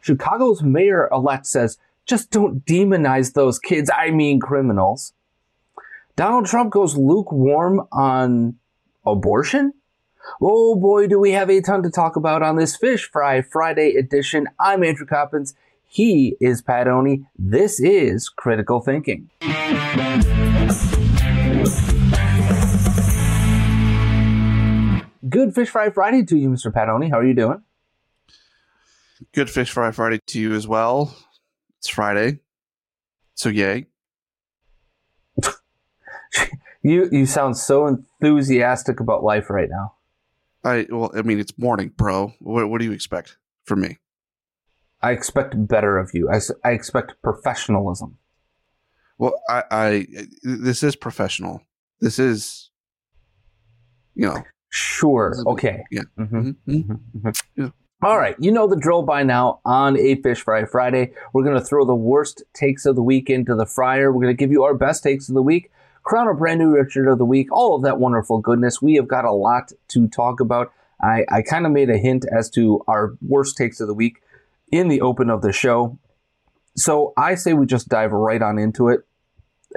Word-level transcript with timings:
Chicago's 0.00 0.62
mayor 0.62 1.08
elect 1.12 1.46
says, 1.46 1.78
just 2.06 2.30
don't 2.30 2.64
demonize 2.64 3.34
those 3.34 3.58
kids, 3.58 3.90
I 3.94 4.10
mean 4.10 4.40
criminals. 4.40 5.12
Donald 6.16 6.46
Trump 6.46 6.72
goes 6.72 6.96
lukewarm 6.96 7.86
on 7.92 8.56
abortion? 9.06 9.74
Oh 10.40 10.74
boy, 10.74 11.06
do 11.06 11.18
we 11.18 11.32
have 11.32 11.50
a 11.50 11.60
ton 11.60 11.82
to 11.82 11.90
talk 11.90 12.16
about 12.16 12.42
on 12.42 12.56
this 12.56 12.76
Fish 12.76 13.10
Fry 13.10 13.42
Friday 13.42 13.94
edition. 13.94 14.48
I'm 14.58 14.82
Andrew 14.82 15.06
Coppins. 15.06 15.54
He 15.86 16.36
is 16.40 16.62
Pat 16.62 16.88
Oney. 16.88 17.24
This 17.38 17.80
is 17.80 18.28
Critical 18.28 18.80
Thinking. 18.80 19.30
Good 25.28 25.54
Fish 25.54 25.68
Fry 25.68 25.90
Friday 25.90 26.24
to 26.24 26.36
you, 26.36 26.50
Mr. 26.50 26.72
Pat 26.72 26.88
Oney. 26.88 27.08
How 27.08 27.18
are 27.18 27.26
you 27.26 27.34
doing? 27.34 27.62
Good 29.32 29.50
Fish 29.50 29.70
Fry 29.70 29.90
Friday 29.92 30.20
to 30.28 30.40
you 30.40 30.54
as 30.54 30.66
well. 30.66 31.14
It's 31.78 31.88
Friday. 31.88 32.40
So 33.34 33.48
yay. 33.48 33.86
You 36.82 37.10
you 37.12 37.26
sound 37.26 37.58
so 37.58 37.86
enthusiastic 37.86 39.00
about 39.00 39.22
life 39.22 39.50
right 39.50 39.68
now. 39.68 39.96
I 40.64 40.86
well, 40.88 41.10
I 41.14 41.20
mean 41.20 41.38
it's 41.38 41.52
morning, 41.58 41.92
bro. 41.94 42.32
What, 42.38 42.70
what 42.70 42.78
do 42.78 42.86
you 42.86 42.92
expect 42.92 43.36
from 43.64 43.82
me? 43.82 43.98
I 45.02 45.12
expect 45.12 45.68
better 45.68 45.98
of 45.98 46.10
you. 46.14 46.30
I, 46.30 46.38
I 46.64 46.72
expect 46.72 47.20
professionalism. 47.22 48.16
Well, 49.18 49.34
I, 49.50 49.64
I 49.70 50.06
this 50.42 50.82
is 50.82 50.96
professional. 50.96 51.60
This 52.00 52.18
is 52.18 52.70
you 54.14 54.26
know. 54.26 54.42
Sure. 54.70 55.34
Okay. 55.46 55.84
Yeah. 55.90 56.02
Mhm. 56.18 56.56
Mhm. 56.66 57.42
Yeah. 57.56 57.68
All 58.02 58.18
right, 58.18 58.34
you 58.38 58.50
know 58.50 58.66
the 58.66 58.78
drill 58.78 59.02
by 59.02 59.24
now. 59.24 59.60
On 59.66 59.94
a 59.98 60.14
Fish 60.22 60.40
Fry 60.40 60.64
Friday, 60.64 61.12
we're 61.34 61.44
going 61.44 61.58
to 61.58 61.64
throw 61.64 61.84
the 61.84 61.94
worst 61.94 62.42
takes 62.54 62.86
of 62.86 62.96
the 62.96 63.02
week 63.02 63.28
into 63.28 63.54
the 63.54 63.66
fryer. 63.66 64.10
We're 64.10 64.22
going 64.22 64.34
to 64.34 64.40
give 64.40 64.50
you 64.50 64.62
our 64.62 64.72
best 64.72 65.02
takes 65.02 65.28
of 65.28 65.34
the 65.34 65.42
week, 65.42 65.70
crown 66.02 66.26
a 66.26 66.32
brand 66.32 66.60
new 66.60 66.70
Richard 66.70 67.12
of 67.12 67.18
the 67.18 67.26
week, 67.26 67.52
all 67.52 67.76
of 67.76 67.82
that 67.82 67.98
wonderful 67.98 68.40
goodness. 68.40 68.80
We 68.80 68.94
have 68.94 69.06
got 69.06 69.26
a 69.26 69.32
lot 69.32 69.72
to 69.88 70.08
talk 70.08 70.40
about. 70.40 70.72
I, 71.02 71.26
I 71.30 71.42
kind 71.42 71.66
of 71.66 71.72
made 71.72 71.90
a 71.90 71.98
hint 71.98 72.24
as 72.34 72.48
to 72.52 72.82
our 72.88 73.18
worst 73.20 73.58
takes 73.58 73.80
of 73.80 73.86
the 73.86 73.92
week 73.92 74.22
in 74.72 74.88
the 74.88 75.02
open 75.02 75.28
of 75.28 75.42
the 75.42 75.52
show. 75.52 75.98
So 76.76 77.12
I 77.18 77.34
say 77.34 77.52
we 77.52 77.66
just 77.66 77.90
dive 77.90 78.12
right 78.12 78.40
on 78.40 78.58
into 78.58 78.88
it. 78.88 79.00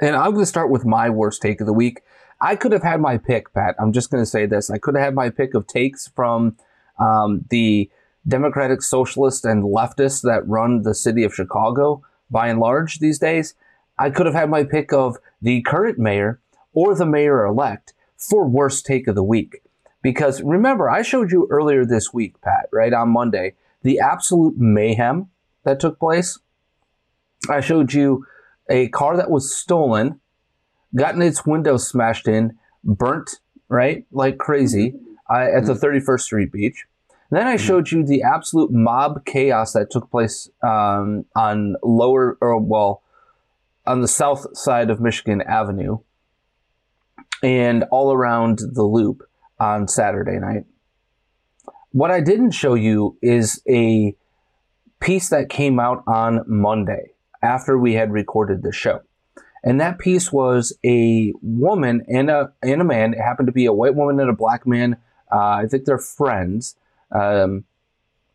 And 0.00 0.16
I'm 0.16 0.30
going 0.30 0.44
to 0.44 0.46
start 0.46 0.70
with 0.70 0.86
my 0.86 1.10
worst 1.10 1.42
take 1.42 1.60
of 1.60 1.66
the 1.66 1.74
week. 1.74 2.00
I 2.40 2.56
could 2.56 2.72
have 2.72 2.82
had 2.82 3.02
my 3.02 3.18
pick, 3.18 3.52
Pat. 3.52 3.74
I'm 3.78 3.92
just 3.92 4.10
going 4.10 4.22
to 4.22 4.30
say 4.30 4.46
this. 4.46 4.70
I 4.70 4.78
could 4.78 4.94
have 4.96 5.04
had 5.04 5.14
my 5.14 5.28
pick 5.28 5.52
of 5.52 5.66
takes 5.66 6.08
from 6.08 6.56
um, 6.98 7.44
the 7.50 7.90
Democratic 8.26 8.82
Socialists 8.82 9.44
and 9.44 9.64
leftists 9.64 10.22
that 10.22 10.48
run 10.48 10.82
the 10.82 10.94
city 10.94 11.24
of 11.24 11.34
Chicago 11.34 12.02
by 12.30 12.48
and 12.48 12.58
large 12.58 12.98
these 12.98 13.18
days. 13.18 13.54
I 13.98 14.10
could 14.10 14.26
have 14.26 14.34
had 14.34 14.50
my 14.50 14.64
pick 14.64 14.92
of 14.92 15.18
the 15.40 15.62
current 15.62 15.98
mayor 15.98 16.40
or 16.72 16.94
the 16.94 17.06
mayor 17.06 17.44
elect 17.44 17.92
for 18.16 18.48
worst 18.48 18.86
take 18.86 19.06
of 19.06 19.14
the 19.14 19.22
week. 19.22 19.62
Because 20.02 20.42
remember, 20.42 20.90
I 20.90 21.02
showed 21.02 21.30
you 21.30 21.48
earlier 21.50 21.84
this 21.84 22.12
week, 22.12 22.40
Pat, 22.42 22.68
right 22.72 22.92
on 22.92 23.10
Monday, 23.10 23.54
the 23.82 24.00
absolute 24.00 24.56
mayhem 24.58 25.28
that 25.64 25.80
took 25.80 25.98
place. 25.98 26.38
I 27.48 27.60
showed 27.60 27.92
you 27.92 28.26
a 28.68 28.88
car 28.88 29.16
that 29.16 29.30
was 29.30 29.54
stolen, 29.54 30.20
gotten 30.94 31.22
its 31.22 31.46
window 31.46 31.76
smashed 31.76 32.28
in, 32.28 32.58
burnt, 32.82 33.40
right, 33.68 34.04
like 34.10 34.38
crazy 34.38 34.94
uh, 35.30 35.46
at 35.56 35.66
the 35.66 35.74
31st 35.74 36.20
Street 36.20 36.52
Beach. 36.52 36.86
Then 37.34 37.48
I 37.48 37.56
showed 37.56 37.90
you 37.90 38.04
the 38.04 38.22
absolute 38.22 38.70
mob 38.70 39.24
chaos 39.24 39.72
that 39.72 39.90
took 39.90 40.08
place 40.08 40.48
um, 40.62 41.24
on 41.34 41.74
lower, 41.82 42.38
or 42.40 42.60
well, 42.60 43.02
on 43.84 44.02
the 44.02 44.06
south 44.06 44.56
side 44.56 44.88
of 44.88 45.00
Michigan 45.00 45.42
Avenue 45.42 45.98
and 47.42 47.86
all 47.90 48.12
around 48.12 48.60
the 48.60 48.84
loop 48.84 49.28
on 49.58 49.88
Saturday 49.88 50.38
night. 50.38 50.64
What 51.90 52.12
I 52.12 52.20
didn't 52.20 52.52
show 52.52 52.74
you 52.74 53.18
is 53.20 53.60
a 53.68 54.14
piece 55.00 55.28
that 55.30 55.48
came 55.48 55.80
out 55.80 56.04
on 56.06 56.44
Monday 56.46 57.14
after 57.42 57.76
we 57.76 57.94
had 57.94 58.12
recorded 58.12 58.62
the 58.62 58.72
show. 58.72 59.00
And 59.64 59.80
that 59.80 59.98
piece 59.98 60.30
was 60.30 60.72
a 60.84 61.32
woman 61.42 62.04
and 62.06 62.30
a, 62.30 62.52
and 62.62 62.80
a 62.80 62.84
man. 62.84 63.12
It 63.12 63.20
happened 63.20 63.48
to 63.48 63.52
be 63.52 63.66
a 63.66 63.72
white 63.72 63.96
woman 63.96 64.20
and 64.20 64.30
a 64.30 64.34
black 64.34 64.68
man. 64.68 64.98
Uh, 65.32 65.62
I 65.62 65.66
think 65.68 65.84
they're 65.84 65.98
friends, 65.98 66.76
um, 67.14 67.64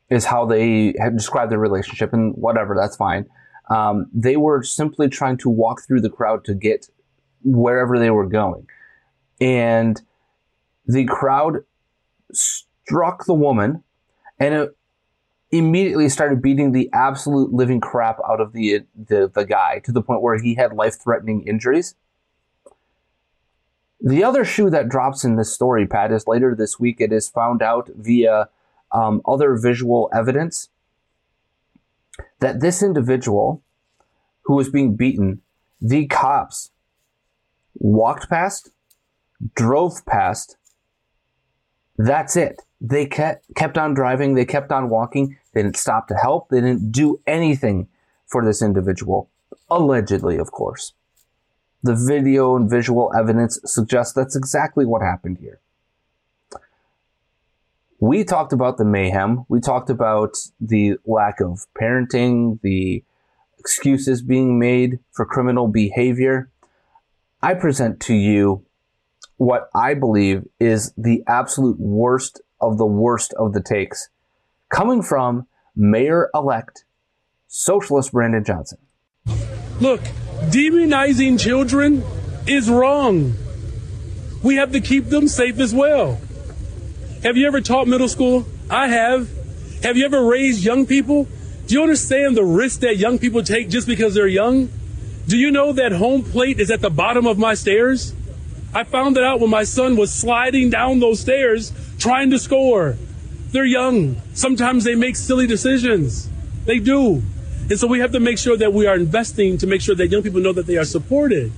is 0.09 0.25
how 0.25 0.45
they 0.45 0.95
had 0.99 1.15
described 1.15 1.51
their 1.51 1.59
relationship, 1.59 2.13
and 2.13 2.33
whatever, 2.35 2.75
that's 2.75 2.95
fine. 2.95 3.25
Um, 3.69 4.07
they 4.13 4.37
were 4.37 4.63
simply 4.63 5.09
trying 5.09 5.37
to 5.37 5.49
walk 5.49 5.81
through 5.85 6.01
the 6.01 6.09
crowd 6.09 6.43
to 6.45 6.55
get 6.55 6.89
wherever 7.43 7.99
they 7.99 8.09
were 8.09 8.25
going. 8.25 8.67
And 9.39 10.01
the 10.85 11.05
crowd 11.05 11.63
struck 12.33 13.25
the 13.25 13.33
woman 13.33 13.83
and 14.39 14.53
it 14.53 14.75
immediately 15.51 16.09
started 16.09 16.41
beating 16.41 16.71
the 16.71 16.89
absolute 16.93 17.53
living 17.53 17.79
crap 17.79 18.19
out 18.27 18.39
of 18.39 18.53
the, 18.53 18.81
the, 18.95 19.31
the 19.33 19.45
guy 19.45 19.79
to 19.79 19.91
the 19.91 20.01
point 20.01 20.21
where 20.21 20.39
he 20.39 20.55
had 20.55 20.73
life 20.73 20.99
threatening 21.01 21.47
injuries. 21.47 21.95
The 24.01 24.23
other 24.23 24.45
shoe 24.45 24.69
that 24.69 24.89
drops 24.89 25.23
in 25.23 25.35
this 25.35 25.53
story, 25.53 25.85
Pat, 25.85 26.11
is 26.11 26.27
later 26.27 26.55
this 26.55 26.79
week 26.79 27.01
it 27.01 27.11
is 27.11 27.27
found 27.27 27.61
out 27.61 27.89
via 27.95 28.49
um, 28.91 29.21
other 29.25 29.55
visual 29.55 30.09
evidence 30.13 30.69
that 32.39 32.59
this 32.59 32.81
individual 32.81 33.63
who 34.43 34.55
was 34.55 34.69
being 34.69 34.95
beaten, 34.95 35.41
the 35.81 36.07
cops 36.07 36.71
walked 37.75 38.29
past, 38.29 38.71
drove 39.55 40.05
past. 40.05 40.57
That's 41.97 42.35
it. 42.35 42.61
They 42.81 43.05
kept, 43.05 43.45
kept 43.55 43.77
on 43.77 43.93
driving. 43.93 44.35
They 44.35 44.45
kept 44.45 44.71
on 44.71 44.89
walking. 44.89 45.37
They 45.53 45.63
didn't 45.63 45.77
stop 45.77 46.07
to 46.07 46.15
help. 46.15 46.49
They 46.49 46.61
didn't 46.61 46.91
do 46.91 47.19
anything 47.27 47.87
for 48.25 48.43
this 48.43 48.61
individual. 48.61 49.29
Allegedly, 49.69 50.37
of 50.37 50.51
course. 50.51 50.93
The 51.83 51.95
video 51.95 52.55
and 52.55 52.69
visual 52.69 53.11
evidence 53.17 53.59
suggests 53.65 54.13
that's 54.13 54.35
exactly 54.35 54.85
what 54.85 55.01
happened 55.01 55.37
here. 55.39 55.59
We 57.99 58.23
talked 58.23 58.53
about 58.53 58.77
the 58.77 58.85
mayhem. 58.85 59.45
We 59.49 59.59
talked 59.59 59.89
about 59.89 60.37
the 60.59 60.95
lack 61.05 61.41
of 61.41 61.65
parenting, 61.79 62.61
the 62.61 63.03
excuses 63.57 64.21
being 64.21 64.57
made 64.57 64.99
for 65.11 65.25
criminal 65.25 65.67
behavior. 65.67 66.49
I 67.41 67.53
present 67.55 67.99
to 68.01 68.13
you 68.13 68.65
what 69.37 69.69
I 69.75 69.93
believe 69.93 70.47
is 70.59 70.93
the 70.97 71.23
absolute 71.27 71.79
worst 71.79 72.41
of 72.61 72.77
the 72.77 72.85
worst 72.85 73.33
of 73.33 73.53
the 73.53 73.61
takes 73.61 74.09
coming 74.69 75.01
from 75.01 75.47
Mayor 75.75 76.29
elect 76.33 76.85
Socialist 77.47 78.11
Brandon 78.11 78.43
Johnson. 78.43 78.77
Look, 79.79 80.01
demonizing 80.51 81.39
children 81.39 82.03
is 82.47 82.69
wrong. 82.69 83.33
We 84.43 84.55
have 84.55 84.71
to 84.73 84.81
keep 84.81 85.05
them 85.05 85.27
safe 85.27 85.59
as 85.59 85.73
well. 85.73 86.19
Have 87.23 87.35
you 87.35 87.47
ever 87.47 87.59
taught 87.59 87.87
middle 87.87 88.07
school? 88.07 88.45
I 88.69 88.87
have. 88.87 89.29
Have 89.83 89.97
you 89.97 90.05
ever 90.05 90.23
raised 90.23 90.63
young 90.63 90.85
people? 90.85 91.27
Do 91.67 91.75
you 91.75 91.81
understand 91.81 92.37
the 92.37 92.45
risk 92.45 92.79
that 92.79 92.95
young 92.95 93.19
people 93.19 93.43
take 93.43 93.69
just 93.69 93.87
because 93.87 94.13
they're 94.15 94.25
young? 94.25 94.69
Do 95.27 95.37
you 95.37 95.51
know 95.51 95.73
that 95.73 95.91
home 95.91 96.23
plate 96.23 96.61
is 96.61 96.71
at 96.71 96.79
the 96.79 96.89
bottom 96.89 97.27
of 97.27 97.37
my 97.37 97.55
stairs? 97.55 98.15
I 98.73 98.85
found 98.85 99.17
it 99.17 99.23
out 99.23 99.41
when 99.41 99.49
my 99.49 99.65
son 99.65 99.97
was 99.97 100.13
sliding 100.13 100.69
down 100.69 101.01
those 101.01 101.19
stairs 101.19 101.73
trying 101.97 102.29
to 102.29 102.39
score. 102.39 102.95
They're 103.51 103.65
young. 103.65 104.21
Sometimes 104.33 104.85
they 104.85 104.95
make 104.95 105.17
silly 105.17 105.45
decisions. 105.45 106.29
They 106.65 106.79
do. 106.79 107.21
And 107.69 107.77
so 107.77 107.85
we 107.87 107.99
have 107.99 108.13
to 108.13 108.21
make 108.21 108.37
sure 108.37 108.55
that 108.55 108.71
we 108.71 108.87
are 108.87 108.95
investing 108.95 109.57
to 109.57 109.67
make 109.67 109.81
sure 109.81 109.95
that 109.95 110.07
young 110.07 110.23
people 110.23 110.39
know 110.39 110.53
that 110.53 110.67
they 110.67 110.77
are 110.77 110.85
supported. 110.85 111.51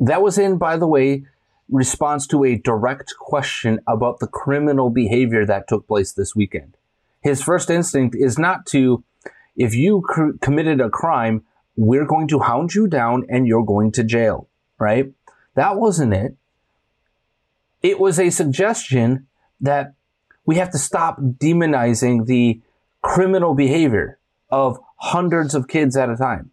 That 0.00 0.22
was 0.22 0.38
in, 0.38 0.58
by 0.58 0.76
the 0.76 0.86
way, 0.88 1.24
response 1.70 2.26
to 2.28 2.44
a 2.44 2.56
direct 2.56 3.14
question 3.18 3.80
about 3.86 4.20
the 4.20 4.26
criminal 4.26 4.90
behavior 4.90 5.44
that 5.46 5.68
took 5.68 5.86
place 5.86 6.12
this 6.12 6.34
weekend. 6.34 6.76
His 7.20 7.42
first 7.42 7.68
instinct 7.70 8.16
is 8.18 8.38
not 8.38 8.66
to, 8.66 9.04
if 9.56 9.74
you 9.74 10.02
cr- 10.02 10.36
committed 10.40 10.80
a 10.80 10.88
crime, 10.88 11.44
we're 11.76 12.06
going 12.06 12.28
to 12.28 12.40
hound 12.40 12.74
you 12.74 12.86
down 12.86 13.24
and 13.28 13.46
you're 13.46 13.64
going 13.64 13.92
to 13.92 14.04
jail, 14.04 14.48
right? 14.78 15.12
That 15.54 15.76
wasn't 15.76 16.14
it. 16.14 16.36
It 17.82 18.00
was 18.00 18.18
a 18.18 18.30
suggestion 18.30 19.26
that 19.60 19.94
we 20.46 20.56
have 20.56 20.70
to 20.70 20.78
stop 20.78 21.20
demonizing 21.20 22.26
the 22.26 22.60
criminal 23.02 23.54
behavior 23.54 24.18
of 24.50 24.78
hundreds 24.96 25.54
of 25.54 25.68
kids 25.68 25.96
at 25.96 26.10
a 26.10 26.16
time. 26.16 26.50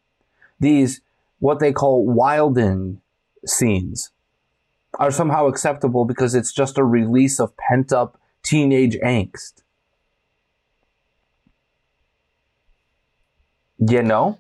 These, 0.59 1.01
what 1.39 1.59
they 1.59 1.71
call 1.71 2.05
wilding 2.05 3.01
scenes, 3.45 4.11
are 4.99 5.11
somehow 5.11 5.47
acceptable 5.47 6.05
because 6.05 6.35
it's 6.35 6.51
just 6.51 6.77
a 6.77 6.83
release 6.83 7.39
of 7.39 7.55
pent 7.57 7.91
up 7.91 8.19
teenage 8.43 8.95
angst. 9.03 9.63
Yeah, 13.77 14.01
no. 14.01 14.39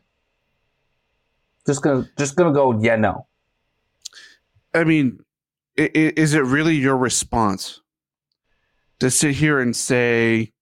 Just 1.67 1.81
gonna 1.81 2.09
just 2.17 2.35
gonna 2.35 2.53
go 2.53 2.79
yeah 2.79 2.95
no. 2.95 3.27
I 4.73 4.83
mean, 4.83 5.19
is 5.77 6.33
it 6.33 6.43
really 6.43 6.75
your 6.75 6.97
response 6.97 7.81
to 8.99 9.09
sit 9.09 9.35
here 9.35 9.59
and 9.59 9.75
say, 9.75 10.53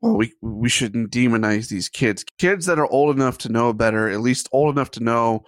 "Well, 0.00 0.16
we 0.16 0.32
we 0.42 0.68
shouldn't 0.68 1.10
demonize 1.10 1.68
these 1.68 1.88
kids"? 1.88 2.24
Kids 2.38 2.66
that 2.66 2.78
are 2.78 2.90
old 2.90 3.14
enough 3.16 3.38
to 3.38 3.48
know 3.48 3.72
better, 3.72 4.08
at 4.08 4.20
least 4.20 4.48
old 4.52 4.74
enough 4.74 4.90
to 4.92 5.02
know 5.02 5.44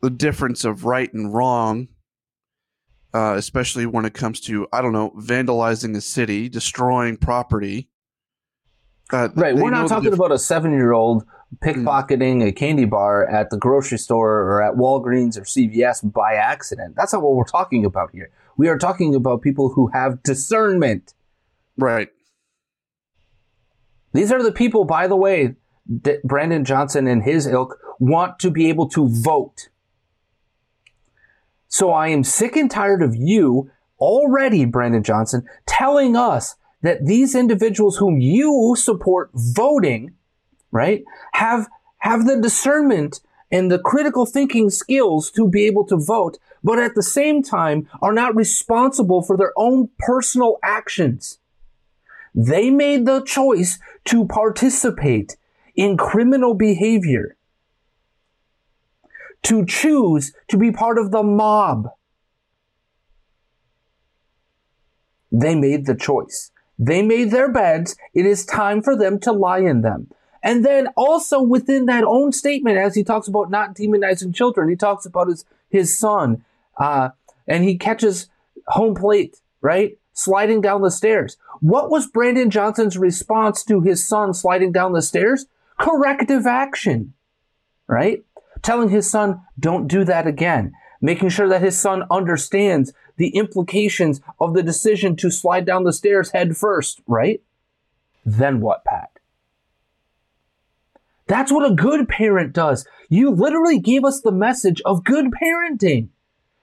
the 0.00 0.10
difference 0.10 0.64
of 0.64 0.84
right 0.84 1.12
and 1.12 1.34
wrong, 1.34 1.88
uh, 3.14 3.34
especially 3.36 3.86
when 3.86 4.04
it 4.04 4.14
comes 4.14 4.40
to 4.42 4.66
I 4.72 4.82
don't 4.82 4.92
know 4.92 5.10
vandalizing 5.18 5.96
a 5.96 6.00
city, 6.00 6.48
destroying 6.48 7.16
property. 7.16 7.88
Uh, 9.10 9.28
right, 9.34 9.56
we're 9.56 9.70
not 9.70 9.88
talking 9.88 10.12
about 10.12 10.32
a 10.32 10.38
seven-year-old 10.38 11.24
pickpocketing 11.56 12.46
a 12.46 12.52
candy 12.52 12.84
bar 12.84 13.26
at 13.26 13.50
the 13.50 13.56
grocery 13.56 13.98
store 13.98 14.42
or 14.42 14.62
at 14.62 14.74
Walgreens 14.74 15.38
or 15.38 15.42
CVS 15.42 16.12
by 16.12 16.34
accident. 16.34 16.94
That's 16.96 17.12
not 17.12 17.22
what 17.22 17.34
we're 17.34 17.44
talking 17.44 17.84
about 17.84 18.10
here. 18.12 18.30
We 18.56 18.68
are 18.68 18.78
talking 18.78 19.14
about 19.14 19.40
people 19.40 19.70
who 19.70 19.88
have 19.88 20.22
discernment. 20.22 21.14
Right. 21.76 22.08
These 24.12 24.32
are 24.32 24.42
the 24.42 24.52
people, 24.52 24.84
by 24.84 25.06
the 25.06 25.16
way, 25.16 25.54
that 26.02 26.22
Brandon 26.22 26.64
Johnson 26.64 27.06
and 27.06 27.22
his 27.22 27.46
ilk 27.46 27.78
want 27.98 28.38
to 28.40 28.50
be 28.50 28.68
able 28.68 28.88
to 28.90 29.08
vote. 29.08 29.68
So 31.68 31.90
I 31.90 32.08
am 32.08 32.24
sick 32.24 32.56
and 32.56 32.70
tired 32.70 33.02
of 33.02 33.14
you 33.14 33.70
already, 34.00 34.64
Brandon 34.64 35.02
Johnson, 35.02 35.46
telling 35.66 36.16
us 36.16 36.56
that 36.82 37.06
these 37.06 37.34
individuals 37.34 37.98
whom 37.98 38.20
you 38.20 38.74
support 38.76 39.30
voting, 39.34 40.14
right, 40.70 41.04
have 41.34 41.68
have 41.98 42.26
the 42.26 42.40
discernment 42.40 43.20
and 43.50 43.70
the 43.70 43.78
critical 43.78 44.24
thinking 44.24 44.70
skills 44.70 45.30
to 45.32 45.48
be 45.48 45.66
able 45.66 45.84
to 45.86 45.96
vote, 45.96 46.38
but 46.62 46.78
at 46.78 46.94
the 46.94 47.02
same 47.02 47.42
time 47.42 47.88
are 48.00 48.12
not 48.12 48.36
responsible 48.36 49.22
for 49.22 49.36
their 49.36 49.52
own 49.56 49.88
personal 49.98 50.58
actions. 50.62 51.38
They 52.34 52.70
made 52.70 53.04
the 53.04 53.22
choice 53.22 53.78
to 54.06 54.26
participate 54.26 55.36
in 55.74 55.96
criminal 55.96 56.54
behavior 56.54 57.36
to 59.44 59.64
choose 59.64 60.32
to 60.48 60.56
be 60.56 60.70
part 60.70 60.98
of 60.98 61.10
the 61.10 61.22
mob. 61.22 61.88
They 65.30 65.54
made 65.54 65.86
the 65.86 65.94
choice. 65.94 66.50
They 66.78 67.02
made 67.02 67.30
their 67.30 67.50
beds. 67.50 67.96
It 68.14 68.24
is 68.24 68.46
time 68.46 68.82
for 68.82 68.96
them 68.96 69.18
to 69.20 69.32
lie 69.32 69.60
in 69.60 69.82
them. 69.82 70.08
And 70.42 70.64
then 70.64 70.88
also 70.96 71.42
within 71.42 71.86
that 71.86 72.04
own 72.04 72.32
statement, 72.32 72.78
as 72.78 72.94
he 72.94 73.02
talks 73.02 73.26
about 73.26 73.50
not 73.50 73.74
demonizing 73.74 74.34
children, 74.34 74.68
he 74.68 74.76
talks 74.76 75.04
about 75.04 75.28
his, 75.28 75.44
his 75.68 75.98
son, 75.98 76.44
uh, 76.76 77.10
and 77.46 77.64
he 77.64 77.76
catches 77.76 78.28
home 78.68 78.94
plate, 78.94 79.40
right? 79.60 79.98
Sliding 80.12 80.60
down 80.60 80.82
the 80.82 80.90
stairs. 80.90 81.36
What 81.60 81.90
was 81.90 82.06
Brandon 82.06 82.50
Johnson's 82.50 82.96
response 82.96 83.64
to 83.64 83.80
his 83.80 84.06
son 84.06 84.32
sliding 84.32 84.72
down 84.72 84.92
the 84.92 85.02
stairs? 85.02 85.46
Corrective 85.78 86.46
action, 86.46 87.14
right? 87.88 88.24
Telling 88.62 88.88
his 88.88 89.10
son, 89.10 89.42
don't 89.58 89.88
do 89.88 90.04
that 90.04 90.26
again, 90.26 90.72
making 91.00 91.28
sure 91.28 91.48
that 91.48 91.62
his 91.62 91.78
son 91.78 92.04
understands 92.10 92.92
the 93.16 93.28
implications 93.30 94.20
of 94.40 94.54
the 94.54 94.62
decision 94.62 95.16
to 95.16 95.30
slide 95.30 95.64
down 95.64 95.84
the 95.84 95.92
stairs 95.92 96.30
head 96.30 96.56
first, 96.56 97.00
right? 97.06 97.42
Then 98.24 98.60
what, 98.60 98.84
Pat? 98.84 99.10
That's 101.26 101.52
what 101.52 101.70
a 101.70 101.74
good 101.74 102.08
parent 102.08 102.54
does. 102.54 102.86
You 103.08 103.30
literally 103.30 103.78
gave 103.78 104.04
us 104.04 104.20
the 104.20 104.32
message 104.32 104.80
of 104.84 105.04
good 105.04 105.26
parenting. 105.42 106.08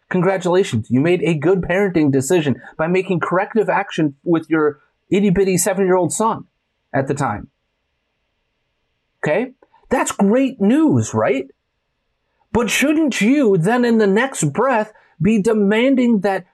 Congratulations, 0.09 0.89
you 0.89 1.01
made 1.01 1.23
a 1.23 1.33
good 1.33 1.61
parenting 1.61 2.11
decision 2.11 2.61
by 2.77 2.87
making 2.87 3.19
corrective 3.19 3.69
action 3.69 4.15
with 4.23 4.49
your 4.49 4.79
itty 5.09 5.29
bitty 5.29 5.57
seven 5.57 5.85
year 5.85 5.95
old 5.95 6.13
son 6.13 6.45
at 6.93 7.07
the 7.07 7.13
time. 7.13 7.49
Okay? 9.23 9.53
That's 9.89 10.11
great 10.11 10.61
news, 10.61 11.13
right? 11.13 11.47
But 12.55 12.69
shouldn't 12.69 13.19
you 13.19 13.57
then 13.57 13.83
in 13.83 13.97
the 13.97 14.07
next 14.07 14.53
breath 14.53 14.93
be 15.21 15.41
demanding 15.41 16.21
that 16.21 16.45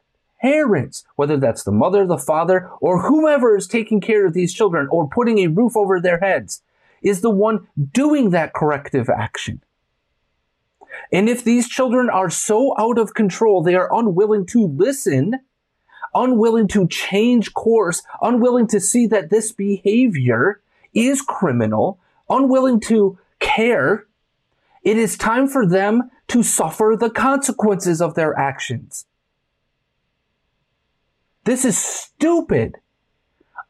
parents, 0.41 1.03
whether 1.15 1.37
that's 1.37 1.63
the 1.63 1.71
mother, 1.71 2.07
the 2.07 2.17
father, 2.17 2.71
or 2.81 3.03
whomever 3.03 3.55
is 3.55 3.67
taking 3.67 4.01
care 4.01 4.25
of 4.25 4.33
these 4.33 4.51
children 4.51 4.87
or 4.89 5.07
putting 5.07 5.37
a 5.37 5.45
roof 5.45 5.77
over 5.77 6.01
their 6.01 6.17
heads, 6.17 6.63
is 7.03 7.21
the 7.21 7.29
one 7.29 7.67
doing 7.93 8.31
that 8.31 8.55
corrective 8.55 9.11
action? 9.11 9.61
And 11.11 11.29
if 11.29 11.43
these 11.43 11.69
children 11.69 12.09
are 12.09 12.31
so 12.31 12.73
out 12.79 12.97
of 12.97 13.13
control, 13.13 13.61
they 13.61 13.75
are 13.75 13.95
unwilling 13.95 14.47
to 14.47 14.65
listen, 14.65 15.35
unwilling 16.15 16.67
to 16.69 16.87
change 16.87 17.53
course, 17.53 18.01
unwilling 18.23 18.65
to 18.69 18.79
see 18.79 19.05
that 19.05 19.29
this 19.29 19.51
behavior 19.51 20.61
is 20.95 21.21
criminal, 21.21 21.99
unwilling 22.27 22.79
to 22.79 23.19
care, 23.39 24.07
it 24.83 24.97
is 24.97 25.17
time 25.17 25.47
for 25.47 25.65
them 25.65 26.09
to 26.27 26.43
suffer 26.43 26.95
the 26.99 27.09
consequences 27.09 28.01
of 28.01 28.15
their 28.15 28.37
actions. 28.37 29.05
This 31.43 31.65
is 31.65 31.77
stupid 31.77 32.75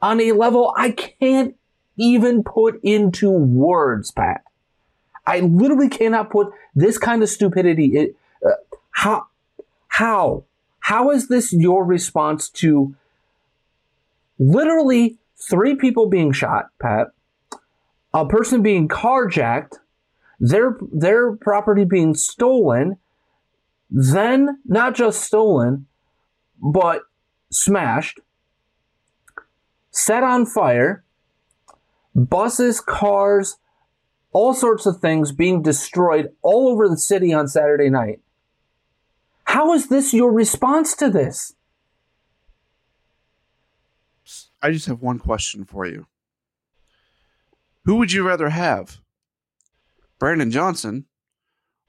on 0.01 0.19
a 0.19 0.31
level 0.33 0.73
I 0.77 0.91
can't 0.91 1.55
even 1.97 2.43
put 2.43 2.79
into 2.83 3.29
words, 3.29 4.11
Pat. 4.11 4.43
I 5.25 5.41
literally 5.41 5.89
cannot 5.89 6.31
put 6.31 6.51
this 6.75 6.97
kind 6.97 7.21
of 7.21 7.29
stupidity. 7.29 7.97
It, 7.97 8.15
uh, 8.45 8.51
how, 8.91 9.27
how, 9.87 10.43
how 10.79 11.11
is 11.11 11.27
this 11.27 11.53
your 11.53 11.85
response 11.85 12.49
to 12.49 12.95
literally 14.39 15.17
three 15.37 15.75
people 15.75 16.07
being 16.07 16.31
shot, 16.31 16.69
Pat, 16.81 17.11
a 18.13 18.25
person 18.25 18.61
being 18.61 18.87
carjacked, 18.87 19.73
their 20.41 20.75
their 20.91 21.35
property 21.35 21.85
being 21.85 22.15
stolen, 22.15 22.97
then 23.89 24.59
not 24.65 24.95
just 24.95 25.21
stolen, 25.21 25.85
but 26.59 27.03
smashed, 27.51 28.19
set 29.91 30.23
on 30.23 30.47
fire, 30.47 31.03
buses, 32.15 32.81
cars, 32.81 33.57
all 34.31 34.55
sorts 34.55 34.87
of 34.87 34.99
things 34.99 35.31
being 35.31 35.61
destroyed 35.61 36.31
all 36.41 36.67
over 36.69 36.89
the 36.89 36.97
city 36.97 37.31
on 37.31 37.47
Saturday 37.47 37.89
night. 37.89 38.19
How 39.43 39.73
is 39.73 39.89
this 39.89 40.11
your 40.11 40.31
response 40.31 40.95
to 40.95 41.09
this? 41.09 41.53
I 44.61 44.71
just 44.71 44.87
have 44.87 45.01
one 45.01 45.19
question 45.19 45.65
for 45.65 45.85
you. 45.85 46.07
Who 47.85 47.97
would 47.97 48.11
you 48.11 48.25
rather 48.27 48.49
have? 48.49 49.01
Brandon 50.21 50.51
Johnson 50.51 51.05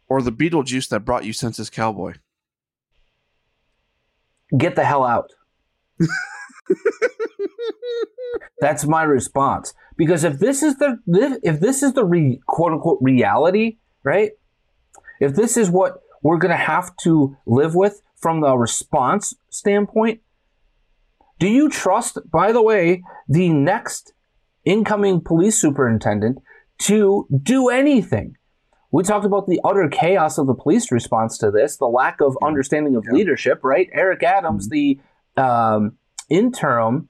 or 0.08 0.22
the 0.22 0.32
Beetlejuice 0.32 0.88
that 0.88 1.00
brought 1.00 1.26
you 1.26 1.34
Census 1.34 1.68
Cowboy? 1.68 2.14
Get 4.56 4.74
the 4.74 4.84
hell 4.84 5.04
out. 5.04 5.28
That's 8.58 8.86
my 8.86 9.02
response. 9.02 9.74
Because 9.98 10.24
if 10.24 10.38
this 10.38 10.62
is 10.62 10.78
the 10.78 10.96
if 11.42 11.60
this 11.60 11.82
is 11.82 11.92
the 11.92 12.06
re, 12.06 12.40
quote 12.46 12.72
unquote 12.72 13.00
reality, 13.02 13.76
right? 14.02 14.30
If 15.20 15.34
this 15.34 15.58
is 15.58 15.68
what 15.68 16.00
we're 16.22 16.38
going 16.38 16.52
to 16.52 16.56
have 16.56 16.96
to 17.02 17.36
live 17.44 17.74
with 17.74 18.00
from 18.16 18.40
the 18.40 18.56
response 18.56 19.34
standpoint, 19.50 20.22
do 21.38 21.46
you 21.46 21.68
trust, 21.68 22.16
by 22.30 22.50
the 22.52 22.62
way, 22.62 23.02
the 23.28 23.50
next 23.50 24.14
incoming 24.64 25.20
police 25.20 25.60
superintendent 25.60 26.38
to 26.82 27.26
do 27.42 27.68
anything? 27.68 28.36
We 28.90 29.02
talked 29.02 29.24
about 29.24 29.46
the 29.46 29.60
utter 29.64 29.88
chaos 29.88 30.36
of 30.36 30.46
the 30.46 30.54
police 30.54 30.92
response 30.92 31.38
to 31.38 31.50
this, 31.50 31.78
the 31.78 31.86
lack 31.86 32.20
of 32.20 32.36
understanding 32.44 32.94
of 32.94 33.04
yeah. 33.06 33.12
leadership, 33.12 33.60
right? 33.62 33.88
Eric 33.92 34.22
Adams, 34.22 34.68
mm-hmm. 34.68 35.00
the 35.36 35.42
um, 35.42 35.96
interim 36.28 37.08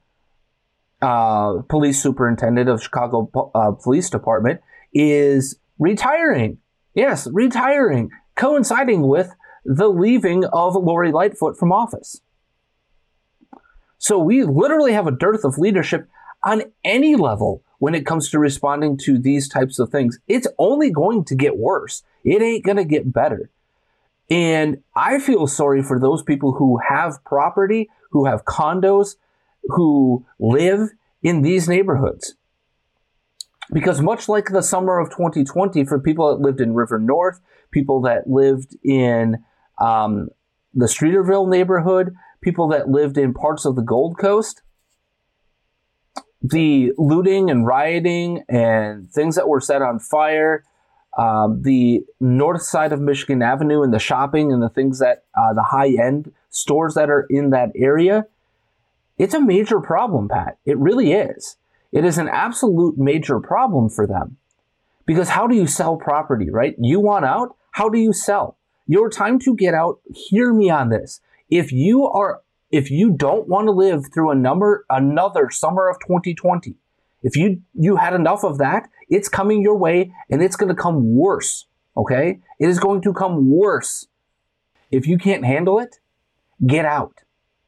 uh, 1.01 1.61
police 1.67 2.01
superintendent 2.01 2.69
of 2.69 2.81
Chicago 2.81 3.29
uh, 3.53 3.71
Police 3.71 4.09
Department, 4.09 4.61
is 4.93 5.59
retiring. 5.77 6.59
Yes, 6.95 7.27
retiring, 7.33 8.11
coinciding 8.35 9.05
with 9.05 9.29
the 9.65 9.89
leaving 9.89 10.45
of 10.45 10.75
Lori 10.75 11.11
Lightfoot 11.11 11.57
from 11.57 11.71
office. 11.71 12.21
So 13.97 14.19
we 14.19 14.43
literally 14.43 14.93
have 14.93 15.07
a 15.07 15.11
dearth 15.11 15.43
of 15.43 15.57
leadership 15.57 16.07
on 16.43 16.63
any 16.83 17.15
level 17.15 17.63
when 17.83 17.95
it 17.95 18.05
comes 18.05 18.29
to 18.29 18.39
responding 18.39 18.95
to 18.95 19.19
these 19.19 19.49
types 19.49 19.77
of 19.77 19.89
things. 19.89 20.17
It's 20.25 20.47
only 20.57 20.89
going 20.89 21.25
to 21.25 21.35
get 21.35 21.57
worse. 21.57 22.01
It 22.23 22.41
ain't 22.41 22.63
going 22.63 22.77
to 22.77 22.85
get 22.85 23.11
better. 23.11 23.49
And 24.29 24.81
I 24.95 25.19
feel 25.19 25.47
sorry 25.47 25.83
for 25.83 25.99
those 25.99 26.23
people 26.23 26.53
who 26.53 26.79
have 26.87 27.21
property, 27.25 27.89
who 28.11 28.25
have 28.25 28.45
condos, 28.45 29.17
who 29.63 30.25
live 30.39 30.91
in 31.21 31.41
these 31.41 31.67
neighborhoods. 31.67 32.35
Because 33.73 33.99
much 33.99 34.29
like 34.29 34.45
the 34.45 34.63
summer 34.63 34.97
of 34.97 35.09
2020, 35.09 35.83
for 35.83 35.99
people 35.99 36.33
that 36.33 36.41
lived 36.41 36.61
in 36.61 36.75
River 36.75 36.99
North, 36.99 37.41
people 37.71 37.99
that 38.03 38.29
lived 38.29 38.77
in 38.81 39.43
um, 39.81 40.29
the 40.73 40.85
Streeterville 40.85 41.49
neighborhood, 41.49 42.15
people 42.39 42.69
that 42.69 42.87
lived 42.87 43.17
in 43.17 43.33
parts 43.33 43.65
of 43.65 43.75
the 43.75 43.81
Gold 43.81 44.17
Coast, 44.17 44.61
the 46.43 46.91
looting 46.97 47.49
and 47.49 47.65
rioting 47.65 48.43
and 48.49 49.09
things 49.09 49.35
that 49.35 49.47
were 49.47 49.61
set 49.61 49.81
on 49.81 49.99
fire, 49.99 50.65
um, 51.17 51.61
the 51.61 52.03
north 52.19 52.63
side 52.63 52.91
of 52.91 52.99
Michigan 52.99 53.41
Avenue 53.41 53.81
and 53.81 53.93
the 53.93 53.99
shopping 53.99 54.51
and 54.51 54.61
the 54.61 54.69
things 54.69 54.99
that 54.99 55.23
uh, 55.35 55.53
the 55.53 55.63
high 55.63 55.89
end 55.89 56.33
stores 56.49 56.95
that 56.95 57.09
are 57.09 57.25
in 57.29 57.51
that 57.51 57.71
area, 57.75 58.25
it's 59.17 59.33
a 59.33 59.39
major 59.39 59.79
problem, 59.79 60.27
Pat. 60.27 60.57
It 60.65 60.77
really 60.77 61.13
is. 61.13 61.57
It 61.91 62.03
is 62.03 62.17
an 62.17 62.27
absolute 62.27 62.97
major 62.97 63.39
problem 63.39 63.89
for 63.89 64.05
them. 64.05 64.37
Because 65.05 65.29
how 65.29 65.47
do 65.47 65.55
you 65.55 65.67
sell 65.67 65.97
property, 65.97 66.49
right? 66.49 66.75
You 66.79 66.99
want 66.99 67.25
out? 67.25 67.55
How 67.71 67.89
do 67.89 67.99
you 67.99 68.13
sell? 68.13 68.57
Your 68.87 69.09
time 69.09 69.39
to 69.39 69.55
get 69.55 69.73
out, 69.73 69.99
hear 70.13 70.53
me 70.53 70.69
on 70.69 70.89
this. 70.89 71.21
If 71.49 71.71
you 71.71 72.05
are 72.07 72.41
if 72.73 72.91
you 72.91 73.11
don't 73.11 73.47
want 73.47 73.67
to 73.67 73.71
live 73.71 74.11
through 74.13 74.31
a 74.31 74.35
number 74.35 74.85
another 74.89 75.49
summer 75.49 75.87
of 75.89 75.97
2020, 75.99 76.75
if 77.21 77.37
you 77.37 77.61
you 77.73 77.95
had 77.95 78.13
enough 78.13 78.43
of 78.43 78.57
that, 78.57 78.89
it's 79.09 79.29
coming 79.29 79.61
your 79.61 79.77
way 79.77 80.11
and 80.29 80.41
it's 80.43 80.57
going 80.57 80.73
to 80.75 80.81
come 80.81 81.15
worse, 81.15 81.67
okay? 81.95 82.39
It 82.59 82.67
is 82.67 82.79
going 82.79 83.01
to 83.03 83.13
come 83.13 83.49
worse. 83.49 84.07
If 84.91 85.07
you 85.07 85.17
can't 85.17 85.45
handle 85.45 85.79
it, 85.79 85.99
get 86.65 86.85
out. 86.85 87.21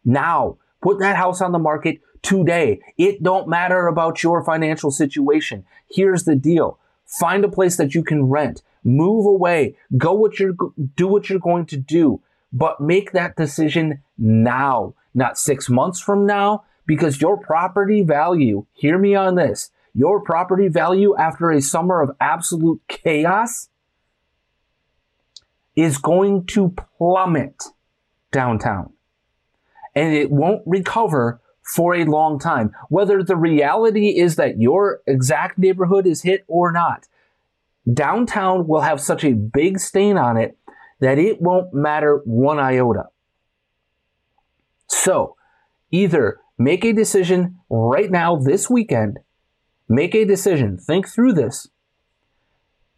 Now, 0.03 0.57
Put 0.85 1.00
that 1.00 1.15
house 1.15 1.41
on 1.41 1.51
the 1.51 1.57
market 1.57 2.00
today. 2.21 2.79
It 2.95 3.24
don't 3.24 3.50
matter 3.50 3.88
about 3.88 4.21
your 4.21 4.43
financial 4.43 4.91
situation. 4.91 5.65
Here's 5.89 6.25
the 6.25 6.35
deal. 6.35 6.77
Find 7.07 7.43
a 7.43 7.50
place 7.50 7.77
that 7.77 7.95
you 7.95 8.03
can 8.03 8.25
rent. 8.25 8.62
Move 8.83 9.25
away. 9.25 9.77
Go 9.97 10.13
what 10.13 10.39
you're, 10.39 10.53
do 10.95 11.07
what 11.07 11.27
you're 11.27 11.39
going 11.39 11.65
to 11.65 11.77
do. 11.77 12.21
But 12.55 12.79
make 12.79 13.12
that 13.12 13.35
decision 13.35 14.01
now, 14.17 14.93
not 15.13 15.38
six 15.38 15.69
months 15.69 16.00
from 16.00 16.25
now, 16.25 16.63
because 16.88 17.19
your 17.19 17.38
property 17.38 18.01
value, 18.01 18.65
hear 18.71 18.97
me 18.97 19.13
on 19.13 19.35
this, 19.35 19.71
your 19.93 20.21
property 20.21 20.69
value 20.69 21.17
after 21.17 21.51
a 21.51 21.62
summer 21.62 22.01
of 22.01 22.15
absolute 22.21 22.81
chaos 22.88 23.67
is 25.75 25.97
going 25.97 26.45
to 26.45 26.74
plummet 26.97 27.62
downtown 28.31 28.93
and 29.93 30.13
it 30.13 30.31
won't 30.31 30.62
recover 30.65 31.41
for 31.62 31.93
a 31.93 32.05
long 32.05 32.39
time. 32.39 32.71
Whether 32.88 33.21
the 33.21 33.35
reality 33.35 34.17
is 34.17 34.38
that 34.38 34.62
your 34.62 35.01
exact 35.05 35.57
neighborhood 35.57 36.07
is 36.07 36.21
hit 36.21 36.45
or 36.47 36.71
not, 36.71 37.07
downtown 37.91 38.65
will 38.65 38.81
have 38.81 39.01
such 39.01 39.25
a 39.25 39.33
big 39.33 39.79
stain 39.79 40.17
on 40.17 40.38
it 40.38 40.57
that 40.99 41.17
it 41.17 41.41
won't 41.41 41.73
matter 41.73 42.21
one 42.25 42.59
iota. 42.59 43.05
So, 44.87 45.35
either 45.91 46.39
make 46.57 46.85
a 46.85 46.93
decision 46.93 47.59
right 47.69 48.09
now 48.09 48.35
this 48.35 48.69
weekend, 48.69 49.19
make 49.89 50.15
a 50.15 50.25
decision, 50.25 50.77
think 50.77 51.07
through 51.07 51.33
this. 51.33 51.67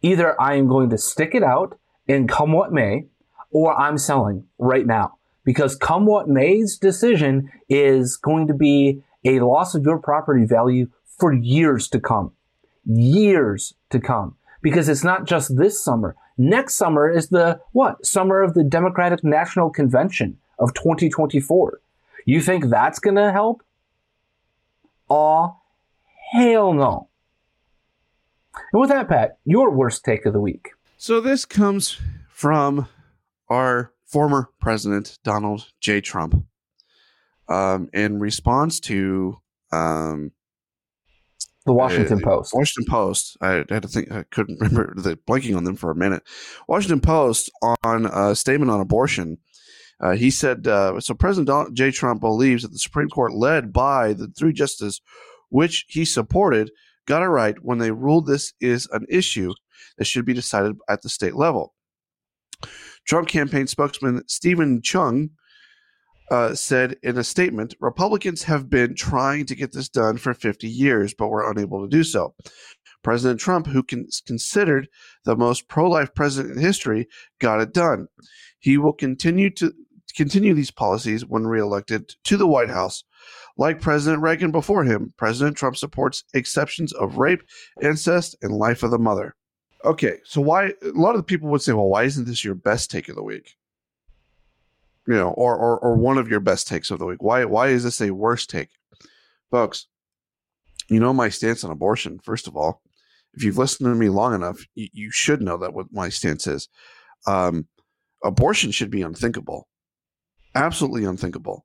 Either 0.00 0.40
I 0.40 0.54
am 0.54 0.68
going 0.68 0.90
to 0.90 0.98
stick 0.98 1.34
it 1.34 1.42
out 1.42 1.78
and 2.06 2.28
come 2.28 2.52
what 2.52 2.72
may, 2.72 3.06
or 3.50 3.78
I'm 3.78 3.98
selling 3.98 4.44
right 4.58 4.86
now 4.86 5.18
because 5.44 5.74
come 5.74 6.04
what 6.04 6.28
may's 6.28 6.76
decision 6.76 7.50
is 7.68 8.16
going 8.18 8.46
to 8.48 8.54
be 8.54 9.02
a 9.24 9.40
loss 9.40 9.74
of 9.74 9.82
your 9.82 9.98
property 9.98 10.44
value 10.44 10.88
for 11.18 11.32
years 11.32 11.88
to 11.88 11.98
come. 11.98 12.32
Years 12.84 13.74
to 13.90 13.98
come. 13.98 14.36
Because 14.60 14.88
it's 14.88 15.04
not 15.04 15.24
just 15.24 15.56
this 15.56 15.82
summer. 15.82 16.16
Next 16.36 16.74
summer 16.74 17.10
is 17.10 17.28
the 17.28 17.60
what? 17.72 18.04
Summer 18.04 18.42
of 18.42 18.54
the 18.54 18.64
Democratic 18.64 19.22
National 19.22 19.70
Convention 19.70 20.38
of 20.58 20.74
2024. 20.74 21.80
You 22.24 22.40
think 22.40 22.66
that's 22.66 22.98
going 22.98 23.16
to 23.16 23.32
help? 23.32 23.62
Aw, 25.08 25.50
hell 26.32 26.72
no. 26.74 27.08
And 28.72 28.80
with 28.80 28.90
that, 28.90 29.08
Pat, 29.08 29.38
your 29.44 29.70
worst 29.70 30.04
take 30.04 30.26
of 30.26 30.32
the 30.32 30.40
week. 30.40 30.70
So 30.96 31.20
this 31.20 31.44
comes 31.44 32.00
from 32.28 32.88
our 33.48 33.92
former 34.04 34.50
President 34.60 35.18
Donald 35.22 35.70
J. 35.80 36.00
Trump 36.00 36.44
um, 37.48 37.88
in 37.92 38.18
response 38.18 38.80
to 38.80 39.38
um, 39.72 40.32
the 41.68 41.74
Washington 41.74 42.18
uh, 42.22 42.26
Post. 42.26 42.54
Washington 42.54 42.90
Post. 42.90 43.36
I 43.40 43.64
had 43.68 43.82
to 43.82 43.88
think. 43.88 44.10
I 44.10 44.24
couldn't 44.24 44.58
remember 44.60 44.94
the 44.96 45.16
blanking 45.16 45.56
on 45.56 45.64
them 45.64 45.76
for 45.76 45.90
a 45.90 45.94
minute. 45.94 46.22
Washington 46.66 47.00
Post 47.00 47.50
on 47.62 48.06
a 48.06 48.34
statement 48.34 48.70
on 48.70 48.80
abortion. 48.80 49.38
Uh, 50.00 50.12
he 50.12 50.30
said, 50.30 50.66
uh, 50.66 51.00
so 51.00 51.12
President 51.12 51.48
Donald 51.48 51.74
J. 51.74 51.90
Trump 51.90 52.20
believes 52.20 52.62
that 52.62 52.70
the 52.72 52.78
Supreme 52.78 53.08
Court, 53.08 53.32
led 53.32 53.72
by 53.72 54.12
the 54.12 54.28
three 54.28 54.52
justices, 54.52 55.00
which 55.48 55.86
he 55.88 56.04
supported, 56.04 56.70
got 57.06 57.22
it 57.22 57.26
right 57.26 57.56
when 57.62 57.78
they 57.78 57.90
ruled 57.90 58.26
this 58.26 58.52
is 58.60 58.88
an 58.92 59.06
issue 59.08 59.52
that 59.96 60.04
should 60.04 60.24
be 60.24 60.34
decided 60.34 60.76
at 60.88 61.02
the 61.02 61.08
state 61.08 61.34
level. 61.34 61.74
Trump 63.06 63.28
campaign 63.28 63.66
spokesman 63.66 64.22
Steven 64.28 64.82
Cheung 64.82 65.30
uh, 66.30 66.54
said 66.54 66.96
in 67.02 67.18
a 67.18 67.24
statement 67.24 67.74
Republicans 67.80 68.42
have 68.42 68.68
been 68.68 68.94
trying 68.94 69.46
to 69.46 69.54
get 69.54 69.72
this 69.72 69.88
done 69.88 70.16
for 70.18 70.34
50 70.34 70.68
years, 70.68 71.14
but 71.14 71.28
were 71.28 71.50
unable 71.50 71.82
to 71.82 71.88
do 71.88 72.04
so. 72.04 72.34
President 73.02 73.40
Trump, 73.40 73.66
who 73.66 73.82
considered 73.82 74.88
the 75.24 75.36
most 75.36 75.68
pro 75.68 75.88
life 75.88 76.14
president 76.14 76.56
in 76.56 76.60
history, 76.60 77.08
got 77.38 77.60
it 77.60 77.72
done. 77.72 78.08
He 78.58 78.76
will 78.76 78.92
continue 78.92 79.50
to 79.50 79.72
continue 80.16 80.54
these 80.54 80.70
policies 80.70 81.24
when 81.24 81.46
reelected 81.46 82.14
to 82.24 82.36
the 82.36 82.46
White 82.46 82.70
House. 82.70 83.04
Like 83.56 83.80
President 83.80 84.22
Reagan 84.22 84.50
before 84.50 84.84
him, 84.84 85.12
President 85.16 85.56
Trump 85.56 85.76
supports 85.76 86.24
exceptions 86.34 86.92
of 86.92 87.18
rape, 87.18 87.42
incest, 87.82 88.36
and 88.42 88.52
life 88.52 88.82
of 88.82 88.90
the 88.90 88.98
mother. 88.98 89.34
Okay, 89.84 90.18
so 90.24 90.40
why 90.40 90.72
a 90.82 90.88
lot 90.94 91.14
of 91.14 91.18
the 91.18 91.24
people 91.24 91.48
would 91.50 91.62
say, 91.62 91.72
well, 91.72 91.88
why 91.88 92.04
isn't 92.04 92.26
this 92.26 92.44
your 92.44 92.54
best 92.54 92.90
take 92.90 93.08
of 93.08 93.16
the 93.16 93.22
week? 93.22 93.56
You 95.08 95.14
know, 95.14 95.30
or 95.30 95.56
or 95.56 95.78
or 95.80 95.96
one 95.96 96.18
of 96.18 96.28
your 96.28 96.40
best 96.40 96.68
takes 96.68 96.90
of 96.92 97.00
the 97.00 97.06
week. 97.06 97.22
Why 97.22 97.44
why 97.46 97.68
is 97.68 97.82
this 97.82 98.00
a 98.00 98.10
worst 98.12 98.50
take? 98.50 98.68
Folks, 99.50 99.86
You 100.88 101.00
know 101.00 101.12
my 101.12 101.28
stance 101.28 101.64
on 101.64 101.70
abortion, 101.70 102.18
first 102.22 102.46
of 102.46 102.56
all. 102.56 102.82
If 103.34 103.42
you've 103.42 103.58
listened 103.58 103.88
to 103.88 103.94
me 103.94 104.08
long 104.08 104.34
enough, 104.34 104.60
you, 104.74 104.88
you 104.92 105.10
should 105.10 105.42
know 105.42 105.56
that 105.58 105.74
what 105.74 105.86
my 105.92 106.08
stance 106.08 106.46
is. 106.46 106.68
Um, 107.26 107.66
abortion 108.24 108.70
should 108.70 108.90
be 108.90 109.02
unthinkable, 109.02 109.68
absolutely 110.54 111.04
unthinkable. 111.04 111.64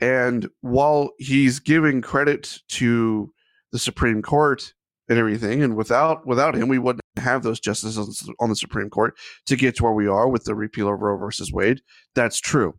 And 0.00 0.48
while 0.60 1.10
he's 1.18 1.60
giving 1.60 2.02
credit 2.02 2.58
to 2.70 3.32
the 3.70 3.78
Supreme 3.78 4.22
Court 4.22 4.72
and 5.12 5.20
everything, 5.20 5.62
and 5.62 5.76
without 5.76 6.26
without 6.26 6.54
him, 6.56 6.68
we 6.68 6.78
wouldn't 6.78 7.02
have 7.16 7.42
those 7.42 7.60
justices 7.60 8.28
on 8.40 8.48
the 8.48 8.56
Supreme 8.56 8.90
Court 8.90 9.14
to 9.46 9.56
get 9.56 9.76
to 9.76 9.84
where 9.84 9.92
we 9.92 10.08
are 10.08 10.28
with 10.28 10.44
the 10.44 10.54
repeal 10.54 10.88
of 10.88 11.00
Roe 11.00 11.18
versus 11.18 11.52
Wade. 11.52 11.80
That's 12.14 12.40
true. 12.40 12.74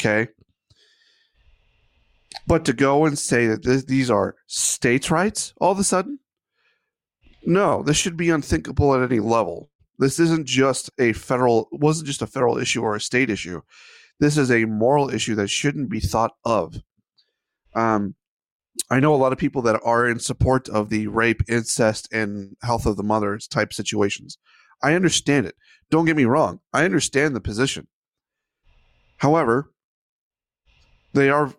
Okay. 0.00 0.28
But 2.46 2.64
to 2.64 2.72
go 2.72 3.04
and 3.04 3.18
say 3.18 3.46
that 3.48 3.64
this, 3.64 3.84
these 3.84 4.10
are 4.10 4.36
states' 4.46 5.10
rights 5.10 5.52
all 5.60 5.72
of 5.72 5.78
a 5.78 5.84
sudden, 5.84 6.18
no, 7.44 7.82
this 7.82 7.96
should 7.96 8.16
be 8.16 8.30
unthinkable 8.30 8.94
at 8.94 9.02
any 9.02 9.20
level. 9.20 9.68
This 9.98 10.18
isn't 10.18 10.46
just 10.46 10.90
a 10.98 11.12
federal, 11.12 11.68
wasn't 11.72 12.06
just 12.06 12.22
a 12.22 12.26
federal 12.26 12.58
issue 12.58 12.82
or 12.82 12.94
a 12.94 13.00
state 13.00 13.30
issue. 13.30 13.60
This 14.20 14.38
is 14.38 14.50
a 14.50 14.64
moral 14.64 15.10
issue 15.10 15.34
that 15.34 15.48
shouldn't 15.48 15.90
be 15.90 16.00
thought 16.00 16.32
of. 16.44 16.76
Um, 17.74 18.14
I 18.90 19.00
know 19.00 19.14
a 19.14 19.16
lot 19.16 19.32
of 19.32 19.38
people 19.38 19.62
that 19.62 19.80
are 19.84 20.08
in 20.08 20.18
support 20.18 20.68
of 20.68 20.88
the 20.88 21.06
rape, 21.06 21.42
incest, 21.48 22.12
and 22.12 22.56
health 22.62 22.86
of 22.86 22.96
the 22.96 23.02
mothers 23.02 23.46
type 23.46 23.72
situations. 23.72 24.38
I 24.82 24.94
understand 24.94 25.46
it. 25.46 25.54
Don't 25.90 26.06
get 26.06 26.16
me 26.16 26.24
wrong. 26.24 26.60
I 26.72 26.84
understand 26.84 27.36
the 27.36 27.40
position. 27.40 27.86
However, 29.18 29.72
they 31.12 31.30
are 31.30 31.52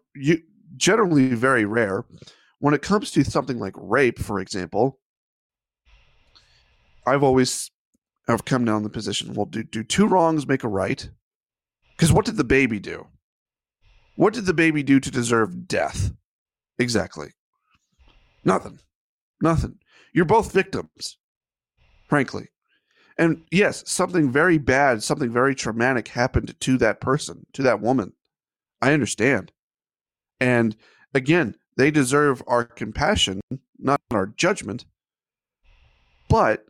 generally 0.75 1.29
very 1.29 1.65
rare. 1.65 2.05
When 2.59 2.73
it 2.73 2.81
comes 2.81 3.11
to 3.11 3.23
something 3.23 3.59
like 3.59 3.73
rape, 3.77 4.19
for 4.19 4.39
example, 4.39 4.99
I've 7.05 7.23
always 7.23 7.71
have 8.27 8.45
come 8.45 8.65
down 8.65 8.83
the 8.83 8.89
position. 8.89 9.33
Well, 9.33 9.45
do 9.45 9.63
do 9.63 9.83
two 9.83 10.07
wrongs 10.07 10.47
make 10.47 10.63
a 10.63 10.69
right? 10.69 11.09
Because 11.95 12.11
what 12.11 12.25
did 12.25 12.37
the 12.37 12.43
baby 12.43 12.79
do? 12.79 13.07
What 14.15 14.33
did 14.33 14.45
the 14.45 14.53
baby 14.53 14.83
do 14.83 14.99
to 14.99 15.11
deserve 15.11 15.67
death? 15.67 16.11
Exactly. 16.79 17.29
Nothing. 18.43 18.79
Nothing. 19.41 19.79
You're 20.13 20.25
both 20.25 20.51
victims, 20.51 21.17
frankly. 22.07 22.47
And 23.17 23.43
yes, 23.51 23.83
something 23.85 24.31
very 24.31 24.57
bad, 24.57 25.03
something 25.03 25.31
very 25.31 25.53
traumatic 25.53 26.07
happened 26.07 26.59
to 26.59 26.77
that 26.79 26.99
person, 26.99 27.45
to 27.53 27.61
that 27.63 27.81
woman. 27.81 28.13
I 28.81 28.93
understand. 28.93 29.51
And 30.39 30.75
again, 31.13 31.55
they 31.77 31.91
deserve 31.91 32.41
our 32.47 32.65
compassion, 32.65 33.41
not 33.77 34.01
our 34.11 34.27
judgment. 34.27 34.85
But 36.27 36.65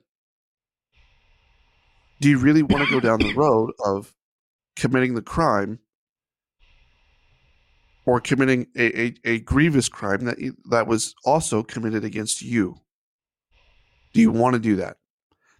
do 2.19 2.29
you 2.29 2.37
really 2.37 2.63
want 2.63 2.85
to 2.85 2.91
go 2.91 2.99
down 2.99 3.19
the 3.19 3.33
road 3.33 3.71
of 3.85 4.13
committing 4.75 5.13
the 5.13 5.21
crime 5.21 5.79
or 8.05 8.19
committing 8.19 8.67
a, 8.75 9.01
a, 9.01 9.13
a, 9.23 9.39
grievous 9.39 9.87
crime 9.87 10.25
that 10.25 10.37
that 10.69 10.87
was 10.87 11.15
also 11.25 11.63
committed 11.63 12.03
against 12.03 12.41
you? 12.41 12.75
Do 14.13 14.21
you 14.21 14.31
want 14.31 14.53
to 14.53 14.59
do 14.59 14.75
that? 14.77 14.97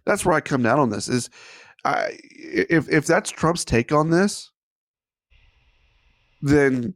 That's 0.04 0.24
where 0.24 0.34
I 0.34 0.40
come 0.40 0.62
down 0.62 0.78
on 0.78 0.90
this. 0.90 1.08
Is 1.08 1.30
I, 1.84 2.18
if 2.30 2.88
if 2.88 3.06
that's 3.06 3.30
Trump's 3.30 3.64
take 3.64 3.92
on 3.92 4.10
this, 4.10 4.50
then 6.42 6.94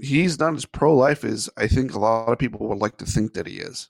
he's 0.00 0.38
not 0.38 0.54
as 0.54 0.64
pro 0.64 0.94
life 0.94 1.24
as 1.24 1.48
I 1.56 1.66
think 1.66 1.94
a 1.94 1.98
lot 1.98 2.32
of 2.32 2.38
people 2.38 2.68
would 2.68 2.78
like 2.78 2.98
to 2.98 3.06
think 3.06 3.34
that 3.34 3.46
he 3.46 3.56
is. 3.56 3.88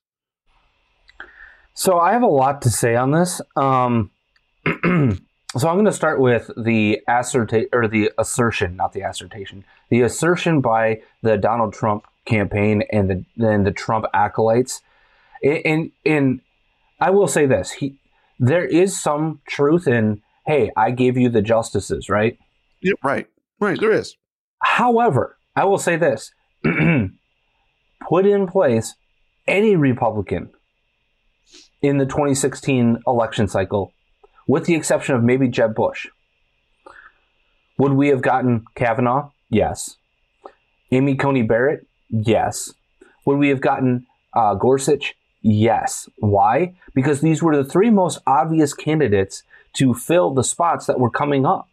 So 1.74 1.98
I 1.98 2.12
have 2.12 2.22
a 2.22 2.26
lot 2.26 2.62
to 2.62 2.70
say 2.70 2.94
on 2.96 3.12
this. 3.12 3.40
Um, 3.56 4.10
so 5.56 5.68
I'm 5.68 5.74
going 5.74 5.84
to 5.84 5.92
start 5.92 6.18
with 6.18 6.50
the 6.56 7.00
asserta- 7.08 7.68
or 7.72 7.86
the 7.86 8.10
assertion, 8.18 8.76
not 8.76 8.92
the 8.92 9.02
assertion, 9.02 9.64
the 9.90 10.00
assertion 10.00 10.60
by 10.60 11.02
the 11.22 11.36
Donald 11.36 11.74
Trump 11.74 12.06
campaign 12.24 12.84
and 12.90 13.10
the 13.10 13.46
and 13.46 13.66
the 13.66 13.72
Trump 13.72 14.06
acolytes. 14.14 14.80
And 15.42 15.90
and 16.06 16.40
I 17.00 17.10
will 17.10 17.28
say 17.28 17.46
this: 17.46 17.72
he 17.72 17.96
there 18.38 18.64
is 18.64 19.00
some 19.00 19.40
truth 19.46 19.86
in, 19.86 20.22
hey, 20.46 20.70
I 20.76 20.90
gave 20.90 21.18
you 21.18 21.28
the 21.28 21.42
justices, 21.42 22.08
right? 22.08 22.38
Yeah, 22.80 22.94
right, 23.04 23.26
right. 23.60 23.78
There 23.78 23.92
is. 23.92 24.16
However, 24.62 25.36
I 25.54 25.64
will 25.64 25.78
say 25.78 25.96
this: 25.96 26.32
put 28.08 28.26
in 28.26 28.46
place 28.46 28.94
any 29.46 29.76
Republican 29.76 30.50
in 31.82 31.98
the 31.98 32.06
2016 32.06 33.02
election 33.06 33.48
cycle 33.48 33.92
with 34.52 34.66
the 34.66 34.74
exception 34.74 35.14
of 35.14 35.24
maybe 35.24 35.48
Jeb 35.48 35.74
Bush. 35.74 36.08
Would 37.78 37.94
we 37.94 38.08
have 38.08 38.20
gotten 38.20 38.66
Kavanaugh? 38.74 39.30
Yes. 39.48 39.96
Amy 40.90 41.16
Coney 41.16 41.40
Barrett? 41.40 41.86
Yes. 42.10 42.74
Would 43.24 43.38
we 43.38 43.48
have 43.48 43.62
gotten 43.62 44.06
uh, 44.34 44.54
Gorsuch? 44.56 45.14
Yes. 45.40 46.06
Why? 46.18 46.74
Because 46.94 47.22
these 47.22 47.42
were 47.42 47.56
the 47.56 47.64
three 47.64 47.88
most 47.88 48.18
obvious 48.26 48.74
candidates 48.74 49.42
to 49.76 49.94
fill 49.94 50.34
the 50.34 50.44
spots 50.44 50.84
that 50.84 51.00
were 51.00 51.08
coming 51.08 51.46
up. 51.46 51.70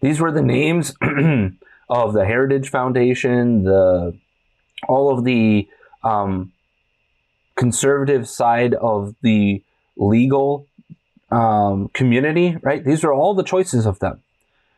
These 0.00 0.18
were 0.18 0.32
the 0.32 0.42
names 0.42 0.96
of 1.88 2.12
the 2.12 2.24
Heritage 2.26 2.70
Foundation, 2.70 3.62
the 3.62 4.18
all 4.88 5.16
of 5.16 5.22
the 5.22 5.68
um, 6.02 6.50
conservative 7.54 8.28
side 8.28 8.74
of 8.74 9.14
the 9.22 9.62
legal 9.96 10.66
um, 11.32 11.88
community, 11.88 12.58
right? 12.62 12.84
These 12.84 13.04
are 13.04 13.12
all 13.12 13.34
the 13.34 13.42
choices 13.42 13.86
of 13.86 13.98
them. 13.98 14.22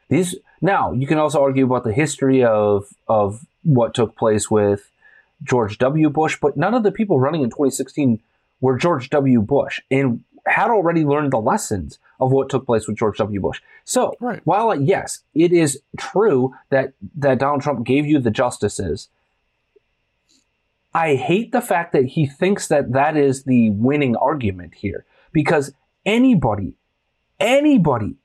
These 0.08 0.36
now 0.60 0.92
you 0.92 1.06
can 1.06 1.18
also 1.18 1.42
argue 1.42 1.64
about 1.64 1.84
the 1.84 1.92
history 1.92 2.44
of 2.44 2.94
of 3.08 3.44
what 3.62 3.94
took 3.94 4.16
place 4.16 4.50
with 4.50 4.90
George 5.42 5.78
W. 5.78 6.08
Bush, 6.10 6.38
but 6.40 6.56
none 6.56 6.74
of 6.74 6.82
the 6.82 6.92
people 6.92 7.18
running 7.18 7.42
in 7.42 7.50
2016 7.50 8.20
were 8.60 8.78
George 8.78 9.10
W. 9.10 9.40
Bush 9.40 9.80
and 9.90 10.22
had 10.46 10.70
already 10.70 11.04
learned 11.04 11.32
the 11.32 11.40
lessons 11.40 11.98
of 12.20 12.30
what 12.30 12.50
took 12.50 12.66
place 12.66 12.86
with 12.86 12.98
George 12.98 13.16
W. 13.18 13.40
Bush. 13.40 13.60
So, 13.84 14.14
right. 14.20 14.40
while 14.44 14.78
yes, 14.78 15.20
it 15.34 15.52
is 15.52 15.80
true 15.98 16.54
that 16.70 16.92
that 17.16 17.38
Donald 17.38 17.62
Trump 17.62 17.84
gave 17.84 18.06
you 18.06 18.20
the 18.20 18.30
justices, 18.30 19.08
I 20.94 21.16
hate 21.16 21.50
the 21.50 21.60
fact 21.60 21.92
that 21.92 22.04
he 22.04 22.26
thinks 22.26 22.68
that 22.68 22.92
that 22.92 23.16
is 23.16 23.42
the 23.42 23.70
winning 23.70 24.14
argument 24.14 24.74
here 24.74 25.04
because 25.32 25.72
anybody, 26.04 26.74
anybody, 27.40 28.16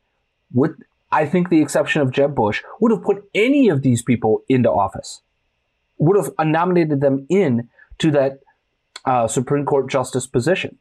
with 0.54 0.72
I 1.12 1.26
think 1.26 1.50
the 1.50 1.62
exception 1.62 2.02
of 2.02 2.12
Jeb 2.12 2.36
Bush, 2.36 2.62
would 2.80 2.92
have 2.92 3.04
put 3.04 3.28
any 3.34 3.70
of 3.70 3.82
these 3.82 4.02
people 4.02 4.44
into 4.48 4.72
office, 4.72 5.22
would 5.98 6.18
have 6.18 6.34
nominated 6.48 7.02
them 7.02 7.26
in 7.30 7.70
to 7.98 8.12
that 8.12 8.40
uh, 9.06 9.28
Supreme 9.28 9.66
Court 9.66 9.90
justice 9.90 10.28
position. 10.28 10.78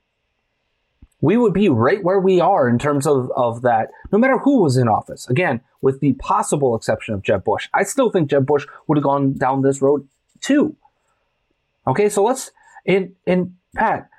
We 1.21 1.37
would 1.37 1.53
be 1.53 1.69
right 1.69 2.05
where 2.05 2.21
we 2.21 2.41
are 2.41 2.69
in 2.69 2.79
terms 2.79 3.07
of, 3.07 3.31
of 3.35 3.63
that, 3.63 3.89
no 4.13 4.19
matter 4.19 4.39
who 4.39 4.63
was 4.63 4.77
in 4.77 4.87
office. 4.87 5.29
Again, 5.29 5.61
with 5.81 6.01
the 6.01 6.13
possible 6.15 6.77
exception 6.77 7.15
of 7.15 7.23
Jeb 7.23 7.43
Bush. 7.43 7.69
I 7.75 7.83
still 7.83 8.11
think 8.11 8.31
Jeb 8.31 8.47
Bush 8.47 8.67
would 8.87 8.99
have 8.99 9.05
gone 9.05 9.33
down 9.33 9.63
this 9.63 9.83
road 9.83 10.07
too. 10.41 10.77
Okay, 11.87 12.09
so 12.09 12.23
let's, 12.23 12.53
and, 12.87 13.15
and 13.27 13.57
Pat, 13.75 14.11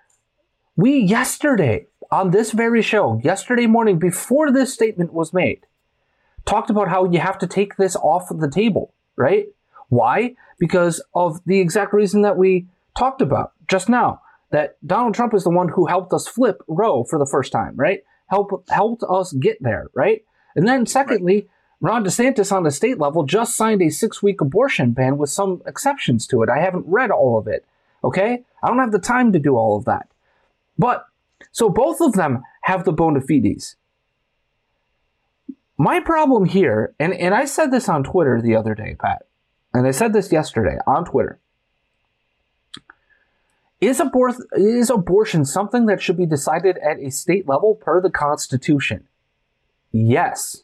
we 0.76 0.98
yesterday 0.98 1.86
on 2.12 2.32
this 2.32 2.52
very 2.52 2.82
show, 2.82 3.20
yesterday 3.24 3.68
morning, 3.68 4.00
before 4.00 4.52
this 4.52 4.74
statement 4.74 5.14
was 5.14 5.34
made, 5.34 5.66
talked 6.46 6.70
about 6.70 6.90
how 6.90 7.06
you 7.06 7.20
have 7.20 7.38
to 7.40 7.48
take 7.48 7.76
this 7.76 7.96
off 7.98 8.28
the 8.30 8.50
table, 8.50 8.94
right? 9.16 9.48
Why? 9.90 10.36
Because 10.58 11.04
of 11.14 11.40
the 11.46 11.60
exact 11.60 11.94
reason 11.94 12.22
that 12.24 12.38
we 12.38 12.68
talked 12.98 13.22
about 13.22 13.54
just 13.68 13.90
now. 13.90 14.22
That 14.52 14.78
Donald 14.86 15.14
Trump 15.14 15.36
is 15.36 15.44
the 15.44 15.52
one 15.52 15.70
who 15.70 15.86
helped 15.86 16.12
us 16.12 16.28
flip 16.28 16.64
Roe 16.68 17.04
for 17.04 17.20
the 17.20 17.28
first 17.28 17.52
time, 17.52 17.76
right? 17.76 18.04
Help 18.28 18.68
helped 18.70 19.04
us 19.08 19.32
get 19.34 19.62
there, 19.62 19.92
right? 19.94 20.24
And 20.56 20.68
then 20.68 20.88
secondly, 20.88 21.36
right. 21.36 21.50
Ron 21.82 22.04
DeSantis 22.04 22.52
on 22.52 22.64
the 22.64 22.72
state 22.72 23.00
level 23.00 23.24
just 23.24 23.56
signed 23.56 23.82
a 23.82 23.90
six 23.90 24.22
week 24.22 24.42
abortion 24.42 24.92
ban 24.92 25.18
with 25.18 25.30
some 25.30 25.62
exceptions 25.68 26.28
to 26.28 26.42
it. 26.42 26.50
I 26.50 26.60
haven't 26.60 26.86
read 26.88 27.12
all 27.12 27.38
of 27.38 27.48
it. 27.48 27.64
Okay? 28.04 28.44
I 28.62 28.68
don't 28.68 28.80
have 28.80 28.92
the 28.92 29.00
time 29.00 29.32
to 29.34 29.40
do 29.40 29.56
all 29.56 29.78
of 29.78 29.86
that. 29.86 30.10
But 30.78 31.06
so 31.52 31.70
both 31.70 32.02
of 32.02 32.14
them 32.14 32.44
have 32.64 32.84
the 32.84 32.92
bona 32.92 33.22
fides. 33.22 33.76
My 35.78 36.00
problem 36.00 36.46
here, 36.46 36.94
and, 37.00 37.14
and 37.14 37.34
I 37.34 37.46
said 37.46 37.72
this 37.72 37.88
on 37.88 38.04
Twitter 38.04 38.42
the 38.42 38.56
other 38.56 38.76
day, 38.76 38.96
Pat, 39.00 39.24
and 39.74 39.88
I 39.88 39.92
said 39.92 40.14
this 40.14 40.32
yesterday 40.32 40.78
on 40.86 41.06
Twitter. 41.06 41.40
Is, 43.80 44.00
abor- 44.00 44.38
is 44.54 44.90
abortion 44.90 45.46
something 45.46 45.86
that 45.86 46.02
should 46.02 46.18
be 46.18 46.26
decided 46.26 46.78
at 46.80 47.00
a 47.00 47.10
state 47.10 47.48
level 47.48 47.76
per 47.76 48.02
the 48.02 48.10
Constitution? 48.10 49.08
Yes. 49.94 50.64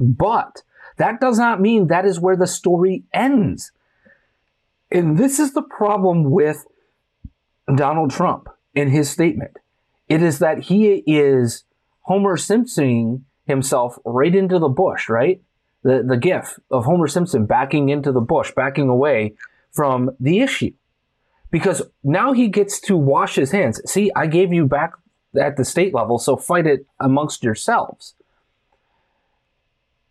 But 0.00 0.62
that 0.96 1.20
does 1.20 1.38
not 1.38 1.60
mean 1.60 1.88
that 1.88 2.06
is 2.06 2.18
where 2.18 2.36
the 2.36 2.46
story 2.46 3.04
ends. 3.12 3.72
And 4.90 5.18
this 5.18 5.38
is 5.38 5.52
the 5.52 5.62
problem 5.62 6.30
with 6.30 6.64
Donald 7.74 8.10
Trump 8.10 8.48
in 8.74 8.88
his 8.90 9.10
statement. 9.10 9.58
It 10.08 10.22
is 10.22 10.38
that 10.38 10.64
he 10.64 11.04
is 11.06 11.64
Homer 12.02 12.36
Simpsoning 12.36 13.24
himself 13.46 13.98
right 14.04 14.34
into 14.34 14.58
the 14.58 14.68
bush, 14.68 15.08
right? 15.08 15.40
The, 15.82 16.04
the 16.06 16.16
gif 16.16 16.58
of 16.70 16.84
Homer 16.84 17.06
Simpson 17.06 17.46
backing 17.46 17.88
into 17.88 18.12
the 18.12 18.20
bush, 18.20 18.52
backing 18.54 18.88
away 18.88 19.34
from 19.72 20.10
the 20.20 20.40
issue. 20.40 20.72
Because 21.50 21.82
now 22.04 22.32
he 22.32 22.48
gets 22.48 22.80
to 22.82 22.96
wash 22.96 23.34
his 23.36 23.50
hands. 23.50 23.80
See, 23.90 24.10
I 24.14 24.26
gave 24.26 24.52
you 24.52 24.66
back 24.66 24.92
at 25.40 25.56
the 25.56 25.64
state 25.64 25.94
level, 25.94 26.18
so 26.18 26.36
fight 26.36 26.66
it 26.66 26.86
amongst 26.98 27.42
yourselves. 27.42 28.14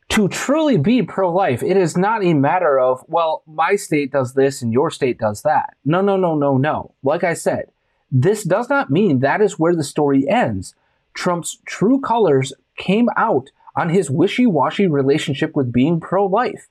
To 0.10 0.28
truly 0.28 0.78
be 0.78 1.04
pro 1.04 1.32
life, 1.32 1.62
it 1.62 1.78
is 1.78 1.96
not 1.96 2.24
a 2.24 2.34
matter 2.34 2.80
of, 2.80 3.04
well, 3.08 3.44
my 3.46 3.76
state 3.76 4.12
does 4.12 4.34
this 4.34 4.62
and 4.62 4.74
your 4.74 4.90
state 4.90 5.20
does 5.20 5.44
that. 5.44 5.76
No, 5.86 6.02
no, 6.02 6.18
no, 6.18 6.36
no, 6.36 6.58
no. 6.58 6.94
Like 7.04 7.24
I 7.24 7.36
said, 7.36 7.66
this 8.12 8.44
does 8.44 8.70
not 8.70 8.90
mean 8.90 9.20
that 9.20 9.42
is 9.42 9.60
where 9.60 9.76
the 9.76 9.84
story 9.84 10.28
ends. 10.28 10.76
Trump's 11.14 11.60
true 11.66 12.00
colors 12.00 12.54
came 12.78 13.10
out 13.18 13.52
on 13.76 13.90
his 13.90 14.10
wishy 14.10 14.46
washy 14.46 14.88
relationship 14.88 15.56
with 15.56 15.72
being 15.72 16.00
pro 16.00 16.26
life. 16.26 16.68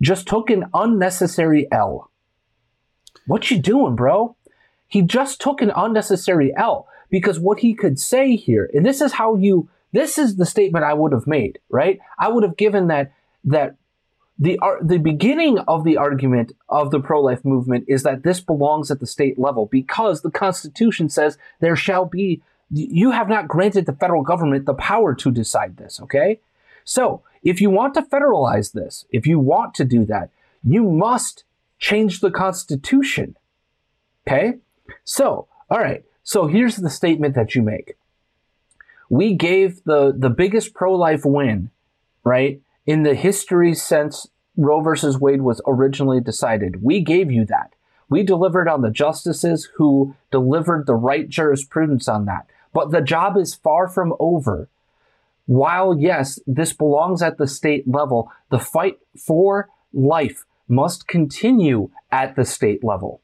Just 0.00 0.26
took 0.26 0.50
an 0.50 0.66
unnecessary 0.74 1.66
L. 1.72 2.10
What 3.26 3.50
you 3.50 3.58
doing, 3.58 3.96
bro? 3.96 4.36
He 4.88 5.02
just 5.02 5.40
took 5.40 5.62
an 5.62 5.72
unnecessary 5.74 6.54
L 6.56 6.88
because 7.10 7.40
what 7.40 7.60
he 7.60 7.74
could 7.74 7.98
say 7.98 8.36
here, 8.36 8.70
and 8.74 8.84
this 8.84 9.00
is 9.00 9.12
how 9.12 9.34
you 9.36 9.68
this 9.92 10.18
is 10.18 10.36
the 10.36 10.46
statement 10.46 10.84
I 10.84 10.94
would 10.94 11.12
have 11.12 11.26
made, 11.26 11.58
right? 11.70 11.98
I 12.18 12.28
would 12.28 12.42
have 12.42 12.56
given 12.56 12.88
that 12.88 13.12
that 13.44 13.76
the 14.38 14.58
the 14.82 14.98
beginning 14.98 15.58
of 15.60 15.84
the 15.84 15.96
argument 15.96 16.52
of 16.68 16.90
the 16.90 17.00
pro-life 17.00 17.44
movement 17.44 17.84
is 17.88 18.02
that 18.02 18.22
this 18.22 18.40
belongs 18.40 18.90
at 18.90 19.00
the 19.00 19.06
state 19.06 19.38
level 19.38 19.66
because 19.66 20.22
the 20.22 20.30
Constitution 20.30 21.08
says 21.08 21.38
there 21.60 21.76
shall 21.76 22.04
be. 22.04 22.42
You 22.70 23.12
have 23.12 23.28
not 23.28 23.46
granted 23.46 23.86
the 23.86 23.92
federal 23.92 24.22
government 24.22 24.66
the 24.66 24.74
power 24.74 25.14
to 25.14 25.30
decide 25.30 25.76
this. 25.76 26.00
Okay, 26.00 26.40
so 26.84 27.22
if 27.42 27.60
you 27.60 27.70
want 27.70 27.94
to 27.94 28.02
federalize 28.02 28.72
this, 28.72 29.06
if 29.10 29.26
you 29.26 29.38
want 29.38 29.74
to 29.74 29.84
do 29.84 30.04
that, 30.06 30.30
you 30.64 30.82
must 30.82 31.44
change 31.78 32.20
the 32.20 32.30
Constitution. 32.30 33.36
Okay, 34.26 34.54
so 35.04 35.46
all 35.70 35.78
right. 35.78 36.04
So 36.24 36.48
here's 36.48 36.76
the 36.76 36.90
statement 36.90 37.36
that 37.36 37.54
you 37.54 37.62
make 37.62 37.96
we 39.08 39.34
gave 39.34 39.82
the 39.84 40.14
the 40.16 40.30
biggest 40.30 40.74
pro 40.74 40.94
life 40.94 41.24
win, 41.24 41.70
right, 42.24 42.60
in 42.86 43.02
the 43.02 43.14
history 43.14 43.74
since 43.74 44.28
Roe 44.56 44.80
versus 44.80 45.18
Wade 45.18 45.42
was 45.42 45.60
originally 45.66 46.20
decided. 46.20 46.82
We 46.82 47.00
gave 47.00 47.30
you 47.30 47.44
that. 47.46 47.74
We 48.08 48.22
delivered 48.22 48.68
on 48.68 48.82
the 48.82 48.90
justices 48.90 49.68
who 49.76 50.14
delivered 50.30 50.86
the 50.86 50.94
right 50.94 51.28
jurisprudence 51.28 52.08
on 52.08 52.24
that. 52.26 52.46
But 52.72 52.90
the 52.90 53.00
job 53.00 53.36
is 53.36 53.54
far 53.54 53.88
from 53.88 54.14
over. 54.20 54.68
While, 55.46 55.98
yes, 55.98 56.38
this 56.46 56.72
belongs 56.72 57.22
at 57.22 57.38
the 57.38 57.46
state 57.46 57.86
level, 57.88 58.30
the 58.50 58.58
fight 58.58 58.98
for 59.18 59.68
life 59.92 60.44
must 60.68 61.06
continue 61.06 61.90
at 62.10 62.36
the 62.36 62.44
state 62.44 62.84
level. 62.84 63.20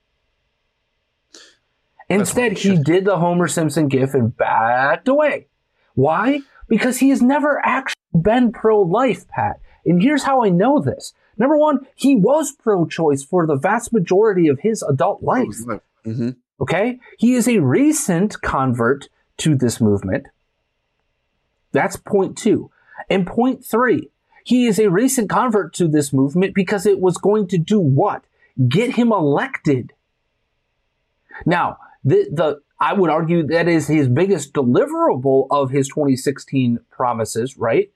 Instead, 2.09 2.59
he 2.59 2.77
did 2.77 3.05
the 3.05 3.19
Homer 3.19 3.49
Simpson 3.49 3.89
gif 3.89 4.15
and 4.15 4.37
backed 4.37 5.09
away. 5.09 5.47
Why? 5.95 6.41
Because 6.73 7.01
he 7.01 7.11
has 7.11 7.21
never 7.21 7.61
actually 7.67 8.01
been 8.19 8.51
pro 8.51 8.81
life, 8.81 9.29
Pat. 9.29 9.61
And 9.85 10.01
here's 10.01 10.23
how 10.23 10.43
I 10.43 10.49
know 10.49 10.81
this. 10.81 11.13
Number 11.37 11.59
one, 11.59 11.81
he 11.95 12.17
was 12.17 12.51
pro 12.51 12.87
choice 12.87 13.23
for 13.23 13.47
the 13.47 13.57
vast 13.57 13.93
majority 13.93 14.49
of 14.49 14.61
his 14.61 14.83
adult 14.83 15.23
life. 15.23 15.59
Mm-hmm. 16.07 16.31
Okay? 16.63 16.99
He 17.19 17.35
is 17.35 17.47
a 17.47 17.59
recent 17.59 18.41
convert 18.41 19.11
to 19.37 19.55
this 19.55 19.83
movement. 19.83 20.29
That's 21.73 21.97
point 21.97 22.39
two. 22.39 22.71
And 23.11 23.27
point 23.27 23.63
three, 23.67 24.09
he 24.43 24.67
is 24.67 24.79
a 24.79 24.89
recent 24.89 25.29
convert 25.29 25.75
to 25.75 25.89
this 25.89 26.11
movement 26.11 26.55
because 26.55 26.87
it 26.87 27.01
was 27.01 27.19
going 27.19 27.49
to 27.49 27.59
do 27.59 27.81
what? 27.81 28.25
Get 28.67 28.95
him 28.95 29.13
elected. 29.13 29.93
Now, 31.45 31.77
the, 32.03 32.29
the 32.33 32.61
I 32.83 32.95
would 32.95 33.11
argue 33.11 33.47
that 33.47 33.69
is 33.69 33.87
his 33.87 34.09
biggest 34.09 34.53
deliverable 34.55 35.47
of 35.53 35.71
his 35.71 35.87
2016 35.87 36.81
promises, 36.91 37.57
right? 37.57 37.93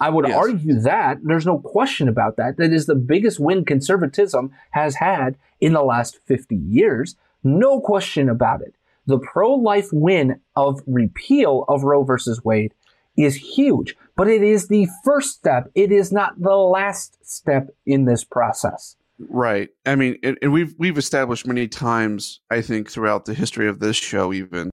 I 0.00 0.10
would 0.10 0.28
yes. 0.28 0.36
argue 0.36 0.78
that 0.80 1.18
there's 1.24 1.44
no 1.44 1.58
question 1.58 2.06
about 2.08 2.36
that. 2.36 2.56
That 2.56 2.72
is 2.72 2.86
the 2.86 2.94
biggest 2.94 3.40
win 3.40 3.64
conservatism 3.64 4.52
has 4.70 4.94
had 4.94 5.36
in 5.60 5.72
the 5.72 5.82
last 5.82 6.20
50 6.26 6.54
years. 6.54 7.16
No 7.42 7.80
question 7.80 8.28
about 8.28 8.62
it. 8.62 8.76
The 9.06 9.18
pro 9.18 9.54
life 9.54 9.88
win 9.92 10.40
of 10.54 10.82
repeal 10.86 11.64
of 11.66 11.82
Roe 11.82 12.04
versus 12.04 12.44
Wade 12.44 12.74
is 13.16 13.34
huge, 13.34 13.96
but 14.16 14.28
it 14.28 14.44
is 14.44 14.68
the 14.68 14.86
first 15.04 15.34
step. 15.34 15.68
It 15.74 15.90
is 15.90 16.12
not 16.12 16.40
the 16.40 16.54
last 16.54 17.18
step 17.28 17.70
in 17.84 18.04
this 18.04 18.22
process. 18.22 18.94
Right. 19.18 19.70
I 19.84 19.96
mean, 19.96 20.18
and, 20.22 20.38
and, 20.42 20.52
we've 20.52 20.74
we've 20.78 20.96
established 20.96 21.46
many 21.46 21.66
times, 21.66 22.40
I 22.50 22.60
think, 22.60 22.90
throughout 22.90 23.24
the 23.24 23.34
history 23.34 23.68
of 23.68 23.80
this 23.80 23.96
show, 23.96 24.32
even 24.32 24.70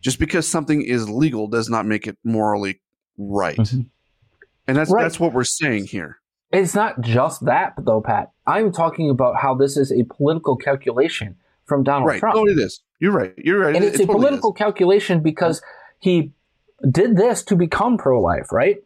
just 0.00 0.18
because 0.18 0.48
something 0.48 0.82
is 0.82 1.10
legal 1.10 1.46
does 1.46 1.68
not 1.68 1.84
make 1.84 2.06
it 2.06 2.16
morally 2.24 2.80
right. 3.18 3.56
Mm-hmm. 3.56 3.82
And 4.66 4.76
that's 4.76 4.90
right. 4.90 5.02
that's 5.02 5.20
what 5.20 5.34
we're 5.34 5.44
saying 5.44 5.86
here. 5.86 6.20
It's 6.52 6.74
not 6.74 7.00
just 7.00 7.44
that, 7.44 7.74
though, 7.78 8.00
Pat. 8.00 8.30
I'm 8.46 8.72
talking 8.72 9.10
about 9.10 9.36
how 9.36 9.54
this 9.54 9.76
is 9.76 9.92
a 9.92 10.04
political 10.04 10.56
calculation 10.56 11.36
from 11.66 11.84
Donald 11.84 12.08
right. 12.08 12.18
Trump. 12.18 12.36
Oh, 12.36 12.46
it 12.46 12.58
is. 12.58 12.82
You're 12.98 13.12
right. 13.12 13.34
You're 13.36 13.60
right. 13.60 13.76
And 13.76 13.84
it's 13.84 13.98
it, 13.98 14.02
a 14.02 14.06
totally 14.06 14.24
political 14.24 14.52
is. 14.52 14.58
calculation 14.58 15.22
because 15.22 15.62
he 15.98 16.32
did 16.90 17.16
this 17.16 17.42
to 17.44 17.56
become 17.56 17.98
pro-life, 17.98 18.50
right? 18.52 18.78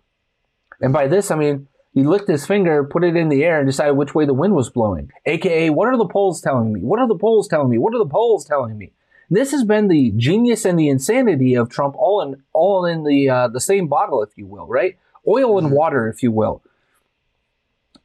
And 0.81 0.93
by 0.93 1.07
this, 1.07 1.31
I 1.31 1.37
mean 1.37 1.69
he 1.95 2.03
licked 2.03 2.29
his 2.29 2.45
finger, 2.45 2.83
put 2.83 3.05
it 3.05 3.15
in 3.15 3.29
the 3.29 3.45
air, 3.45 3.61
and 3.61 3.69
decided 3.69 3.93
which 3.93 4.15
way 4.15 4.27
the 4.27 4.35
wind 4.35 4.55
was 4.55 4.69
blowing. 4.69 5.11
AKA, 5.27 5.71
what 5.71 5.87
are 5.87 5.97
the 5.97 6.09
polls 6.09 6.41
telling 6.41 6.73
me? 6.73 6.81
What 6.81 6.99
are 6.99 7.07
the 7.07 7.17
polls 7.17 7.47
telling 7.47 7.71
me? 7.71 7.79
What 7.79 7.95
are 7.95 7.99
the 7.99 8.11
polls 8.11 8.45
telling 8.45 8.77
me? 8.77 8.93
This 9.31 9.53
has 9.53 9.65
been 9.65 9.89
the 9.89 10.13
genius 10.17 10.65
and 10.65 10.79
the 10.79 10.89
insanity 10.89 11.55
of 11.55 11.71
Trump, 11.71 11.95
all 11.97 12.21
in 12.21 12.43
all 12.53 12.85
in 12.85 13.05
the 13.05 13.31
uh, 13.31 13.49
the 13.49 13.61
same 13.61 13.87
bottle, 13.87 14.23
if 14.23 14.37
you 14.37 14.47
will, 14.47 14.67
right? 14.67 14.99
Oil 15.27 15.57
and 15.57 15.69
mm-hmm. 15.69 15.77
water, 15.77 16.09
if 16.09 16.23
you 16.23 16.31
will. 16.31 16.63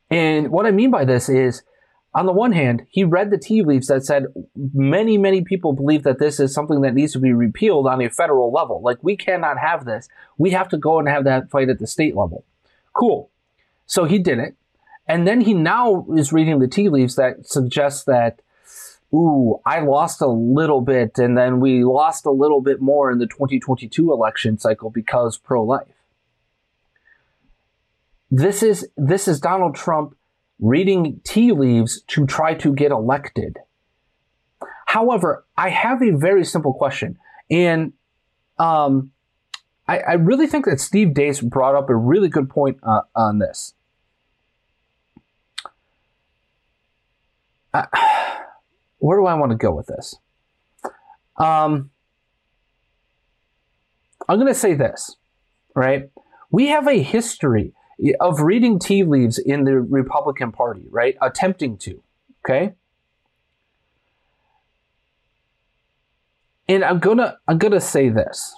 And 0.09 0.49
what 0.49 0.65
I 0.65 0.71
mean 0.71 0.91
by 0.91 1.03
this 1.03 1.27
is, 1.27 1.63
on 2.13 2.25
the 2.25 2.31
one 2.31 2.53
hand, 2.53 2.85
he 2.89 3.03
read 3.03 3.31
the 3.31 3.37
tea 3.37 3.61
leaves 3.61 3.87
that 3.87 4.05
said 4.05 4.25
many, 4.55 5.17
many 5.17 5.43
people 5.43 5.73
believe 5.73 6.03
that 6.03 6.19
this 6.19 6.39
is 6.39 6.53
something 6.53 6.81
that 6.81 6.93
needs 6.93 7.13
to 7.13 7.19
be 7.19 7.33
repealed 7.33 7.85
on 7.85 8.01
a 8.01 8.09
federal 8.09 8.51
level. 8.51 8.81
Like, 8.81 8.97
we 9.01 9.15
cannot 9.15 9.59
have 9.59 9.85
this. 9.85 10.09
We 10.37 10.51
have 10.51 10.69
to 10.69 10.77
go 10.77 10.99
and 10.99 11.07
have 11.07 11.25
that 11.25 11.51
fight 11.51 11.69
at 11.69 11.79
the 11.79 11.85
state 11.85 12.15
level. 12.15 12.43
Cool. 12.93 13.29
So 13.89 14.05
he 14.05 14.19
did 14.19 14.37
it. 14.37 14.55
And 15.07 15.27
then 15.27 15.41
he 15.41 15.55
now 15.55 16.05
is 16.15 16.31
reading 16.31 16.59
the 16.59 16.67
tea 16.67 16.89
leaves 16.89 17.15
that 17.15 17.47
suggests 17.47 18.03
that, 18.03 18.39
ooh, 19.11 19.59
I 19.65 19.79
lost 19.79 20.21
a 20.21 20.27
little 20.27 20.81
bit, 20.81 21.17
and 21.17 21.35
then 21.35 21.59
we 21.59 21.83
lost 21.83 22.27
a 22.27 22.31
little 22.31 22.61
bit 22.61 22.79
more 22.79 23.11
in 23.11 23.17
the 23.17 23.25
2022 23.25 24.13
election 24.13 24.59
cycle 24.59 24.91
because 24.91 25.39
pro 25.39 25.63
life. 25.63 25.87
This 28.29 28.61
is 28.61 28.87
this 28.95 29.27
is 29.27 29.39
Donald 29.39 29.73
Trump 29.73 30.15
reading 30.59 31.19
tea 31.23 31.51
leaves 31.51 32.03
to 32.09 32.27
try 32.27 32.53
to 32.53 32.71
get 32.71 32.91
elected. 32.91 33.57
However, 34.85 35.45
I 35.57 35.69
have 35.69 36.03
a 36.03 36.11
very 36.11 36.45
simple 36.45 36.75
question, 36.75 37.17
and 37.49 37.93
um, 38.59 39.11
I, 39.87 39.97
I, 39.99 40.13
really 40.13 40.45
think 40.45 40.65
that 40.65 40.79
Steve 40.79 41.13
Deace 41.13 41.41
brought 41.41 41.75
up 41.75 41.89
a 41.89 41.95
really 41.95 42.27
good 42.27 42.49
point 42.49 42.77
uh, 42.83 43.01
on 43.15 43.39
this. 43.39 43.73
where 48.99 49.17
do 49.17 49.25
I 49.25 49.33
want 49.35 49.51
to 49.51 49.57
go 49.57 49.71
with 49.71 49.87
this? 49.87 50.15
Um, 51.37 51.91
I'm 54.27 54.37
going 54.37 54.47
to 54.47 54.53
say 54.53 54.73
this, 54.73 55.15
right? 55.75 56.09
We 56.51 56.67
have 56.67 56.87
a 56.87 57.01
history 57.01 57.73
of 58.19 58.41
reading 58.41 58.79
tea 58.79 59.03
leaves 59.03 59.37
in 59.37 59.63
the 59.63 59.79
Republican 59.79 60.51
Party, 60.51 60.85
right? 60.89 61.15
Attempting 61.21 61.77
to, 61.79 62.01
okay? 62.45 62.73
And 66.67 66.83
I'm 66.83 66.99
gonna 66.99 67.37
I'm 67.47 67.57
gonna 67.57 67.81
say 67.81 68.09
this. 68.09 68.55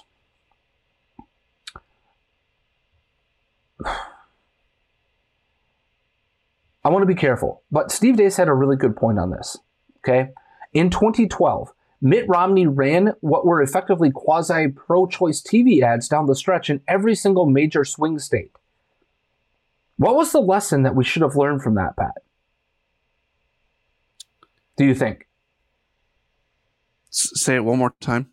I 6.84 6.88
want 6.88 7.02
to 7.02 7.06
be 7.06 7.14
careful, 7.14 7.62
but 7.70 7.92
Steve 7.92 8.16
Deace 8.16 8.36
had 8.36 8.48
a 8.48 8.54
really 8.54 8.76
good 8.76 8.96
point 8.96 9.18
on 9.18 9.30
this. 9.30 9.56
Okay. 9.98 10.30
In 10.72 10.90
2012, 10.90 11.72
Mitt 12.00 12.24
Romney 12.28 12.66
ran 12.66 13.14
what 13.20 13.46
were 13.46 13.62
effectively 13.62 14.10
quasi 14.10 14.66
pro 14.68 15.06
choice 15.06 15.40
TV 15.40 15.82
ads 15.82 16.08
down 16.08 16.26
the 16.26 16.34
stretch 16.34 16.68
in 16.68 16.80
every 16.88 17.14
single 17.14 17.46
major 17.46 17.84
swing 17.84 18.18
state. 18.18 18.50
What 19.96 20.16
was 20.16 20.32
the 20.32 20.40
lesson 20.40 20.82
that 20.82 20.96
we 20.96 21.04
should 21.04 21.22
have 21.22 21.36
learned 21.36 21.62
from 21.62 21.76
that, 21.76 21.96
Pat? 21.96 22.22
Do 24.76 24.84
you 24.84 24.94
think? 24.96 25.28
Say 27.10 27.56
it 27.56 27.64
one 27.64 27.78
more 27.78 27.94
time. 28.00 28.30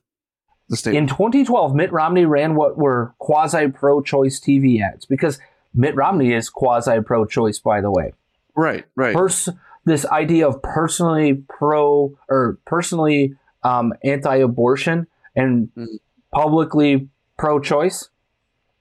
The 0.70 0.78
state. 0.78 0.96
In 0.96 1.06
2012, 1.06 1.76
Mitt 1.76 1.92
Romney 1.92 2.26
ran 2.26 2.56
what 2.56 2.78
were 2.78 3.14
quasi 3.20 3.68
pro 3.68 4.02
choice 4.02 4.40
TV 4.40 4.82
ads 4.82 5.06
because 5.06 5.40
Mitt 5.76 5.96
Romney 5.96 6.34
is 6.34 6.50
quasi 6.50 7.02
pro 7.02 7.26
choice, 7.26 7.60
by 7.60 7.82
the 7.82 7.92
way. 7.92 8.14
Right, 8.60 8.86
right. 8.96 9.16
Pers- 9.16 9.50
this 9.86 10.06
idea 10.08 10.48
of 10.48 10.62
personally 10.62 11.44
pro 11.48 12.14
or 12.30 12.60
personally 12.66 13.36
um, 13.64 13.94
anti 14.04 14.36
abortion 14.38 15.08
and 15.36 15.70
Mhm. 15.76 15.88
publicly 16.34 17.10
pro 17.38 17.60
choice, 17.60 18.10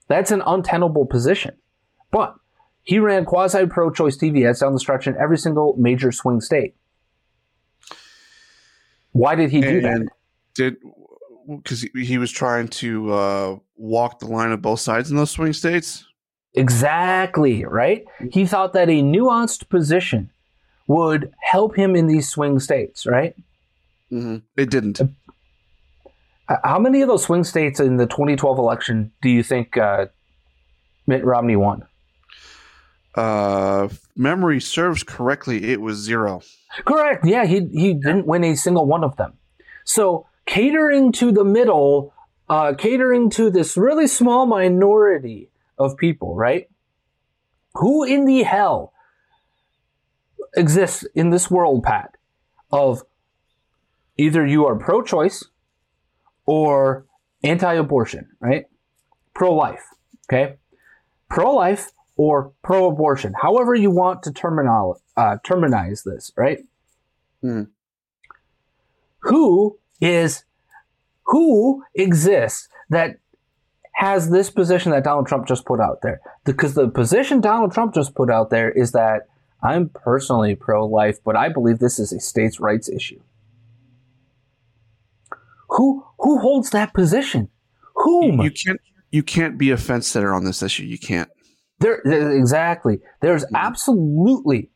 that's 0.08 0.30
an 0.30 0.42
untenable 0.46 1.06
position. 1.06 1.54
But 2.10 2.34
he 2.82 2.98
ran 2.98 3.24
quasi 3.24 3.66
pro 3.66 3.90
choice 3.90 4.16
TV 4.16 4.48
ads 4.48 4.60
down 4.60 4.72
the 4.72 4.80
stretch 4.80 5.06
in 5.06 5.16
every 5.16 5.38
single 5.38 5.74
major 5.78 6.10
swing 6.12 6.40
state. 6.40 6.74
Why 9.12 9.34
did 9.34 9.50
he 9.50 9.60
do 9.60 9.80
that? 9.80 10.08
did 10.54 10.76
because 11.48 11.82
he, 11.82 12.04
he 12.04 12.18
was 12.18 12.30
trying 12.30 12.68
to 12.68 13.12
uh, 13.12 13.56
walk 13.76 14.18
the 14.18 14.26
line 14.26 14.52
of 14.52 14.60
both 14.60 14.80
sides 14.80 15.10
in 15.10 15.16
those 15.16 15.30
swing 15.30 15.52
states. 15.52 16.04
Exactly, 16.54 17.64
right? 17.64 18.04
He 18.32 18.46
thought 18.46 18.72
that 18.72 18.88
a 18.88 19.02
nuanced 19.02 19.68
position 19.68 20.30
would 20.86 21.32
help 21.40 21.76
him 21.76 21.94
in 21.94 22.06
these 22.06 22.28
swing 22.28 22.58
states, 22.58 23.06
right? 23.06 23.36
Mm-hmm. 24.10 24.38
It 24.56 24.70
didn't. 24.70 25.00
How 26.64 26.78
many 26.78 27.02
of 27.02 27.08
those 27.08 27.24
swing 27.24 27.44
states 27.44 27.78
in 27.78 27.98
the 27.98 28.06
2012 28.06 28.58
election 28.58 29.12
do 29.20 29.28
you 29.28 29.42
think 29.42 29.76
uh, 29.76 30.06
Mitt 31.06 31.24
Romney 31.24 31.56
won? 31.56 31.84
Uh, 33.14 33.88
memory 34.16 34.60
serves 34.60 35.02
correctly, 35.02 35.72
it 35.72 35.80
was 35.80 35.98
zero. 35.98 36.40
Correct. 36.84 37.24
Yeah, 37.26 37.46
he 37.46 37.66
he 37.72 37.94
didn't 37.94 38.26
win 38.26 38.44
a 38.44 38.54
single 38.54 38.86
one 38.86 39.02
of 39.02 39.16
them. 39.16 39.34
So 39.84 40.26
catering 40.46 41.12
to 41.12 41.32
the 41.32 41.44
middle, 41.44 42.14
uh, 42.48 42.74
catering 42.78 43.30
to 43.30 43.50
this 43.50 43.76
really 43.76 44.06
small 44.06 44.46
minority 44.46 45.48
of 45.78 45.96
people, 45.96 46.34
right? 46.34 46.68
Who 47.74 48.04
in 48.04 48.24
the 48.24 48.42
hell 48.42 48.92
exists 50.56 51.04
in 51.14 51.30
this 51.30 51.50
world, 51.50 51.82
Pat? 51.82 52.16
Of 52.70 53.02
either 54.16 54.44
you 54.46 54.66
are 54.66 54.76
pro-choice 54.76 55.44
or 56.44 57.06
anti-abortion, 57.44 58.28
right? 58.40 58.66
Pro-life, 59.34 59.84
okay? 60.26 60.56
Pro-life 61.30 61.92
or 62.16 62.52
pro-abortion, 62.62 63.32
however 63.40 63.74
you 63.74 63.90
want 63.90 64.22
to 64.24 64.32
terminal 64.32 65.00
uh, 65.16 65.36
terminize 65.44 66.02
this, 66.02 66.32
right? 66.36 66.58
Hmm. 67.40 67.64
Who 69.20 69.78
is 70.00 70.44
who 71.24 71.84
exists 71.94 72.68
that 72.90 73.18
has 73.98 74.30
this 74.30 74.48
position 74.48 74.92
that 74.92 75.02
Donald 75.02 75.26
Trump 75.26 75.48
just 75.48 75.64
put 75.64 75.80
out 75.80 76.02
there? 76.02 76.20
Because 76.44 76.74
the 76.74 76.88
position 76.88 77.40
Donald 77.40 77.72
Trump 77.72 77.94
just 77.94 78.14
put 78.14 78.30
out 78.30 78.48
there 78.48 78.70
is 78.70 78.92
that 78.92 79.26
I'm 79.60 79.88
personally 79.88 80.54
pro-life, 80.54 81.18
but 81.24 81.34
I 81.34 81.48
believe 81.48 81.80
this 81.80 81.98
is 81.98 82.12
a 82.12 82.20
states' 82.20 82.60
rights 82.60 82.88
issue. 82.88 83.20
Who 85.70 86.06
who 86.20 86.38
holds 86.38 86.70
that 86.70 86.94
position? 86.94 87.48
Whom? 87.96 88.40
you 88.40 88.52
can't. 88.52 88.80
You 89.10 89.24
can't 89.24 89.58
be 89.58 89.72
a 89.72 89.76
fence 89.76 90.06
sitter 90.06 90.32
on 90.32 90.44
this 90.44 90.62
issue. 90.62 90.84
You 90.84 90.98
can't. 90.98 91.28
There, 91.80 92.00
there- 92.04 92.36
exactly. 92.38 93.00
There's 93.20 93.44
mm-hmm. 93.46 93.56
absolutely, 93.56 94.70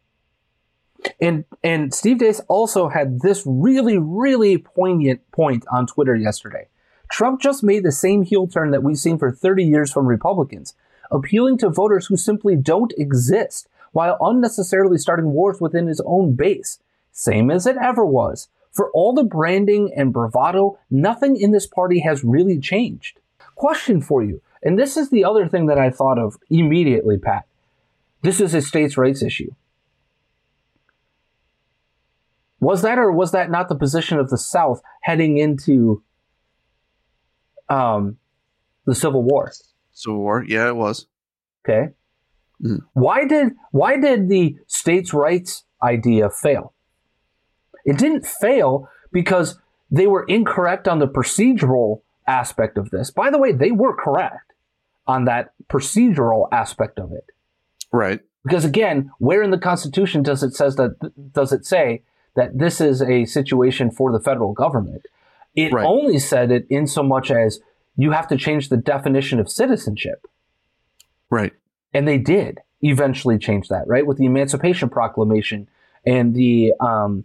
and 1.21 1.45
and 1.63 1.95
Steve 1.95 2.19
Deace 2.19 2.41
also 2.49 2.89
had 2.89 3.21
this 3.21 3.45
really 3.47 3.99
really 3.99 4.59
poignant 4.59 5.21
point 5.31 5.65
on 5.71 5.87
Twitter 5.87 6.17
yesterday. 6.17 6.67
Trump 7.13 7.43
just 7.43 7.63
made 7.63 7.85
the 7.85 7.93
same 7.93 8.23
heel 8.23 8.47
turn 8.47 8.71
that 8.71 8.83
we've 8.83 8.97
seen 8.97 9.19
for 9.19 9.31
30 9.31 9.63
years 9.63 9.93
from 9.93 10.07
Republicans, 10.07 10.75
appealing 11.11 11.59
to 11.59 11.69
voters 11.69 12.07
who 12.07 12.17
simply 12.17 12.57
don't 12.57 12.95
exist, 12.97 13.69
while 13.93 14.17
unnecessarily 14.23 14.97
starting 14.97 15.33
wars 15.33 15.61
within 15.61 15.89
his 15.89 16.01
own 16.07 16.35
base, 16.35 16.79
same 17.13 17.51
as 17.51 17.67
it 17.67 17.77
ever 17.77 18.03
was. 18.03 18.49
For 18.73 18.91
all 18.93 19.13
the 19.13 19.25
branding 19.25 19.93
and 19.95 20.11
bravado, 20.11 20.79
nothing 20.91 21.37
in 21.37 21.51
this 21.51 21.67
party 21.67 22.01
has 22.01 22.25
really 22.25 22.59
changed. 22.59 23.21
Question 23.57 24.01
for 24.01 24.25
you, 24.25 24.41
and 24.63 24.79
this 24.79 24.97
is 24.97 25.11
the 25.11 25.23
other 25.23 25.47
thing 25.47 25.67
that 25.67 25.79
I 25.79 25.91
thought 25.91 26.19
of 26.19 26.39
immediately, 26.49 27.19
Pat. 27.19 27.45
This 28.23 28.41
is 28.41 28.55
a 28.55 28.63
states' 28.63 28.97
rights 28.97 29.23
issue. 29.23 29.51
Was 32.59 32.81
that 32.81 32.99
or 32.99 33.13
was 33.13 33.33
that 33.33 33.51
not 33.51 33.69
the 33.69 33.75
position 33.75 34.19
of 34.19 34.31
the 34.31 34.39
South 34.39 34.81
heading 35.03 35.37
into 35.37 36.03
um, 37.69 38.19
the 38.87 38.95
Civil 38.95 39.23
War? 39.23 39.53
Civil 39.93 40.21
War. 40.21 40.45
Yeah, 40.47 40.69
it 40.69 40.77
was. 40.77 41.07
Okay. 41.65 41.93
Mhm. 42.63 42.81
Why 42.93 43.27
did 43.27 43.55
why 43.71 43.99
did 43.99 44.29
the 44.29 44.57
states' 44.67 45.13
rights 45.13 45.65
idea 45.83 46.31
fail? 46.31 46.73
It 47.85 47.99
didn't 47.99 48.27
fail 48.27 48.89
because 49.13 49.59
they 49.91 50.07
were 50.07 50.25
incorrect 50.25 50.89
on 50.89 50.99
the 50.99 51.09
procedural 51.09 52.03
aspect 52.27 52.79
of 52.79 52.91
this. 52.91 53.11
By 53.11 53.31
the 53.31 53.39
way, 53.39 53.53
they 53.53 53.73
were 53.73 53.95
correct 53.95 54.53
on 55.07 55.25
that 55.25 55.53
procedural 55.69 56.49
aspect 56.53 56.99
of 56.99 57.13
it. 57.13 57.27
Right. 57.93 58.21
Because 58.45 58.65
again, 58.65 59.11
where 59.19 59.43
in 59.43 59.51
the 59.51 59.59
Constitution 59.59 60.23
does 60.23 60.43
it 60.43 60.55
says 60.55 60.77
that 60.77 61.33
does 61.33 61.53
it 61.53 61.67
say 61.67 62.03
that 62.35 62.59
this 62.59 62.81
is 62.81 63.03
a 63.03 63.25
situation 63.25 63.91
for 63.91 64.11
the 64.13 64.21
federal 64.21 64.53
government? 64.53 65.07
It 65.55 65.73
Right. 65.73 65.85
only 65.87 66.19
said 66.19 66.51
it 66.51 66.67
in 66.71 66.87
so 66.87 67.03
much 67.03 67.31
as 67.31 67.61
you 67.97 68.13
have 68.13 68.27
to 68.29 68.37
change 68.37 68.69
the 68.69 68.77
definition 68.77 69.39
of 69.39 69.51
citizenship. 69.51 70.27
Right. 71.31 71.53
And 71.93 72.09
they 72.09 72.19
did 72.19 72.61
eventually 72.81 73.39
change 73.39 73.69
that, 73.69 73.87
right? 73.87 74.07
With 74.07 74.19
the 74.19 74.25
Emancipation 74.27 74.89
Proclamation 74.89 75.69
and 76.07 76.35
the 76.35 76.73
um, 76.81 77.25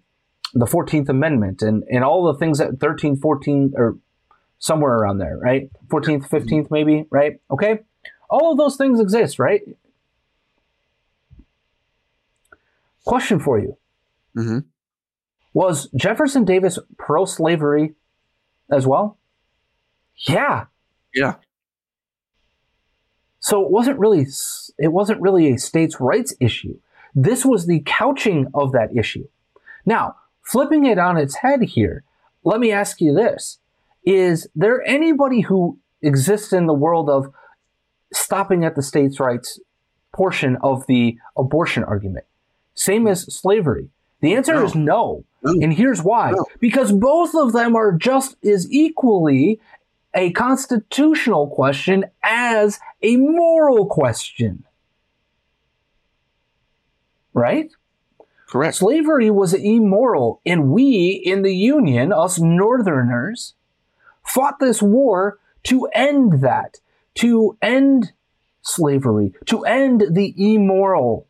the 0.54 0.68
Fourteenth 0.68 1.10
Amendment 1.10 1.62
and, 1.62 1.84
and 1.90 2.04
all 2.04 2.24
the 2.26 2.38
things 2.38 2.58
that 2.60 2.80
13, 2.80 3.18
14, 3.18 3.74
or 3.76 3.98
somewhere 4.60 4.94
around 4.94 5.18
there, 5.20 5.38
right? 5.38 5.70
14th, 5.88 6.28
15th, 6.30 6.72
maybe, 6.72 7.06
right? 7.10 7.40
Okay? 7.52 7.80
All 8.30 8.52
of 8.52 8.58
those 8.58 8.76
things 8.76 9.00
exist, 9.00 9.40
right? 9.40 9.62
Question 13.06 13.40
for 13.40 13.60
you. 13.60 13.78
hmm 14.36 14.60
Was 15.54 15.90
Jefferson 15.96 16.44
Davis 16.44 16.78
pro 16.98 17.26
slavery 17.26 17.94
as 18.72 18.86
well? 18.88 19.18
Yeah. 20.16 20.66
Yeah. 21.14 21.36
So 23.40 23.64
it 23.64 23.72
wasn't 23.72 24.00
really 24.00 24.28
it 24.78 24.90
wasn't 24.90 25.22
really 25.22 25.54
a 25.54 25.58
states' 25.58 26.00
rights 26.00 26.34
issue. 26.40 26.78
This 27.16 27.46
was 27.46 27.66
the 27.66 27.82
couching 27.86 28.48
of 28.54 28.74
that 28.74 28.96
issue. 28.96 29.28
Now, 29.86 30.16
flipping 30.42 30.86
it 30.86 31.00
on 31.00 31.18
its 31.18 31.38
head 31.38 31.62
here, 31.62 32.04
let 32.44 32.60
me 32.60 32.72
ask 32.72 33.00
you 33.00 33.14
this. 33.14 33.60
Is 34.06 34.48
there 34.56 34.86
anybody 34.88 35.42
who 35.42 35.80
exists 36.02 36.54
in 36.54 36.66
the 36.66 36.74
world 36.74 37.10
of 37.10 37.34
stopping 38.14 38.64
at 38.64 38.76
the 38.76 38.84
states' 38.84 39.20
rights 39.20 39.60
portion 40.14 40.58
of 40.62 40.86
the 40.88 41.18
abortion 41.38 41.84
argument? 41.84 42.26
Same 42.74 43.08
as 43.08 43.34
slavery. 43.34 43.90
The 44.22 44.34
answer 44.36 44.56
No. 44.56 44.66
is 44.66 44.76
no. 44.76 45.24
No. 45.44 45.52
And 45.62 45.74
here's 45.74 46.02
why. 46.02 46.32
No. 46.32 46.46
Because 46.60 46.92
both 46.92 47.36
of 47.36 47.54
them 47.54 47.76
are 47.76 47.92
just 47.92 48.36
as 48.44 48.72
equally 48.72 49.60
a 50.14 50.32
constitutional 50.32 51.48
question 51.48 52.06
as 52.24 52.80
a 53.04 53.18
moral 53.18 53.86
question. 53.86 54.64
Right? 57.34 57.72
Correct. 58.48 58.76
Slavery 58.76 59.30
was 59.30 59.54
immoral, 59.54 60.42
and 60.46 60.72
we 60.72 61.10
in 61.24 61.42
the 61.44 61.54
Union, 61.54 62.12
us 62.12 62.40
Northerners, 62.40 63.54
fought 64.26 64.60
this 64.60 64.82
war 64.82 65.38
to 65.64 65.86
end 65.94 66.42
that, 66.42 66.78
to 67.16 67.58
end 67.62 68.14
slavery, 68.62 69.34
to 69.46 69.66
end 69.66 70.06
the 70.10 70.34
immoral 70.38 71.28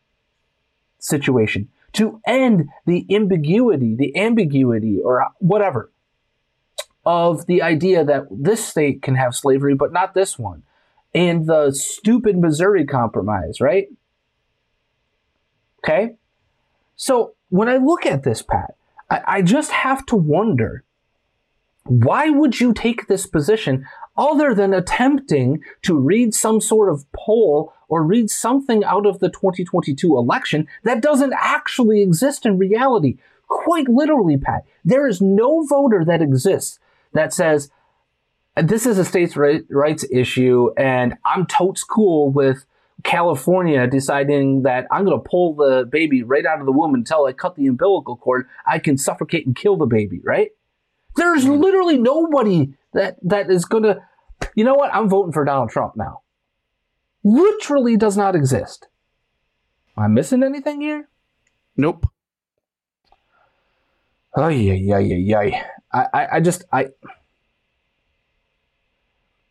situation, 1.00 1.68
to 1.98 2.20
end 2.26 2.68
the 2.86 3.04
ambiguity, 3.10 3.94
the 3.94 4.16
ambiguity, 4.16 5.00
or 5.00 5.26
whatever, 5.38 5.90
of 7.04 7.46
the 7.46 7.60
idea 7.60 8.04
that 8.04 8.26
this 8.30 8.64
state 8.64 9.02
can 9.02 9.16
have 9.16 9.34
slavery, 9.34 9.74
but 9.74 9.92
not 9.92 10.14
this 10.14 10.38
one, 10.38 10.62
and 11.12 11.46
the 11.46 11.72
stupid 11.72 12.38
Missouri 12.38 12.86
Compromise, 12.86 13.60
right? 13.60 13.88
Okay? 15.84 16.14
So 16.94 17.34
when 17.48 17.68
I 17.68 17.78
look 17.78 18.06
at 18.06 18.22
this, 18.22 18.42
Pat, 18.42 18.76
I, 19.10 19.22
I 19.26 19.42
just 19.42 19.72
have 19.72 20.06
to 20.06 20.16
wonder 20.16 20.84
why 21.84 22.30
would 22.30 22.60
you 22.60 22.72
take 22.74 23.06
this 23.06 23.26
position 23.26 23.86
other 24.16 24.54
than 24.54 24.72
attempting 24.72 25.62
to 25.82 25.98
read 25.98 26.34
some 26.34 26.60
sort 26.60 26.92
of 26.92 27.10
poll 27.12 27.72
or 27.88 28.02
read 28.02 28.30
something 28.30 28.84
out 28.84 29.06
of 29.06 29.18
the 29.18 29.28
2022 29.28 30.16
election 30.16 30.68
that 30.84 31.02
doesn't 31.02 31.34
actually 31.38 32.02
exist 32.02 32.46
in 32.46 32.58
reality? 32.58 33.18
Quite 33.48 33.88
literally, 33.88 34.36
Pat. 34.36 34.64
There 34.84 35.08
is 35.08 35.20
no 35.20 35.64
voter 35.64 36.04
that 36.04 36.22
exists 36.22 36.78
that 37.14 37.32
says, 37.32 37.70
this 38.56 38.86
is 38.86 38.98
a 38.98 39.04
states' 39.04 39.36
rights 39.36 40.04
issue, 40.10 40.70
and 40.76 41.16
I'm 41.24 41.46
totes 41.46 41.84
cool 41.84 42.30
with 42.30 42.64
California 43.04 43.86
deciding 43.86 44.62
that 44.62 44.86
I'm 44.90 45.04
going 45.04 45.20
to 45.20 45.28
pull 45.28 45.54
the 45.54 45.88
baby 45.90 46.22
right 46.22 46.44
out 46.44 46.60
of 46.60 46.66
the 46.66 46.72
womb 46.72 46.94
until 46.94 47.24
I 47.26 47.32
cut 47.32 47.54
the 47.54 47.66
umbilical 47.66 48.16
cord. 48.16 48.48
I 48.66 48.78
can 48.78 48.98
suffocate 48.98 49.46
and 49.46 49.54
kill 49.54 49.76
the 49.76 49.86
baby, 49.86 50.20
right? 50.24 50.50
There's 51.16 51.44
mm-hmm. 51.44 51.60
literally 51.60 51.98
nobody 51.98 52.74
that 52.92 53.16
that 53.22 53.50
is 53.50 53.64
going 53.64 53.84
to. 53.84 54.02
You 54.54 54.64
know 54.64 54.74
what? 54.74 54.94
I'm 54.94 55.08
voting 55.08 55.32
for 55.32 55.44
Donald 55.44 55.70
Trump 55.70 55.96
now. 55.96 56.22
Literally 57.24 57.96
does 57.96 58.16
not 58.16 58.34
exist. 58.34 58.88
Am 59.96 60.04
I 60.04 60.06
missing 60.08 60.42
anything 60.42 60.80
here? 60.80 61.08
Nope. 61.76 62.06
Oh 64.34 64.48
yeah, 64.48 64.74
yeah, 64.74 64.98
yeah, 64.98 65.42
yeah. 65.42 65.64
I, 65.92 66.06
I, 66.12 66.26
I 66.34 66.40
just 66.40 66.64
I 66.72 66.88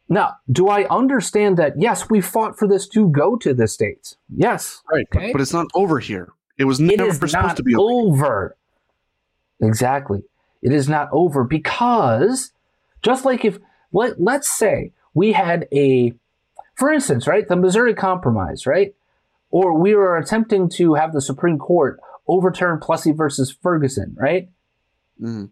now, 0.09 0.37
do 0.49 0.69
I 0.69 0.87
understand 0.87 1.57
that? 1.57 1.73
Yes, 1.77 2.09
we 2.09 2.21
fought 2.21 2.57
for 2.57 2.67
this 2.67 2.87
to 2.89 3.09
go 3.09 3.35
to 3.37 3.53
the 3.53 3.67
states. 3.67 4.15
Yes, 4.33 4.81
right. 4.91 5.05
Okay? 5.13 5.31
But 5.31 5.41
it's 5.41 5.53
not 5.53 5.67
over 5.75 5.99
here. 5.99 6.31
It 6.57 6.63
was 6.63 6.79
never 6.79 7.09
it 7.25 7.29
supposed 7.29 7.57
to 7.57 7.63
be 7.63 7.75
over. 7.75 7.85
over. 7.85 8.57
Exactly. 9.61 10.23
It 10.61 10.71
is 10.71 10.87
not 10.87 11.09
over 11.11 11.43
because 11.43 12.51
just 13.01 13.25
like 13.25 13.43
if 13.43 13.59
let 13.91 14.19
let's 14.21 14.49
say 14.49 14.91
we 15.13 15.33
had 15.33 15.67
a, 15.71 16.13
for 16.77 16.91
instance, 16.91 17.27
right, 17.27 17.47
the 17.47 17.55
Missouri 17.55 17.95
Compromise, 17.95 18.67
right, 18.67 18.93
or 19.49 19.77
we 19.77 19.95
were 19.95 20.15
attempting 20.15 20.69
to 20.69 20.93
have 20.93 21.11
the 21.11 21.21
Supreme 21.21 21.57
Court 21.57 21.99
overturn 22.27 22.79
Plessy 22.79 23.11
versus 23.11 23.55
Ferguson, 23.61 24.15
right. 24.17 24.49
Mm-hmm. 25.19 25.45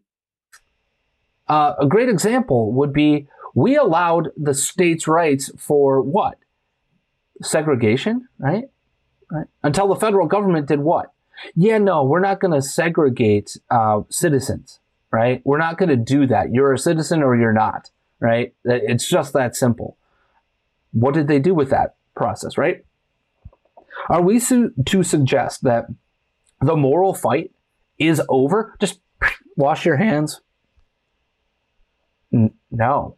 Uh, 1.48 1.74
a 1.80 1.88
great 1.88 2.10
example 2.10 2.72
would 2.74 2.94
be 2.94 3.28
we 3.56 3.76
allowed 3.76 4.30
the 4.38 4.54
states' 4.54 5.08
rights 5.08 5.50
for 5.58 6.02
what? 6.02 6.38
Segregation, 7.42 8.28
right? 8.38 8.66
Right. 9.32 9.48
Until 9.64 9.88
the 9.88 9.96
federal 9.96 10.28
government 10.28 10.68
did 10.68 10.80
what? 10.80 11.12
Yeah, 11.56 11.80
no, 11.80 12.04
we're 12.04 12.20
not 12.20 12.40
going 12.40 12.54
to 12.54 12.62
segregate 12.62 13.58
uh, 13.70 14.02
citizens, 14.10 14.80
right? 15.12 15.42
We're 15.44 15.58
not 15.58 15.78
going 15.78 15.90
to 15.90 15.96
do 15.96 16.28
that. 16.28 16.52
You're 16.52 16.74
a 16.74 16.78
citizen 16.78 17.24
or 17.24 17.36
you're 17.36 17.54
not, 17.54 17.90
right? 18.20 18.54
It's 18.64 19.08
just 19.08 19.34
that 19.34 19.56
simple. 19.56 19.98
What 20.96 21.14
did 21.14 21.28
they 21.28 21.40
do 21.40 21.54
with 21.54 21.70
that 21.72 21.96
process, 22.16 22.58
right? 22.58 22.86
Are 24.10 24.22
we 24.22 24.40
su- 24.40 24.72
to 24.86 25.04
suggest 25.04 25.64
that 25.64 25.88
the 26.62 26.78
moral 26.78 27.14
fight 27.14 27.52
is 28.00 28.22
over? 28.30 28.76
Just 28.80 29.02
wash 29.58 29.86
your 29.86 29.98
hands. 29.98 30.40
N- 32.34 32.54
no. 32.72 33.18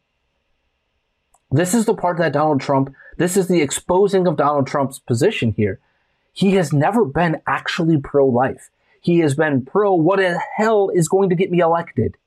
This 1.52 1.76
is 1.76 1.86
the 1.86 1.94
part 1.94 2.18
that 2.18 2.34
Donald 2.34 2.62
Trump, 2.62 2.94
this 3.18 3.38
is 3.38 3.48
the 3.48 3.62
exposing 3.62 4.26
of 4.26 4.38
Donald 4.38 4.66
Trump's 4.66 4.98
position 4.98 5.54
here. 5.56 5.80
He 6.34 6.56
has 6.56 6.74
never 6.74 7.06
been 7.06 7.42
actually 7.46 7.98
pro 7.98 8.26
life. 8.26 8.70
He 9.02 9.20
has 9.20 9.36
been 9.36 9.64
pro 9.66 9.94
what 9.94 10.18
the 10.18 10.42
hell 10.58 10.90
is 10.90 11.08
going 11.08 11.30
to 11.30 11.36
get 11.36 11.52
me 11.52 11.60
elected. 11.60 12.18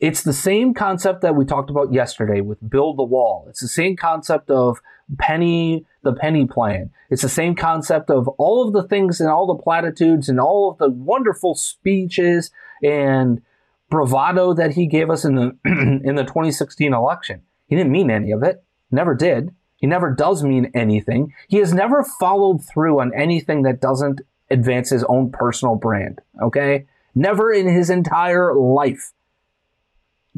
It's 0.00 0.22
the 0.22 0.32
same 0.32 0.74
concept 0.74 1.22
that 1.22 1.34
we 1.34 1.44
talked 1.44 1.70
about 1.70 1.92
yesterday 1.92 2.40
with 2.40 2.70
build 2.70 2.98
the 2.98 3.04
wall. 3.04 3.46
It's 3.48 3.60
the 3.60 3.68
same 3.68 3.96
concept 3.96 4.48
of 4.48 4.78
penny, 5.18 5.86
the 6.02 6.12
penny 6.12 6.46
plan. 6.46 6.90
It's 7.10 7.22
the 7.22 7.28
same 7.28 7.56
concept 7.56 8.08
of 8.08 8.28
all 8.28 8.64
of 8.64 8.72
the 8.72 8.86
things 8.86 9.20
and 9.20 9.28
all 9.28 9.46
the 9.46 9.60
platitudes 9.60 10.28
and 10.28 10.38
all 10.38 10.70
of 10.70 10.78
the 10.78 10.88
wonderful 10.88 11.56
speeches 11.56 12.52
and 12.82 13.42
bravado 13.90 14.54
that 14.54 14.74
he 14.74 14.86
gave 14.86 15.10
us 15.10 15.24
in 15.24 15.34
the 15.34 15.56
in 15.64 16.14
the 16.14 16.22
2016 16.22 16.94
election. 16.94 17.42
He 17.66 17.74
didn't 17.74 17.92
mean 17.92 18.10
any 18.10 18.30
of 18.30 18.44
it. 18.44 18.62
Never 18.92 19.16
did. 19.16 19.54
He 19.76 19.86
never 19.86 20.12
does 20.12 20.44
mean 20.44 20.70
anything. 20.74 21.32
He 21.48 21.58
has 21.58 21.72
never 21.72 22.04
followed 22.04 22.64
through 22.64 23.00
on 23.00 23.12
anything 23.14 23.62
that 23.62 23.80
doesn't 23.80 24.20
advance 24.50 24.90
his 24.90 25.04
own 25.04 25.30
personal 25.32 25.74
brand. 25.74 26.20
Okay? 26.40 26.86
Never 27.14 27.52
in 27.52 27.68
his 27.68 27.90
entire 27.90 28.54
life. 28.54 29.12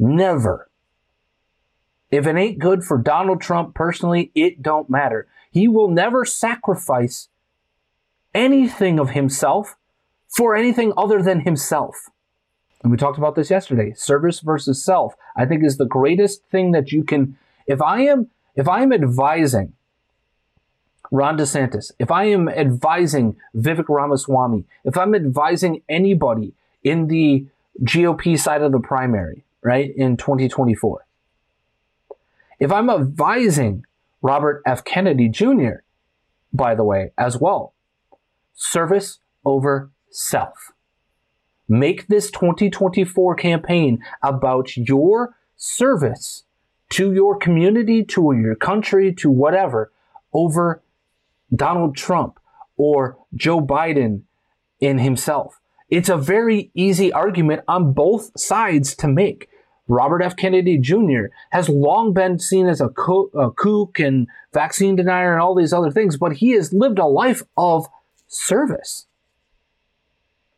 Never. 0.01 0.67
If 2.09 2.27
it 2.27 2.35
ain't 2.35 2.59
good 2.59 2.83
for 2.83 2.97
Donald 2.97 3.39
Trump 3.39 3.75
personally, 3.75 4.31
it 4.35 4.61
don't 4.61 4.89
matter. 4.89 5.27
He 5.51 5.67
will 5.67 5.89
never 5.89 6.25
sacrifice 6.25 7.29
anything 8.33 8.99
of 8.99 9.11
himself 9.11 9.77
for 10.27 10.55
anything 10.55 10.91
other 10.97 11.21
than 11.21 11.41
himself 11.41 12.09
and 12.81 12.91
we 12.91 12.97
talked 12.97 13.17
about 13.17 13.35
this 13.35 13.49
yesterday 13.49 13.93
service 13.93 14.39
versus 14.39 14.83
self 14.83 15.13
i 15.35 15.45
think 15.45 15.63
is 15.63 15.77
the 15.77 15.85
greatest 15.85 16.43
thing 16.45 16.71
that 16.71 16.91
you 16.91 17.03
can 17.03 17.37
if 17.67 17.81
i 17.81 18.01
am 18.01 18.29
if 18.55 18.67
i 18.69 18.81
am 18.81 18.93
advising 18.93 19.73
ron 21.11 21.37
desantis 21.37 21.91
if 21.99 22.09
i 22.09 22.23
am 22.23 22.47
advising 22.47 23.35
vivek 23.55 23.89
ramaswamy 23.89 24.63
if 24.85 24.97
i'm 24.97 25.13
advising 25.13 25.81
anybody 25.89 26.53
in 26.83 27.07
the 27.07 27.45
gop 27.83 28.39
side 28.39 28.61
of 28.61 28.71
the 28.71 28.79
primary 28.79 29.43
right 29.61 29.91
in 29.95 30.17
2024 30.17 31.05
if 32.59 32.71
i'm 32.71 32.89
advising 32.89 33.85
robert 34.21 34.61
f 34.65 34.83
kennedy 34.83 35.29
jr 35.29 35.83
by 36.53 36.75
the 36.75 36.83
way 36.83 37.11
as 37.17 37.37
well 37.37 37.73
service 38.53 39.19
over 39.45 39.91
self 40.09 40.71
Make 41.71 42.07
this 42.07 42.29
2024 42.31 43.35
campaign 43.35 44.03
about 44.21 44.75
your 44.75 45.37
service 45.55 46.43
to 46.89 47.13
your 47.13 47.37
community, 47.37 48.03
to 48.03 48.33
your 48.33 48.55
country, 48.55 49.13
to 49.13 49.31
whatever, 49.31 49.89
over 50.33 50.83
Donald 51.55 51.95
Trump 51.95 52.41
or 52.75 53.17
Joe 53.33 53.61
Biden 53.61 54.23
in 54.81 54.97
himself. 54.97 55.61
It's 55.87 56.09
a 56.09 56.17
very 56.17 56.71
easy 56.73 57.13
argument 57.13 57.61
on 57.69 57.93
both 57.93 58.37
sides 58.37 58.93
to 58.97 59.07
make. 59.07 59.47
Robert 59.91 60.21
F. 60.21 60.37
Kennedy 60.37 60.77
Jr. 60.77 61.25
has 61.49 61.67
long 61.67 62.13
been 62.13 62.39
seen 62.39 62.65
as 62.65 62.79
a, 62.79 62.87
co- 62.87 63.29
a 63.33 63.51
kook 63.51 63.99
and 63.99 64.25
vaccine 64.53 64.95
denier 64.95 65.33
and 65.33 65.41
all 65.41 65.53
these 65.53 65.73
other 65.73 65.91
things, 65.91 66.15
but 66.15 66.37
he 66.37 66.51
has 66.51 66.71
lived 66.71 66.97
a 66.97 67.05
life 67.05 67.43
of 67.57 67.87
service 68.29 69.07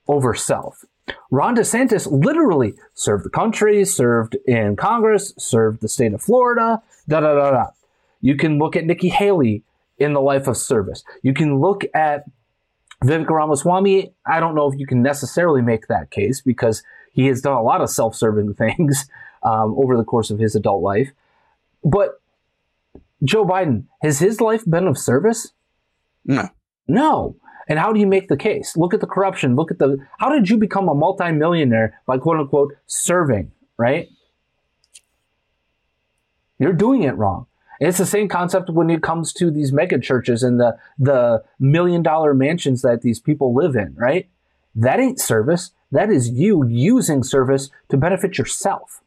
over 0.08 0.36
self. 0.36 0.86
Ron 1.32 1.56
DeSantis 1.56 2.08
literally 2.10 2.76
served 2.94 3.26
the 3.26 3.30
country, 3.30 3.84
served 3.86 4.38
in 4.46 4.76
Congress, 4.76 5.34
served 5.40 5.82
the 5.82 5.90
state 5.90 6.14
of 6.14 6.22
Florida, 6.22 6.84
da 7.08 7.20
da 7.20 7.34
da 7.34 7.52
da. 7.52 7.66
You 8.22 8.36
can 8.38 8.60
look 8.60 8.76
at 8.76 8.86
Nikki 8.86 9.10
Haley 9.10 9.64
in 9.98 10.14
the 10.14 10.22
life 10.22 10.48
of 10.48 10.58
service. 10.58 11.04
You 11.24 11.34
can 11.34 11.60
look 11.60 11.84
at 11.96 12.26
Vivek 13.04 13.30
Ramaswamy. 13.30 14.14
I 14.28 14.40
don't 14.40 14.54
know 14.54 14.72
if 14.72 14.80
you 14.80 14.86
can 14.86 15.02
necessarily 15.02 15.64
make 15.64 15.88
that 15.88 16.12
case 16.12 16.40
because 16.40 16.84
he 17.14 17.28
has 17.28 17.42
done 17.42 17.54
a 17.54 17.62
lot 17.62 17.82
of 17.82 17.90
self 17.90 18.16
serving 18.16 18.54
things 18.56 19.08
um, 19.44 19.76
over 19.78 19.98
the 19.98 20.04
course 20.04 20.32
of 20.32 20.40
his 20.40 20.56
adult 20.56 20.82
life. 20.82 21.12
But 21.84 22.22
Joe 23.24 23.46
Biden, 23.46 23.86
has 24.02 24.20
his 24.20 24.42
life 24.42 24.64
been 24.66 24.88
of 24.88 24.98
service? 24.98 25.54
No. 26.26 26.50
No. 26.88 27.36
And 27.68 27.80
how 27.80 27.94
do 27.94 28.00
you 28.00 28.08
make 28.08 28.28
the 28.28 28.38
case? 28.38 28.76
Look 28.76 28.94
at 28.94 29.00
the 29.00 29.08
corruption. 29.08 29.56
Look 29.56 29.72
at 29.72 29.80
the 29.80 29.98
how 30.20 30.30
did 30.30 30.50
you 30.50 30.58
become 30.58 30.90
a 30.90 30.96
multimillionaire 30.96 32.00
by 32.06 32.18
quote 32.18 32.38
unquote 32.38 32.74
serving, 32.88 33.52
right? 33.78 34.10
You're 36.60 36.74
doing 36.74 37.04
it 37.04 37.16
wrong. 37.18 37.48
And 37.80 37.90
it's 37.90 37.98
the 37.98 38.06
same 38.06 38.28
concept 38.28 38.70
when 38.70 38.90
it 38.90 39.02
comes 39.02 39.34
to 39.34 39.50
these 39.50 39.72
mega 39.72 40.00
churches 40.00 40.44
and 40.44 40.60
the 40.60 40.78
the 41.00 41.44
million 41.60 42.04
dollar 42.04 42.34
mansions 42.34 42.82
that 42.82 43.02
these 43.02 43.20
people 43.20 43.54
live 43.54 43.76
in, 43.76 43.96
right? 43.96 44.30
That 44.76 45.00
ain't 45.00 45.20
service. 45.20 45.72
That 45.92 46.10
is 46.10 46.30
you 46.30 46.68
using 46.68 47.24
service 47.24 47.70
to 47.90 47.98
benefit 47.98 48.38
yourself. 48.38 49.02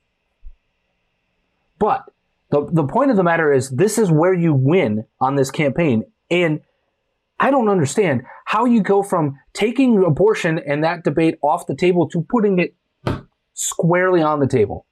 But 1.78 2.04
the, 2.50 2.66
the 2.70 2.84
point 2.84 3.10
of 3.10 3.16
the 3.16 3.24
matter 3.24 3.52
is 3.52 3.70
this 3.70 3.98
is 3.98 4.10
where 4.10 4.34
you 4.34 4.54
win 4.54 5.04
on 5.20 5.36
this 5.36 5.50
campaign. 5.50 6.04
And 6.30 6.60
I 7.38 7.50
don't 7.50 7.68
understand 7.68 8.22
how 8.46 8.64
you 8.64 8.82
go 8.82 9.02
from 9.02 9.38
taking 9.52 10.02
abortion 10.04 10.58
and 10.58 10.82
that 10.84 11.04
debate 11.04 11.38
off 11.42 11.66
the 11.66 11.74
table 11.74 12.08
to 12.08 12.22
putting 12.22 12.58
it 12.58 12.74
squarely 13.52 14.22
on 14.22 14.40
the 14.40 14.46
table. 14.46 14.86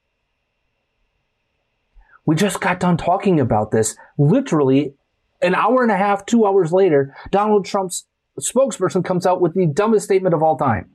We 2.27 2.37
just 2.37 2.61
got 2.61 2.81
done 2.81 2.97
talking 2.97 3.39
about 3.39 3.71
this 3.71 3.97
literally 4.19 4.95
an 5.43 5.55
hour 5.55 5.83
and 5.83 5.93
a 5.93 5.97
half, 5.97 6.25
two 6.25 6.47
hours 6.47 6.73
later. 6.73 7.15
Donald 7.31 7.67
Trump's 7.67 8.07
spokesperson 8.41 9.05
comes 9.05 9.27
out 9.27 9.41
with 9.41 9.55
the 9.55 9.67
dumbest 9.67 10.07
statement 10.07 10.35
of 10.35 10.43
all 10.43 10.57
time. 10.57 10.91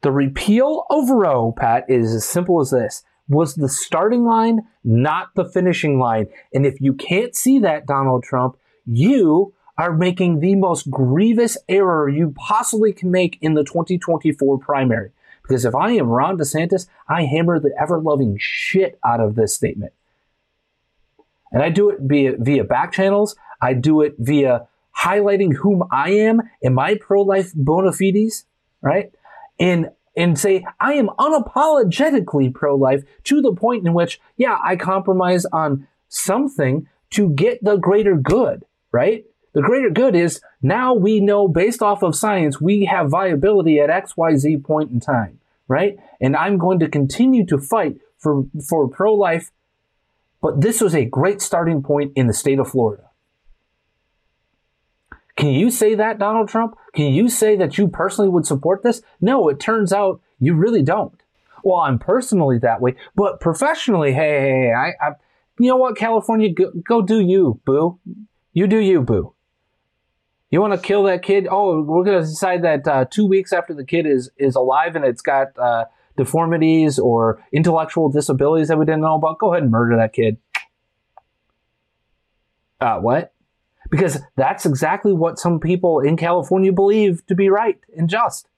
The 0.00 0.10
repeal 0.10 0.84
of 0.90 1.08
Roe, 1.10 1.52
Pat, 1.56 1.84
is 1.88 2.14
as 2.14 2.26
simple 2.26 2.60
as 2.60 2.70
this 2.70 3.02
was 3.28 3.54
the 3.54 3.68
starting 3.68 4.24
line, 4.24 4.60
not 4.82 5.34
the 5.34 5.44
finishing 5.44 5.98
line. 5.98 6.28
And 6.52 6.66
if 6.66 6.80
you 6.80 6.92
can't 6.92 7.34
see 7.34 7.58
that, 7.60 7.86
Donald 7.86 8.22
Trump, 8.22 8.56
you 8.86 9.54
are 9.78 9.92
making 9.92 10.40
the 10.40 10.54
most 10.54 10.90
grievous 10.90 11.56
error 11.68 12.08
you 12.08 12.34
possibly 12.36 12.92
can 12.92 13.10
make 13.10 13.38
in 13.40 13.54
the 13.54 13.64
2024 13.64 14.58
primary. 14.58 15.10
Because 15.42 15.64
if 15.64 15.74
I 15.74 15.92
am 15.92 16.08
Ron 16.08 16.38
DeSantis, 16.38 16.86
I 17.08 17.24
hammer 17.24 17.58
the 17.58 17.74
ever 17.78 18.00
loving 18.00 18.36
shit 18.40 18.98
out 19.04 19.20
of 19.20 19.34
this 19.34 19.54
statement. 19.54 19.92
And 21.52 21.62
I 21.62 21.68
do 21.68 21.90
it 21.90 21.98
via, 22.00 22.36
via 22.38 22.64
back 22.64 22.92
channels. 22.92 23.36
I 23.60 23.74
do 23.74 24.00
it 24.02 24.14
via 24.18 24.66
highlighting 24.96 25.54
whom 25.54 25.82
I 25.90 26.10
am 26.10 26.42
and 26.62 26.74
my 26.74 26.96
pro 26.96 27.22
life 27.22 27.52
bona 27.54 27.92
fides, 27.92 28.44
right? 28.80 29.12
And 29.58 29.90
and 30.16 30.38
say 30.38 30.64
I 30.80 30.94
am 30.94 31.08
unapologetically 31.18 32.54
pro 32.54 32.76
life 32.76 33.02
to 33.24 33.40
the 33.40 33.52
point 33.52 33.86
in 33.86 33.94
which, 33.94 34.20
yeah, 34.36 34.58
I 34.62 34.76
compromise 34.76 35.44
on 35.46 35.86
something 36.08 36.88
to 37.10 37.30
get 37.30 37.62
the 37.62 37.76
greater 37.76 38.16
good, 38.16 38.64
right? 38.92 39.24
The 39.52 39.62
greater 39.62 39.90
good 39.90 40.16
is 40.16 40.40
now 40.62 40.94
we 40.94 41.20
know 41.20 41.46
based 41.46 41.80
off 41.80 42.02
of 42.02 42.16
science, 42.16 42.60
we 42.60 42.86
have 42.86 43.08
viability 43.08 43.78
at 43.78 43.88
XYZ 43.88 44.64
point 44.64 44.90
in 44.90 44.98
time, 44.98 45.38
right? 45.68 45.96
And 46.20 46.36
I'm 46.36 46.58
going 46.58 46.80
to 46.80 46.88
continue 46.88 47.46
to 47.46 47.58
fight 47.58 47.98
for, 48.18 48.44
for 48.68 48.88
pro 48.88 49.14
life. 49.14 49.52
But 50.40 50.60
this 50.60 50.80
was 50.80 50.94
a 50.94 51.04
great 51.04 51.40
starting 51.40 51.82
point 51.82 52.12
in 52.16 52.26
the 52.26 52.34
state 52.34 52.58
of 52.58 52.68
Florida. 52.68 53.04
Can 55.36 55.50
you 55.50 55.70
say 55.70 55.94
that, 55.96 56.18
Donald 56.18 56.48
Trump? 56.48 56.76
Can 56.94 57.12
you 57.12 57.28
say 57.28 57.56
that 57.56 57.76
you 57.76 57.88
personally 57.88 58.30
would 58.30 58.46
support 58.46 58.82
this? 58.82 59.02
No, 59.20 59.48
it 59.48 59.58
turns 59.58 59.92
out 59.92 60.20
you 60.38 60.54
really 60.54 60.82
don't. 60.82 61.20
Well, 61.64 61.78
I'm 61.78 61.98
personally 61.98 62.58
that 62.58 62.80
way, 62.80 62.94
but 63.14 63.40
professionally, 63.40 64.12
hey, 64.12 64.40
hey, 64.40 64.50
hey 64.50 64.72
I, 64.72 64.88
I, 65.00 65.12
you 65.58 65.68
know 65.68 65.76
what, 65.76 65.96
California, 65.96 66.52
go, 66.52 66.70
go 66.86 67.02
do 67.02 67.20
you, 67.20 67.60
boo. 67.64 67.98
You 68.52 68.66
do 68.66 68.78
you, 68.78 69.00
boo. 69.00 69.34
You 70.50 70.60
want 70.60 70.72
to 70.72 70.78
kill 70.78 71.02
that 71.04 71.22
kid? 71.22 71.48
Oh, 71.50 71.82
we're 71.82 72.04
going 72.04 72.20
to 72.20 72.24
decide 72.24 72.62
that 72.62 72.86
uh, 72.86 73.06
two 73.10 73.26
weeks 73.26 73.52
after 73.52 73.74
the 73.74 73.84
kid 73.84 74.06
is 74.06 74.30
is 74.36 74.54
alive 74.54 74.94
and 74.94 75.04
it's 75.04 75.20
got 75.20 75.58
uh, 75.58 75.86
deformities 76.16 76.96
or 76.96 77.44
intellectual 77.52 78.08
disabilities 78.08 78.68
that 78.68 78.78
we 78.78 78.84
didn't 78.84 79.00
know 79.00 79.16
about. 79.16 79.40
Go 79.40 79.52
ahead 79.52 79.64
and 79.64 79.72
murder 79.72 79.96
that 79.96 80.12
kid. 80.12 80.36
Uh, 82.80 83.00
what? 83.00 83.33
Because 83.90 84.18
that's 84.36 84.64
exactly 84.64 85.12
what 85.12 85.38
some 85.38 85.60
people 85.60 86.00
in 86.00 86.16
California 86.16 86.72
believe 86.72 87.24
to 87.26 87.34
be 87.34 87.48
right 87.48 87.78
and 87.96 88.08
just. 88.08 88.48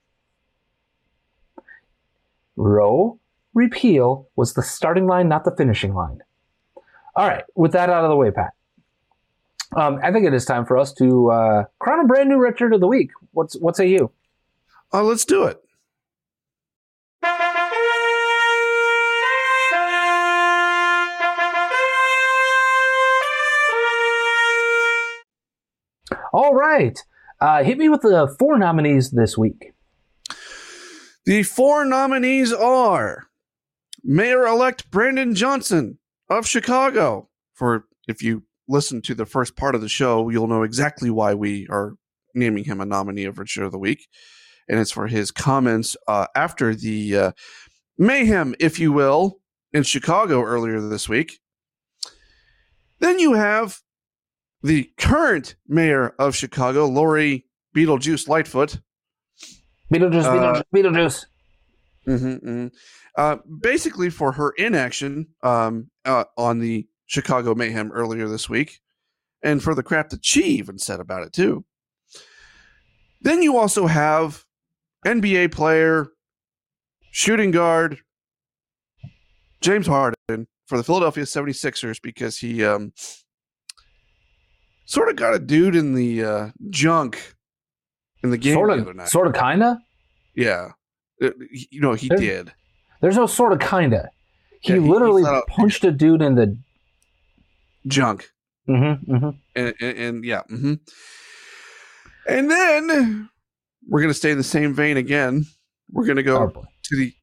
Roe 2.55 3.19
repeal 3.53 4.29
was 4.35 4.53
the 4.53 4.63
starting 4.63 5.07
line, 5.07 5.27
not 5.27 5.43
the 5.43 5.55
finishing 5.55 5.93
line. 5.93 6.19
All 7.15 7.27
right, 7.27 7.43
with 7.55 7.71
that 7.73 7.89
out 7.89 8.03
of 8.03 8.09
the 8.09 8.15
way, 8.15 8.31
Pat. 8.31 8.53
Um, 9.75 9.99
I 10.01 10.11
think 10.11 10.25
it 10.25 10.33
is 10.33 10.45
time 10.45 10.65
for 10.65 10.77
us 10.77 10.93
to 10.93 11.31
uh, 11.31 11.63
crown 11.79 11.99
a 11.99 12.07
brand 12.07 12.29
new 12.29 12.39
Richard 12.39 12.73
of 12.73 12.79
the 12.79 12.87
week. 12.87 13.11
What's 13.31 13.55
what 13.59 13.75
say 13.75 13.87
you? 13.87 14.11
Uh, 14.93 15.03
let's 15.03 15.25
do 15.25 15.43
it. 15.43 15.61
All 26.33 26.53
right, 26.53 26.97
uh, 27.39 27.63
hit 27.63 27.77
me 27.77 27.89
with 27.89 28.01
the 28.01 28.33
four 28.39 28.57
nominees 28.57 29.11
this 29.11 29.37
week. 29.37 29.73
The 31.25 31.43
four 31.43 31.85
nominees 31.85 32.53
are 32.53 33.27
Mayor-elect 34.03 34.89
Brandon 34.91 35.35
Johnson 35.35 35.99
of 36.29 36.47
Chicago 36.47 37.29
for 37.57 37.85
if 38.07 38.21
you 38.21 38.43
listen 38.67 39.01
to 39.01 39.15
the 39.15 39.25
first 39.25 39.55
part 39.55 39.75
of 39.75 39.81
the 39.81 39.89
show, 39.89 40.29
you'll 40.29 40.47
know 40.47 40.63
exactly 40.63 41.09
why 41.09 41.33
we 41.33 41.67
are 41.69 41.95
naming 42.35 42.63
him 42.65 42.79
a 42.79 42.85
nominee 42.85 43.25
of 43.25 43.39
Richard 43.39 43.63
of 43.63 43.71
the 43.71 43.79
Week. 43.79 44.07
And 44.69 44.79
it's 44.79 44.91
for 44.91 45.07
his 45.07 45.31
comments 45.31 45.97
uh, 46.07 46.27
after 46.35 46.75
the 46.75 47.17
uh, 47.17 47.31
mayhem, 47.97 48.53
if 48.59 48.79
you 48.79 48.91
will, 48.91 49.39
in 49.73 49.83
Chicago 49.83 50.43
earlier 50.43 50.79
this 50.79 51.09
week. 51.09 51.39
Then 52.99 53.17
you 53.17 53.33
have 53.33 53.79
the 54.63 54.91
current 54.97 55.55
mayor 55.67 56.13
of 56.19 56.35
Chicago, 56.35 56.85
Lori 56.85 57.45
Beetlejuice 57.75 58.27
Lightfoot. 58.27 58.79
Beetlejuice, 59.93 60.23
Beetlejuice, 60.23 60.57
uh, 60.57 60.63
Beetlejuice. 60.75 61.25
Mm-hmm, 62.07 62.49
mm-hmm. 62.49 62.67
Uh, 63.17 63.37
basically, 63.61 64.09
for 64.09 64.31
her 64.33 64.51
inaction 64.57 65.27
um, 65.43 65.89
uh, 66.05 66.25
on 66.37 66.59
the 66.59 66.87
Chicago 67.05 67.55
Mayhem 67.55 67.91
earlier 67.91 68.27
this 68.27 68.49
week, 68.49 68.79
and 69.43 69.61
for 69.61 69.73
the 69.73 69.83
crap 69.83 70.09
that 70.09 70.25
she 70.25 70.43
even 70.43 70.77
said 70.77 70.99
about 70.99 71.23
it 71.23 71.33
too. 71.33 71.65
Then 73.21 73.41
you 73.41 73.57
also 73.57 73.87
have 73.87 74.43
NBA 75.05 75.51
player, 75.51 76.07
shooting 77.11 77.51
guard, 77.51 77.99
James 79.61 79.87
Harden 79.87 80.47
for 80.67 80.77
the 80.77 80.83
Philadelphia 80.83 81.23
76ers 81.23 82.01
because 82.01 82.37
he 82.37 82.63
um, 82.63 82.93
sort 84.87 85.09
of 85.09 85.15
got 85.17 85.35
a 85.35 85.39
dude 85.39 85.75
in 85.75 85.93
the 85.93 86.23
uh, 86.23 86.49
junk 86.69 87.35
in 88.23 88.31
the 88.31 88.37
game 88.37 88.55
sort 88.55 88.71
of, 88.71 88.77
the 88.77 88.83
other 88.83 88.93
night. 88.93 89.09
Sort 89.09 89.27
of, 89.27 89.35
kinda? 89.35 89.79
Yeah. 90.35 90.69
It, 91.19 91.35
you 91.69 91.81
know, 91.81 91.93
he 91.93 92.07
there's, 92.07 92.19
did. 92.19 92.53
There's 93.01 93.17
no 93.17 93.27
sort 93.27 93.53
of 93.53 93.59
kinda. 93.59 94.09
He 94.61 94.73
yeah, 94.73 94.79
literally 94.79 95.23
he, 95.23 95.29
he 95.29 95.41
punched 95.49 95.83
a 95.83 95.91
dude 95.91 96.21
in 96.21 96.35
the 96.35 96.57
junk. 97.85 98.29
Mm-hmm, 98.67 99.13
mm-hmm. 99.13 99.29
And, 99.55 99.73
and, 99.79 99.97
and, 99.97 100.25
yeah. 100.25 100.41
Mm-hmm. 100.49 100.73
And 102.27 102.51
then 102.51 103.29
we're 103.87 104.01
going 104.01 104.09
to 104.09 104.17
stay 104.17 104.31
in 104.31 104.37
the 104.37 104.43
same 104.43 104.73
vein 104.73 104.97
again. 104.97 105.45
We're 105.91 106.05
going 106.05 106.17
to 106.17 106.23
go 106.23 106.37
oh, 106.37 106.65
to 106.83 106.97
the 106.97 107.13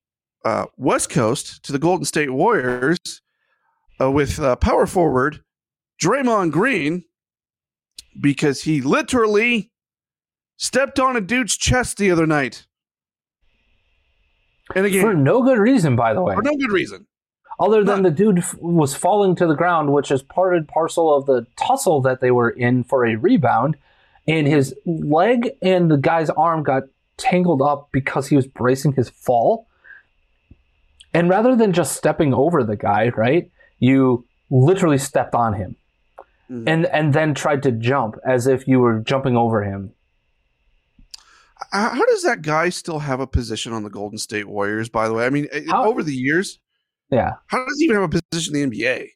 uh, 0.45 0.67
West 0.77 1.11
Coast, 1.11 1.62
to 1.65 1.73
the 1.73 1.79
Golden 1.79 2.05
State 2.05 2.31
Warriors 2.31 2.99
uh, 4.01 4.11
with 4.11 4.39
uh, 4.39 4.57
power 4.57 4.87
forward 4.87 5.41
Draymond 6.03 6.53
Green 6.53 7.05
because 8.19 8.62
he 8.62 8.81
literally 8.81 9.71
stepped 10.57 10.99
on 11.01 11.17
a 11.17 11.21
dude's 11.21 11.57
chest 11.57 11.99
the 11.99 12.11
other 12.11 12.27
night. 12.27 12.67
And 14.75 14.87
again, 14.87 15.03
for 15.03 15.15
no 15.15 15.43
good 15.43 15.59
reason, 15.59 15.97
by 15.97 16.15
the 16.15 16.23
way. 16.23 16.35
For 16.35 16.43
no 16.43 16.57
good 16.57 16.73
reason 16.73 17.07
other 17.61 17.85
than 17.85 18.03
the 18.03 18.11
dude 18.11 18.39
f- 18.39 18.57
was 18.61 18.95
falling 18.95 19.37
to 19.37 19.47
the 19.47 19.55
ground, 19.55 19.93
which 19.93 20.11
is 20.11 20.23
part 20.23 20.57
and 20.57 20.67
parcel 20.67 21.15
of 21.15 21.27
the 21.27 21.47
tussle 21.57 22.01
that 22.03 22.21
they 22.21 22.31
were 22.31 22.51
in 22.51 22.85
for 22.85 23.07
a 23.07 23.17
rebound. 23.17 23.77
And 24.27 24.47
his 24.47 24.75
leg 24.85 25.51
and 25.62 25.91
the 25.91 25.97
guy's 25.97 26.31
arm 26.31 26.62
got 26.62 26.85
tangled 27.17 27.62
up 27.62 27.91
because 27.93 28.29
he 28.29 28.37
was 28.37 28.47
bracing 28.47 28.93
his 28.93 29.09
fall. 29.09 29.69
And 31.12 31.29
rather 31.29 31.55
than 31.55 31.73
just 31.73 31.97
stepping 31.97 32.35
over 32.35 32.65
the 32.65 32.77
guy, 32.77 33.11
right, 33.11 33.51
you 33.79 34.27
literally 34.51 34.99
stepped 34.99 35.35
on 35.35 35.55
him. 35.55 35.77
Mm-hmm. 36.55 36.69
And 36.69 36.87
and 36.87 37.13
then 37.13 37.35
tried 37.35 37.63
to 37.65 37.73
jump 37.73 38.17
as 38.27 38.47
if 38.47 38.69
you 38.69 38.79
were 38.79 39.01
jumping 39.01 39.37
over 39.37 39.65
him. 39.65 39.93
How 41.73 42.05
does 42.07 42.23
that 42.23 42.43
guy 42.43 42.69
still 42.69 43.01
have 43.01 43.21
a 43.21 43.27
position 43.27 43.73
on 43.73 43.83
the 43.83 43.91
Golden 43.91 44.19
State 44.19 44.47
Warriors? 44.47 44.89
By 44.89 45.09
the 45.09 45.15
way, 45.15 45.27
I 45.27 45.31
mean, 45.31 45.49
How? 45.69 45.87
over 45.87 46.03
the 46.03 46.15
years, 46.15 46.61
yeah. 47.11 47.33
How 47.47 47.65
does 47.65 47.79
he 47.79 47.87
even 47.87 47.97
have 47.97 48.15
a 48.15 48.21
position 48.31 48.55
in 48.57 48.71
the 48.71 48.77
NBA? 48.77 49.09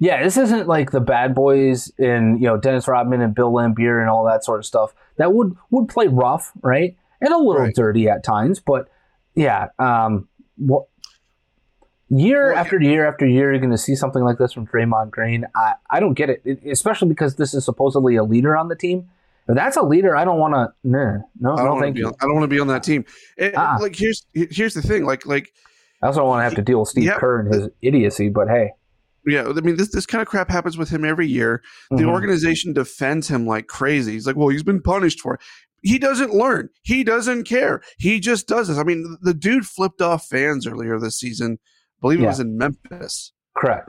Yeah, 0.00 0.22
this 0.22 0.36
isn't 0.36 0.66
like 0.66 0.90
the 0.90 1.00
bad 1.00 1.34
boys 1.34 1.92
in, 1.98 2.38
you 2.40 2.46
know, 2.46 2.56
Dennis 2.56 2.88
Rodman 2.88 3.20
and 3.20 3.34
Bill 3.34 3.52
Laimbeer 3.52 4.00
and 4.00 4.08
all 4.08 4.24
that 4.24 4.44
sort 4.44 4.58
of 4.58 4.66
stuff 4.66 4.94
that 5.18 5.32
would 5.32 5.54
would 5.70 5.88
play 5.88 6.08
rough, 6.08 6.52
right? 6.62 6.96
And 7.20 7.32
a 7.32 7.36
little 7.36 7.62
right. 7.62 7.74
dirty 7.74 8.08
at 8.08 8.24
times, 8.24 8.58
but 8.58 8.88
yeah, 9.34 9.68
um 9.78 10.28
what 10.56 10.86
year 12.18 12.48
well, 12.48 12.58
after 12.58 12.80
year 12.80 13.06
after 13.06 13.26
year 13.26 13.52
you're 13.52 13.60
going 13.60 13.70
to 13.70 13.78
see 13.78 13.94
something 13.94 14.22
like 14.22 14.38
this 14.38 14.52
from 14.52 14.66
Draymond 14.66 15.10
Green. 15.10 15.46
I 15.54 15.74
I 15.90 16.00
don't 16.00 16.14
get 16.14 16.30
it, 16.30 16.42
it 16.44 16.60
especially 16.70 17.08
because 17.08 17.36
this 17.36 17.54
is 17.54 17.64
supposedly 17.64 18.16
a 18.16 18.24
leader 18.24 18.56
on 18.56 18.68
the 18.68 18.76
team. 18.76 19.08
If 19.48 19.56
that's 19.56 19.76
a 19.76 19.82
leader, 19.82 20.16
I 20.16 20.24
don't 20.24 20.38
want 20.38 20.54
to. 20.54 20.72
Nah, 20.84 21.18
no, 21.40 21.54
I 21.54 21.64
don't 21.64 21.78
no, 21.78 21.80
thank 21.80 21.96
you. 21.96 22.06
On, 22.06 22.14
I 22.20 22.26
don't 22.26 22.34
want 22.34 22.44
to 22.44 22.54
be 22.54 22.60
on 22.60 22.68
that 22.68 22.84
team. 22.84 23.04
It, 23.36 23.56
uh-uh. 23.56 23.78
Like 23.80 23.96
here's 23.96 24.24
here's 24.32 24.74
the 24.74 24.82
thing. 24.82 25.04
Like 25.04 25.26
like 25.26 25.52
I 26.02 26.06
also 26.06 26.20
don't 26.20 26.28
want 26.28 26.40
to 26.40 26.44
have 26.44 26.54
to 26.54 26.62
deal 26.62 26.80
with 26.80 26.88
Steve 26.88 27.04
yep. 27.04 27.18
Kerr 27.18 27.40
and 27.40 27.54
his 27.54 27.68
idiocy, 27.80 28.28
but 28.28 28.48
hey. 28.48 28.70
Yeah, 29.24 29.46
I 29.46 29.60
mean, 29.60 29.76
this 29.76 29.90
this 29.90 30.06
kind 30.06 30.20
of 30.20 30.28
crap 30.28 30.50
happens 30.50 30.76
with 30.76 30.90
him 30.90 31.04
every 31.04 31.28
year. 31.28 31.62
The 31.90 31.98
mm-hmm. 31.98 32.08
organization 32.08 32.72
defends 32.72 33.28
him 33.28 33.46
like 33.46 33.68
crazy. 33.68 34.12
He's 34.12 34.26
like, 34.26 34.34
well, 34.34 34.48
he's 34.48 34.64
been 34.64 34.82
punished 34.82 35.20
for 35.20 35.34
it. 35.34 35.40
He 35.82 35.98
doesn't 35.98 36.34
learn. 36.34 36.70
He 36.82 37.04
doesn't 37.04 37.44
care. 37.44 37.82
He 37.98 38.18
just 38.18 38.48
does 38.48 38.68
this. 38.68 38.78
I 38.78 38.82
mean, 38.82 39.16
the 39.22 39.34
dude 39.34 39.66
flipped 39.66 40.00
off 40.00 40.26
fans 40.26 40.66
earlier 40.66 40.98
this 40.98 41.18
season. 41.18 41.58
Believe 42.02 42.20
yeah. 42.20 42.26
it 42.26 42.28
was 42.28 42.40
in 42.40 42.58
Memphis. 42.58 43.32
Correct. 43.56 43.88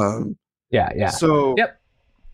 Um, 0.00 0.38
yeah, 0.70 0.90
yeah. 0.96 1.10
So, 1.10 1.54
yep. 1.58 1.78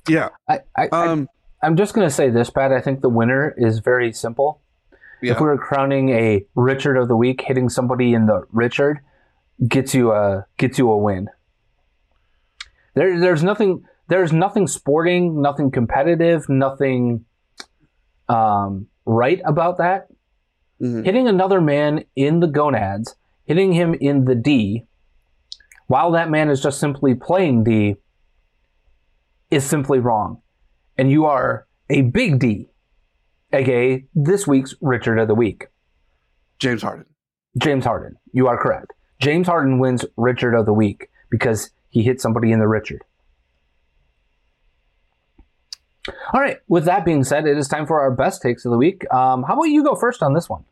Yeah. 0.08 0.28
I, 0.48 0.60
I, 0.76 0.88
um, 0.92 1.28
I, 1.60 1.66
I'm 1.66 1.76
just 1.76 1.94
going 1.94 2.06
to 2.06 2.14
say 2.14 2.30
this, 2.30 2.50
Pat. 2.50 2.72
I 2.72 2.80
think 2.80 3.00
the 3.00 3.08
winner 3.08 3.52
is 3.56 3.80
very 3.80 4.12
simple. 4.12 4.60
Yeah. 5.20 5.32
If 5.32 5.40
we 5.40 5.46
were 5.46 5.58
crowning 5.58 6.10
a 6.10 6.44
Richard 6.54 6.96
of 6.96 7.08
the 7.08 7.16
week, 7.16 7.40
hitting 7.40 7.68
somebody 7.68 8.14
in 8.14 8.26
the 8.26 8.46
Richard– 8.52 9.00
gets 9.66 9.94
you 9.94 10.12
a 10.12 10.46
gets 10.56 10.78
you 10.78 10.90
a 10.90 10.98
win. 10.98 11.28
There, 12.94 13.18
there's 13.18 13.42
nothing 13.42 13.84
there's 14.08 14.32
nothing 14.32 14.66
sporting, 14.66 15.40
nothing 15.40 15.70
competitive, 15.70 16.48
nothing 16.48 17.24
um, 18.28 18.86
right 19.06 19.40
about 19.44 19.78
that, 19.78 20.08
mm-hmm. 20.80 21.02
hitting 21.04 21.28
another 21.28 21.60
man 21.60 22.04
in 22.14 22.40
the 22.40 22.46
gonads, 22.46 23.16
hitting 23.46 23.72
him 23.72 23.94
in 23.94 24.24
the 24.24 24.34
D, 24.34 24.84
while 25.86 26.12
that 26.12 26.30
man 26.30 26.50
is 26.50 26.62
just 26.62 26.80
simply 26.80 27.14
playing 27.14 27.64
D, 27.64 27.96
is 29.50 29.64
simply 29.64 29.98
wrong. 29.98 30.40
And 30.96 31.10
you 31.10 31.26
are 31.26 31.66
a 31.90 32.02
big 32.02 32.38
D, 32.38 32.68
aka 33.52 34.04
this 34.14 34.46
week's 34.46 34.74
Richard 34.80 35.18
of 35.18 35.28
the 35.28 35.34
Week. 35.34 35.66
James 36.58 36.82
Harden. 36.82 37.06
James 37.58 37.84
Harden. 37.84 38.16
You 38.32 38.48
are 38.48 38.60
correct. 38.60 38.92
James 39.20 39.46
Harden 39.46 39.78
wins 39.78 40.04
Richard 40.16 40.54
of 40.54 40.66
the 40.66 40.72
Week 40.72 41.08
because 41.30 41.70
he 41.90 42.02
hit 42.02 42.20
somebody 42.20 42.52
in 42.52 42.58
the 42.58 42.68
Richard. 42.68 43.02
All 46.32 46.40
right. 46.40 46.58
With 46.68 46.84
that 46.84 47.04
being 47.04 47.24
said, 47.24 47.46
it 47.46 47.56
is 47.56 47.68
time 47.68 47.86
for 47.86 48.00
our 48.00 48.10
best 48.10 48.42
takes 48.42 48.64
of 48.64 48.72
the 48.72 48.78
week. 48.78 49.10
Um, 49.12 49.42
how 49.42 49.54
about 49.54 49.64
you 49.64 49.82
go 49.82 49.94
first 49.94 50.22
on 50.22 50.34
this 50.34 50.48
one? 50.48 50.64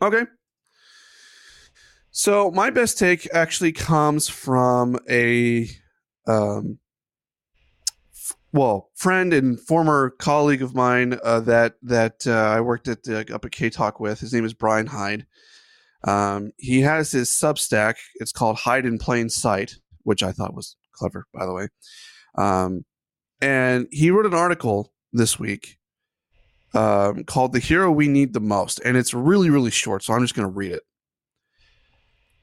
Okay. 0.00 0.24
So 2.16 2.52
my 2.52 2.70
best 2.70 2.96
take 2.96 3.28
actually 3.34 3.72
comes 3.72 4.28
from 4.28 4.96
a, 5.10 5.68
um, 6.28 6.78
f- 8.12 8.36
well, 8.52 8.92
friend 8.94 9.32
and 9.32 9.58
former 9.58 10.10
colleague 10.10 10.62
of 10.62 10.76
mine 10.76 11.18
uh, 11.24 11.40
that 11.40 11.74
that 11.82 12.24
uh, 12.24 12.30
I 12.30 12.60
worked 12.60 12.86
at 12.86 13.08
uh, 13.08 13.24
up 13.34 13.44
at 13.44 13.50
K 13.50 13.68
Talk 13.68 13.98
with. 13.98 14.20
His 14.20 14.32
name 14.32 14.44
is 14.44 14.54
Brian 14.54 14.86
Hyde. 14.86 15.26
Um, 16.04 16.52
he 16.56 16.82
has 16.82 17.10
his 17.10 17.30
Substack. 17.30 17.96
It's 18.20 18.30
called 18.30 18.58
Hyde 18.58 18.86
in 18.86 18.98
Plain 18.98 19.28
Sight, 19.28 19.74
which 20.04 20.22
I 20.22 20.30
thought 20.30 20.54
was 20.54 20.76
clever, 20.92 21.26
by 21.34 21.44
the 21.44 21.52
way. 21.52 21.66
Um, 22.36 22.84
and 23.40 23.88
he 23.90 24.12
wrote 24.12 24.26
an 24.26 24.34
article 24.34 24.92
this 25.12 25.40
week 25.40 25.78
um, 26.74 27.24
called 27.24 27.52
"The 27.52 27.58
Hero 27.58 27.90
We 27.90 28.06
Need 28.06 28.34
the 28.34 28.40
Most," 28.40 28.80
and 28.84 28.96
it's 28.96 29.12
really, 29.12 29.50
really 29.50 29.72
short. 29.72 30.04
So 30.04 30.14
I'm 30.14 30.22
just 30.22 30.36
going 30.36 30.46
to 30.46 30.54
read 30.54 30.70
it. 30.70 30.82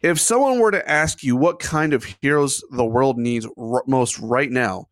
If 0.01 0.19
someone 0.19 0.59
were 0.59 0.71
to 0.71 0.89
ask 0.89 1.23
you 1.23 1.35
what 1.35 1.59
kind 1.59 1.93
of 1.93 2.05
heroes 2.21 2.63
the 2.71 2.85
world 2.85 3.17
needs 3.17 3.47
r- 3.57 3.83
most 3.87 4.17
right 4.19 4.49
now, 4.49 4.87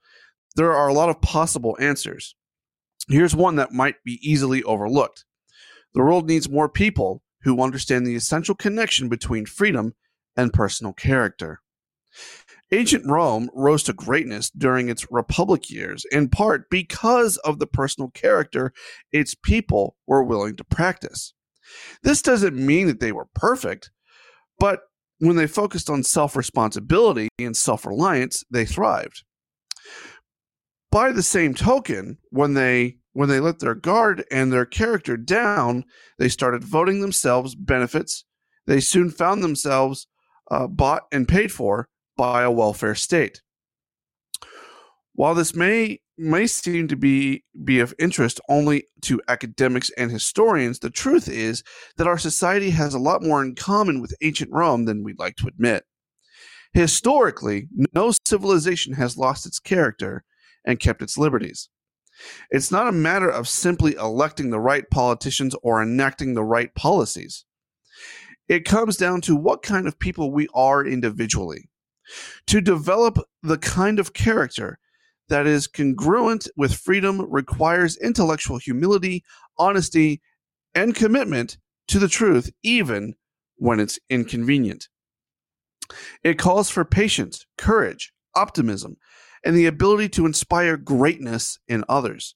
there 0.55 0.73
are 0.73 0.87
a 0.87 0.93
lot 0.93 1.09
of 1.09 1.21
possible 1.21 1.75
answers. 1.79 2.35
Here's 3.07 3.35
one 3.35 3.55
that 3.55 3.71
might 3.71 3.95
be 4.03 4.19
easily 4.21 4.61
overlooked. 4.63 5.25
The 5.93 6.03
world 6.03 6.27
needs 6.27 6.49
more 6.49 6.69
people 6.69 7.23
who 7.41 7.61
understand 7.61 8.05
the 8.05 8.15
essential 8.15 8.53
connection 8.53 9.09
between 9.09 9.45
freedom 9.45 9.95
and 10.37 10.53
personal 10.53 10.93
character. 10.93 11.61
Ancient 12.71 13.05
Rome 13.07 13.49
rose 13.55 13.81
to 13.83 13.93
greatness 13.93 14.51
during 14.51 14.89
its 14.89 15.07
Republic 15.09 15.71
years, 15.71 16.05
in 16.11 16.29
part 16.29 16.69
because 16.69 17.37
of 17.37 17.57
the 17.57 17.65
personal 17.65 18.11
character 18.11 18.73
its 19.11 19.33
people 19.33 19.95
were 20.05 20.23
willing 20.23 20.55
to 20.57 20.63
practice. 20.63 21.33
This 22.03 22.21
doesn't 22.21 22.55
mean 22.55 22.85
that 22.87 22.99
they 22.99 23.11
were 23.11 23.27
perfect, 23.33 23.89
but 24.59 24.81
when 25.19 25.35
they 25.35 25.47
focused 25.47 25.89
on 25.89 26.03
self 26.03 26.35
responsibility 26.35 27.29
and 27.37 27.55
self 27.55 27.85
reliance, 27.85 28.43
they 28.49 28.65
thrived. 28.65 29.23
By 30.91 31.11
the 31.11 31.23
same 31.23 31.53
token, 31.53 32.17
when 32.31 32.55
they 32.55 32.97
when 33.13 33.29
they 33.29 33.39
let 33.39 33.59
their 33.59 33.75
guard 33.75 34.23
and 34.31 34.51
their 34.51 34.65
character 34.65 35.17
down, 35.17 35.83
they 36.17 36.29
started 36.29 36.63
voting 36.63 37.01
themselves 37.01 37.55
benefits. 37.55 38.23
They 38.65 38.79
soon 38.79 39.09
found 39.09 39.43
themselves 39.43 40.07
uh, 40.49 40.67
bought 40.67 41.03
and 41.11 41.27
paid 41.27 41.51
for 41.51 41.87
by 42.17 42.43
a 42.43 42.51
welfare 42.51 42.95
state. 42.95 43.41
While 45.19 45.35
this 45.35 45.53
may 45.53 45.99
may 46.17 46.47
seem 46.47 46.87
to 46.87 46.95
be 46.95 47.43
be 47.65 47.81
of 47.81 47.93
interest 47.99 48.39
only 48.47 48.85
to 49.01 49.21
academics 49.27 49.91
and 49.97 50.09
historians, 50.09 50.79
the 50.79 50.89
truth 50.89 51.27
is 51.27 51.61
that 51.97 52.07
our 52.07 52.17
society 52.17 52.69
has 52.69 52.93
a 52.93 52.99
lot 52.99 53.21
more 53.21 53.43
in 53.43 53.55
common 53.55 53.99
with 53.99 54.15
ancient 54.21 54.49
Rome 54.49 54.85
than 54.85 55.03
we'd 55.03 55.19
like 55.19 55.35
to 55.35 55.47
admit. 55.47 55.83
Historically, 56.71 57.67
no 57.93 58.13
civilization 58.25 58.93
has 58.93 59.17
lost 59.17 59.45
its 59.45 59.59
character 59.59 60.23
and 60.63 60.79
kept 60.79 61.01
its 61.01 61.17
liberties. 61.17 61.67
It's 62.49 62.71
not 62.71 62.87
a 62.87 62.93
matter 62.93 63.29
of 63.29 63.49
simply 63.49 63.95
electing 63.95 64.51
the 64.51 64.59
right 64.61 64.89
politicians 64.89 65.53
or 65.61 65.83
enacting 65.83 66.33
the 66.33 66.45
right 66.45 66.73
policies. 66.75 67.43
It 68.47 68.63
comes 68.63 68.95
down 68.95 69.19
to 69.23 69.35
what 69.35 69.63
kind 69.63 69.85
of 69.85 69.99
people 69.99 70.31
we 70.31 70.47
are 70.53 70.85
individually. 70.85 71.69
To 72.47 72.61
develop 72.61 73.17
the 73.43 73.57
kind 73.57 73.99
of 73.99 74.13
character 74.13 74.79
that 75.29 75.47
is 75.47 75.67
congruent 75.67 76.47
with 76.55 76.73
freedom 76.73 77.21
requires 77.29 77.97
intellectual 77.97 78.57
humility, 78.57 79.23
honesty, 79.57 80.21
and 80.75 80.95
commitment 80.95 81.57
to 81.87 81.99
the 81.99 82.07
truth, 82.07 82.51
even 82.63 83.15
when 83.57 83.79
it's 83.79 83.99
inconvenient. 84.09 84.87
It 86.23 86.37
calls 86.37 86.69
for 86.69 86.85
patience, 86.85 87.45
courage, 87.57 88.13
optimism, 88.35 88.97
and 89.43 89.55
the 89.55 89.65
ability 89.65 90.09
to 90.09 90.25
inspire 90.25 90.77
greatness 90.77 91.57
in 91.67 91.83
others. 91.89 92.35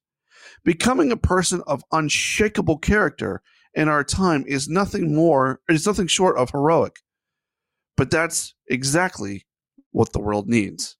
Becoming 0.64 1.12
a 1.12 1.18
person 1.18 1.62
of 1.68 1.84
unshakable 1.92 2.78
character 2.80 3.42
in 3.74 3.88
our 3.88 4.04
time 4.04 4.44
is 4.48 4.68
nothing 4.68 5.16
more, 5.16 5.60
is 5.70 5.86
nothing 5.86 6.08
short 6.08 6.38
of 6.38 6.52
heroic. 6.52 7.00
But 7.98 8.12
that's 8.12 8.56
exactly 8.68 9.46
what 9.92 10.14
the 10.14 10.20
world 10.20 10.48
needs. 10.48 10.98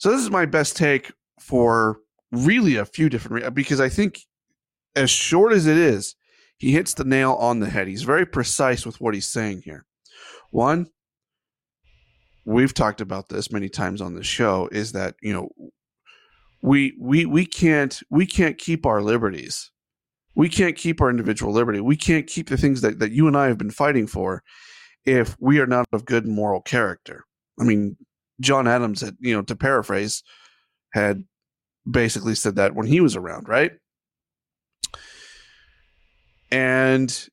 So 0.00 0.10
this 0.10 0.22
is 0.22 0.30
my 0.30 0.46
best 0.46 0.78
take 0.78 1.12
for 1.38 1.98
really 2.32 2.76
a 2.76 2.86
few 2.86 3.10
different 3.10 3.34
reasons 3.34 3.54
because 3.54 3.80
I 3.80 3.90
think 3.90 4.20
as 4.96 5.10
short 5.10 5.52
as 5.52 5.66
it 5.66 5.76
is, 5.76 6.16
he 6.56 6.72
hits 6.72 6.94
the 6.94 7.04
nail 7.04 7.34
on 7.34 7.60
the 7.60 7.68
head. 7.68 7.86
He's 7.86 8.02
very 8.02 8.24
precise 8.24 8.86
with 8.86 8.98
what 8.98 9.12
he's 9.12 9.26
saying 9.26 9.60
here. 9.62 9.84
One, 10.52 10.86
we've 12.46 12.72
talked 12.72 13.02
about 13.02 13.28
this 13.28 13.52
many 13.52 13.68
times 13.68 14.00
on 14.00 14.14
the 14.14 14.24
show 14.24 14.70
is 14.72 14.92
that, 14.92 15.16
you 15.20 15.34
know, 15.34 15.50
we 16.62 16.96
we 16.98 17.26
we 17.26 17.44
can't 17.44 18.00
we 18.10 18.24
can't 18.24 18.56
keep 18.56 18.86
our 18.86 19.02
liberties. 19.02 19.70
We 20.34 20.48
can't 20.48 20.76
keep 20.76 21.02
our 21.02 21.10
individual 21.10 21.52
liberty. 21.52 21.80
We 21.80 21.96
can't 21.96 22.26
keep 22.26 22.48
the 22.48 22.56
things 22.56 22.80
that, 22.80 23.00
that 23.00 23.12
you 23.12 23.26
and 23.26 23.36
I 23.36 23.48
have 23.48 23.58
been 23.58 23.70
fighting 23.70 24.06
for 24.06 24.42
if 25.04 25.36
we 25.40 25.58
are 25.58 25.66
not 25.66 25.86
of 25.92 26.06
good 26.06 26.26
moral 26.26 26.62
character. 26.62 27.24
I 27.58 27.64
mean, 27.64 27.98
John 28.40 28.66
Adams 28.66 29.02
had, 29.02 29.16
you 29.20 29.34
know, 29.34 29.42
to 29.42 29.54
paraphrase, 29.54 30.22
had 30.92 31.24
basically 31.88 32.34
said 32.34 32.56
that 32.56 32.74
when 32.74 32.86
he 32.86 33.00
was 33.00 33.16
around, 33.16 33.48
right? 33.48 33.72
And 36.50 37.28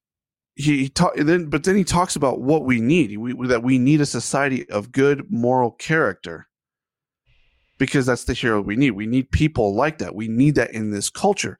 he 0.55 0.91
then, 1.15 1.49
but 1.49 1.63
then 1.63 1.75
he 1.75 1.83
talks 1.83 2.15
about 2.15 2.41
what 2.41 2.65
we 2.65 2.81
need. 2.81 3.17
We, 3.17 3.47
that 3.47 3.63
we 3.63 3.77
need 3.77 4.01
a 4.01 4.05
society 4.05 4.69
of 4.69 4.91
good 4.91 5.31
moral 5.31 5.71
character, 5.71 6.47
because 7.77 8.05
that's 8.05 8.25
the 8.25 8.33
hero 8.33 8.61
we 8.61 8.75
need. 8.75 8.91
We 8.91 9.07
need 9.07 9.31
people 9.31 9.75
like 9.75 9.99
that. 9.99 10.15
We 10.15 10.27
need 10.27 10.55
that 10.55 10.71
in 10.71 10.91
this 10.91 11.09
culture. 11.09 11.57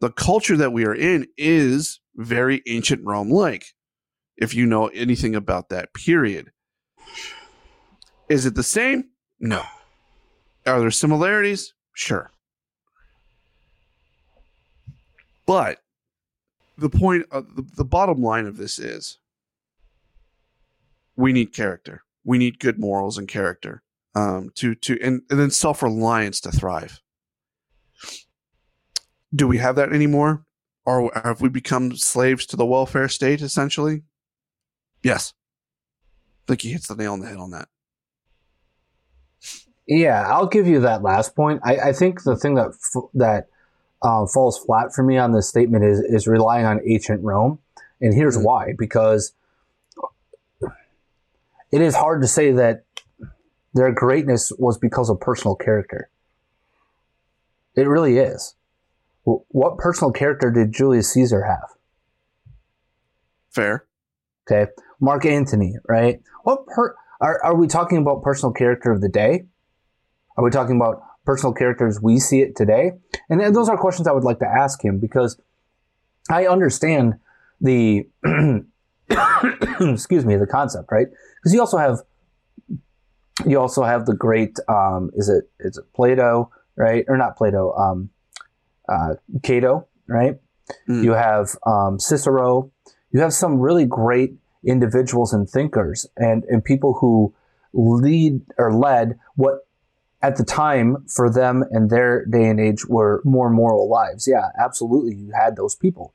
The 0.00 0.10
culture 0.10 0.56
that 0.56 0.72
we 0.72 0.84
are 0.86 0.94
in 0.94 1.26
is 1.36 2.00
very 2.16 2.62
ancient 2.66 3.04
Rome 3.04 3.30
like 3.30 3.66
if 4.36 4.54
you 4.54 4.64
know 4.64 4.88
anything 4.88 5.34
about 5.34 5.68
that 5.68 5.92
period. 5.92 6.50
Is 8.30 8.46
it 8.46 8.54
the 8.54 8.62
same? 8.62 9.06
No. 9.40 9.64
Are 10.64 10.78
there 10.78 10.92
similarities? 10.92 11.74
Sure. 11.92 12.30
But 15.46 15.82
the 16.78 16.88
point 16.88 17.26
of 17.32 17.56
the, 17.56 17.62
the 17.62 17.84
bottom 17.84 18.22
line 18.22 18.46
of 18.46 18.56
this 18.56 18.78
is 18.78 19.18
we 21.16 21.32
need 21.32 21.52
character. 21.52 22.04
We 22.24 22.38
need 22.38 22.60
good 22.60 22.78
morals 22.78 23.18
and 23.18 23.26
character 23.26 23.82
um, 24.14 24.52
to 24.54 24.76
to 24.76 24.96
and, 25.02 25.22
and 25.28 25.40
then 25.40 25.50
self 25.50 25.82
reliance 25.82 26.40
to 26.42 26.52
thrive. 26.52 27.00
Do 29.34 29.48
we 29.48 29.58
have 29.58 29.74
that 29.74 29.92
anymore? 29.92 30.44
Or 30.86 31.10
have 31.14 31.40
we 31.40 31.48
become 31.48 31.96
slaves 31.96 32.46
to 32.46 32.56
the 32.56 32.64
welfare 32.64 33.08
state 33.08 33.42
essentially? 33.42 34.02
Yes. 35.02 35.34
I 36.44 36.52
think 36.52 36.62
he 36.62 36.70
hits 36.70 36.86
the 36.86 36.94
nail 36.94 37.12
on 37.12 37.20
the 37.20 37.26
head 37.26 37.36
on 37.36 37.50
that. 37.50 37.68
Yeah, 39.90 40.22
I'll 40.28 40.46
give 40.46 40.68
you 40.68 40.78
that 40.80 41.02
last 41.02 41.34
point. 41.34 41.60
I, 41.64 41.76
I 41.88 41.92
think 41.92 42.22
the 42.22 42.36
thing 42.36 42.54
that 42.54 42.68
f- 42.68 43.10
that 43.14 43.48
um, 44.02 44.28
falls 44.28 44.56
flat 44.56 44.94
for 44.94 45.02
me 45.02 45.18
on 45.18 45.32
this 45.32 45.48
statement 45.48 45.84
is 45.84 45.98
is 45.98 46.28
relying 46.28 46.64
on 46.64 46.80
ancient 46.86 47.24
Rome, 47.24 47.58
and 48.00 48.14
here's 48.14 48.36
mm-hmm. 48.36 48.46
why: 48.46 48.74
because 48.78 49.32
it 51.72 51.80
is 51.82 51.96
hard 51.96 52.22
to 52.22 52.28
say 52.28 52.52
that 52.52 52.84
their 53.74 53.90
greatness 53.90 54.52
was 54.60 54.78
because 54.78 55.10
of 55.10 55.18
personal 55.18 55.56
character. 55.56 56.08
It 57.74 57.88
really 57.88 58.18
is. 58.18 58.54
What 59.24 59.76
personal 59.78 60.12
character 60.12 60.52
did 60.52 60.72
Julius 60.72 61.12
Caesar 61.12 61.42
have? 61.42 61.68
Fair. 63.50 63.86
Okay. 64.48 64.70
Mark 65.00 65.26
Antony, 65.26 65.74
right? 65.88 66.20
What 66.44 66.66
per- 66.66 66.94
are, 67.20 67.42
are 67.42 67.56
we 67.56 67.66
talking 67.66 67.98
about 67.98 68.22
personal 68.22 68.52
character 68.52 68.92
of 68.92 69.00
the 69.00 69.08
day? 69.08 69.46
Are 70.36 70.44
we 70.44 70.50
talking 70.50 70.76
about 70.76 71.02
personal 71.24 71.52
characters 71.52 72.00
we 72.00 72.18
see 72.18 72.40
it 72.40 72.56
today? 72.56 72.92
And, 73.28 73.40
and 73.40 73.54
those 73.54 73.68
are 73.68 73.76
questions 73.76 74.08
I 74.08 74.12
would 74.12 74.24
like 74.24 74.38
to 74.40 74.46
ask 74.48 74.82
him 74.84 74.98
because 74.98 75.40
I 76.30 76.46
understand 76.46 77.14
the 77.60 78.08
excuse 79.80 80.24
me 80.24 80.36
the 80.36 80.46
concept, 80.50 80.90
right? 80.90 81.08
Because 81.40 81.54
you 81.54 81.60
also 81.60 81.78
have 81.78 81.98
you 83.46 83.58
also 83.58 83.82
have 83.82 84.06
the 84.06 84.14
great 84.14 84.58
um, 84.68 85.10
is 85.14 85.28
it 85.28 85.50
is 85.60 85.78
it 85.78 85.84
Plato, 85.94 86.50
right? 86.76 87.04
Or 87.08 87.16
not 87.16 87.36
Plato, 87.36 87.72
um, 87.74 88.10
uh, 88.88 89.14
Cato, 89.42 89.86
right? 90.06 90.38
Mm. 90.88 91.04
You 91.04 91.12
have 91.12 91.56
um, 91.66 91.98
Cicero. 91.98 92.70
You 93.12 93.20
have 93.20 93.32
some 93.32 93.58
really 93.58 93.86
great 93.86 94.34
individuals 94.64 95.32
and 95.32 95.48
thinkers 95.48 96.06
and, 96.16 96.44
and 96.44 96.64
people 96.64 96.94
who 96.94 97.34
lead 97.72 98.42
or 98.58 98.72
led 98.72 99.18
what 99.36 99.66
at 100.22 100.36
the 100.36 100.44
time 100.44 101.04
for 101.08 101.30
them 101.30 101.64
and 101.70 101.90
their 101.90 102.26
day 102.26 102.48
and 102.48 102.60
age 102.60 102.86
were 102.86 103.22
more 103.24 103.50
moral 103.50 103.88
lives. 103.88 104.28
Yeah, 104.28 104.50
absolutely. 104.58 105.14
You 105.14 105.32
had 105.32 105.56
those 105.56 105.74
people. 105.74 106.12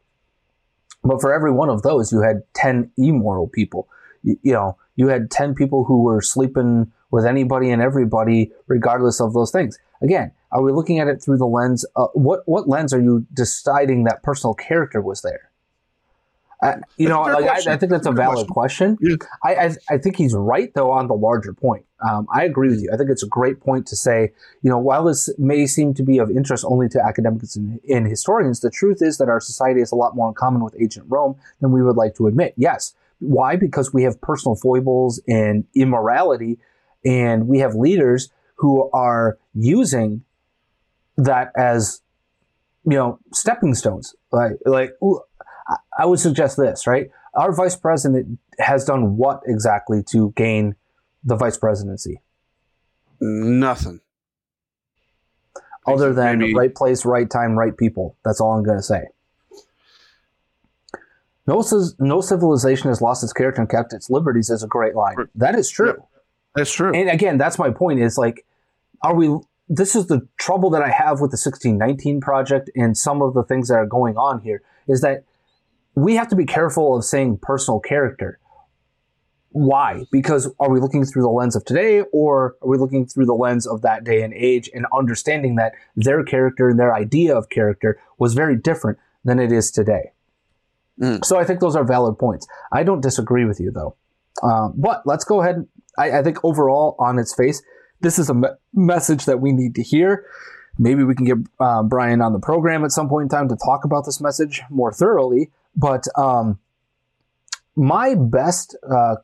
But 1.03 1.21
for 1.21 1.33
every 1.33 1.51
one 1.51 1.69
of 1.69 1.81
those, 1.83 2.11
you 2.11 2.21
had 2.21 2.43
10 2.53 2.91
immoral 2.97 3.47
people. 3.47 3.87
You, 4.23 4.37
you 4.41 4.53
know, 4.53 4.77
you 4.95 5.07
had 5.07 5.29
10 5.29 5.55
people 5.55 5.83
who 5.85 6.03
were 6.03 6.21
sleeping 6.21 6.91
with 7.11 7.25
anybody 7.25 7.69
and 7.69 7.81
everybody, 7.81 8.51
regardless 8.67 9.21
of 9.21 9.33
those 9.33 9.51
things. 9.51 9.77
Again, 10.01 10.31
are 10.51 10.61
we 10.61 10.71
looking 10.71 10.99
at 10.99 11.07
it 11.07 11.21
through 11.21 11.37
the 11.37 11.45
lens? 11.45 11.85
Of, 11.95 12.09
what 12.13 12.41
what 12.45 12.67
lens 12.67 12.93
are 12.93 13.01
you 13.01 13.25
deciding 13.33 14.03
that 14.03 14.23
personal 14.23 14.53
character 14.53 15.01
was 15.01 15.21
there? 15.21 15.49
Uh, 16.65 16.77
you 16.97 17.07
know, 17.07 17.21
like, 17.21 17.67
I, 17.67 17.73
I, 17.73 17.77
think 17.77 17.91
that's 17.91 18.07
a 18.07 18.11
valid 18.11 18.47
question. 18.47 18.97
Yeah. 19.01 19.15
I, 19.43 19.55
I, 19.55 19.75
I 19.89 19.97
think 19.97 20.17
he's 20.17 20.33
right 20.33 20.73
though 20.73 20.91
on 20.91 21.07
the 21.07 21.13
larger 21.13 21.53
point. 21.53 21.85
Um, 22.07 22.27
I 22.33 22.43
agree 22.43 22.69
with 22.69 22.81
you. 22.81 22.89
I 22.93 22.97
think 22.97 23.09
it's 23.09 23.23
a 23.23 23.27
great 23.27 23.59
point 23.59 23.87
to 23.87 23.95
say. 23.95 24.31
You 24.61 24.69
know, 24.69 24.77
while 24.77 25.05
this 25.05 25.29
may 25.37 25.65
seem 25.65 25.93
to 25.95 26.03
be 26.03 26.17
of 26.17 26.29
interest 26.29 26.65
only 26.67 26.89
to 26.89 27.03
academics 27.03 27.55
and, 27.55 27.79
and 27.89 28.07
historians, 28.07 28.59
the 28.59 28.69
truth 28.69 29.01
is 29.01 29.17
that 29.17 29.29
our 29.29 29.39
society 29.39 29.79
has 29.79 29.91
a 29.91 29.95
lot 29.95 30.15
more 30.15 30.27
in 30.27 30.33
common 30.33 30.63
with 30.63 30.75
ancient 30.79 31.05
Rome 31.09 31.35
than 31.61 31.71
we 31.71 31.81
would 31.81 31.95
like 31.95 32.15
to 32.15 32.27
admit. 32.27 32.53
Yes, 32.57 32.93
why? 33.19 33.55
Because 33.55 33.93
we 33.93 34.03
have 34.03 34.19
personal 34.21 34.55
foibles 34.55 35.21
and 35.27 35.65
immorality, 35.75 36.59
and 37.03 37.47
we 37.47 37.59
have 37.59 37.75
leaders 37.75 38.29
who 38.55 38.89
are 38.91 39.37
using 39.53 40.23
that 41.17 41.51
as 41.55 42.01
you 42.85 42.97
know 42.97 43.19
stepping 43.33 43.73
stones. 43.73 44.15
Like 44.31 44.53
like 44.65 44.91
I 45.97 46.05
would 46.05 46.19
suggest 46.19 46.57
this, 46.57 46.85
right? 46.85 47.09
Our 47.33 47.51
vice 47.53 47.75
president 47.75 48.39
has 48.59 48.85
done 48.85 49.17
what 49.17 49.41
exactly 49.45 50.03
to 50.11 50.31
gain 50.35 50.75
the 51.23 51.35
vice 51.35 51.57
presidency? 51.57 52.21
Nothing. 53.19 54.01
Other 55.87 56.13
than 56.13 56.39
Maybe- 56.39 56.55
right 56.55 56.73
place, 56.73 57.05
right 57.05 57.29
time, 57.29 57.57
right 57.57 57.75
people. 57.75 58.15
That's 58.23 58.39
all 58.41 58.53
I'm 58.53 58.63
going 58.63 58.77
to 58.77 58.83
say. 58.83 59.07
No, 61.47 61.63
no 61.99 62.21
civilization 62.21 62.89
has 62.89 63.01
lost 63.01 63.23
its 63.23 63.33
character 63.33 63.61
and 63.61 63.69
kept 63.69 63.93
its 63.93 64.09
liberties 64.09 64.49
is 64.49 64.63
a 64.63 64.67
great 64.67 64.95
line. 64.95 65.15
That 65.35 65.55
is 65.55 65.69
true. 65.69 66.03
That's 66.55 66.71
true. 66.71 66.93
And 66.93 67.09
again, 67.09 67.37
that's 67.37 67.59
my 67.59 67.69
point 67.69 67.99
is 67.99 68.17
like, 68.17 68.45
are 69.03 69.13
we, 69.13 69.29
this 69.69 69.95
is 69.95 70.07
the 70.07 70.27
trouble 70.37 70.71
that 70.71 70.81
I 70.81 70.89
have 70.89 71.21
with 71.21 71.29
the 71.31 71.37
1619 71.37 72.19
project 72.19 72.71
and 72.75 72.97
some 72.97 73.21
of 73.21 73.35
the 73.35 73.43
things 73.43 73.67
that 73.67 73.75
are 73.75 73.85
going 73.85 74.17
on 74.17 74.41
here 74.41 74.63
is 74.87 75.01
that 75.01 75.23
we 75.95 76.15
have 76.15 76.27
to 76.29 76.35
be 76.35 76.45
careful 76.45 76.95
of 76.95 77.03
saying 77.03 77.39
personal 77.41 77.79
character. 77.79 78.39
Why? 79.49 80.05
Because 80.11 80.53
are 80.59 80.69
we 80.69 80.81
looking 80.81 81.05
through 81.05 81.21
the 81.21 81.29
lens 81.29 81.55
of 81.55 81.63
today 81.63 82.01
or 82.11 82.57
are 82.61 82.67
we 82.67 82.77
looking 82.77 83.05
through 83.05 83.25
the 83.25 83.33
lens 83.33 83.65
of 83.65 83.81
that 83.83 84.03
day 84.03 84.21
and 84.21 84.33
age 84.33 84.69
and 84.73 84.85
understanding 84.93 85.55
that 85.55 85.73
their 85.95 86.23
character 86.25 86.67
and 86.67 86.77
their 86.77 86.93
idea 86.93 87.35
of 87.35 87.49
character 87.49 87.97
was 88.17 88.33
very 88.33 88.57
different 88.57 88.99
than 89.23 89.39
it 89.39 89.53
is 89.53 89.71
today? 89.71 90.11
So 91.23 91.39
I 91.39 91.45
think 91.45 91.61
those 91.61 91.75
are 91.75 91.85
valid 91.85 92.19
points. 92.19 92.47
I 92.73 92.83
don't 92.83 93.01
disagree 93.01 93.45
with 93.45 93.59
you 93.61 93.71
though. 93.71 93.95
Um, 94.43 94.73
but 94.75 95.03
let's 95.05 95.23
go 95.23 95.41
ahead. 95.41 95.65
I, 95.97 96.19
I 96.19 96.23
think 96.23 96.43
overall, 96.43 96.97
on 96.99 97.17
its 97.17 97.33
face, 97.33 97.63
this 98.01 98.19
is 98.19 98.29
a 98.29 98.33
me- 98.33 98.49
message 98.73 99.25
that 99.25 99.39
we 99.39 99.53
need 99.53 99.75
to 99.75 99.83
hear. 99.83 100.25
Maybe 100.77 101.05
we 101.05 101.15
can 101.15 101.25
get 101.25 101.37
uh, 101.59 101.83
Brian 101.83 102.21
on 102.21 102.33
the 102.33 102.39
program 102.39 102.83
at 102.83 102.91
some 102.91 103.07
point 103.07 103.23
in 103.23 103.29
time 103.29 103.47
to 103.47 103.55
talk 103.55 103.85
about 103.85 104.05
this 104.05 104.19
message 104.19 104.61
more 104.69 104.91
thoroughly. 104.91 105.51
But 105.75 106.07
um, 106.17 106.59
my 107.75 108.15
best 108.15 108.75
uh, 108.89 109.17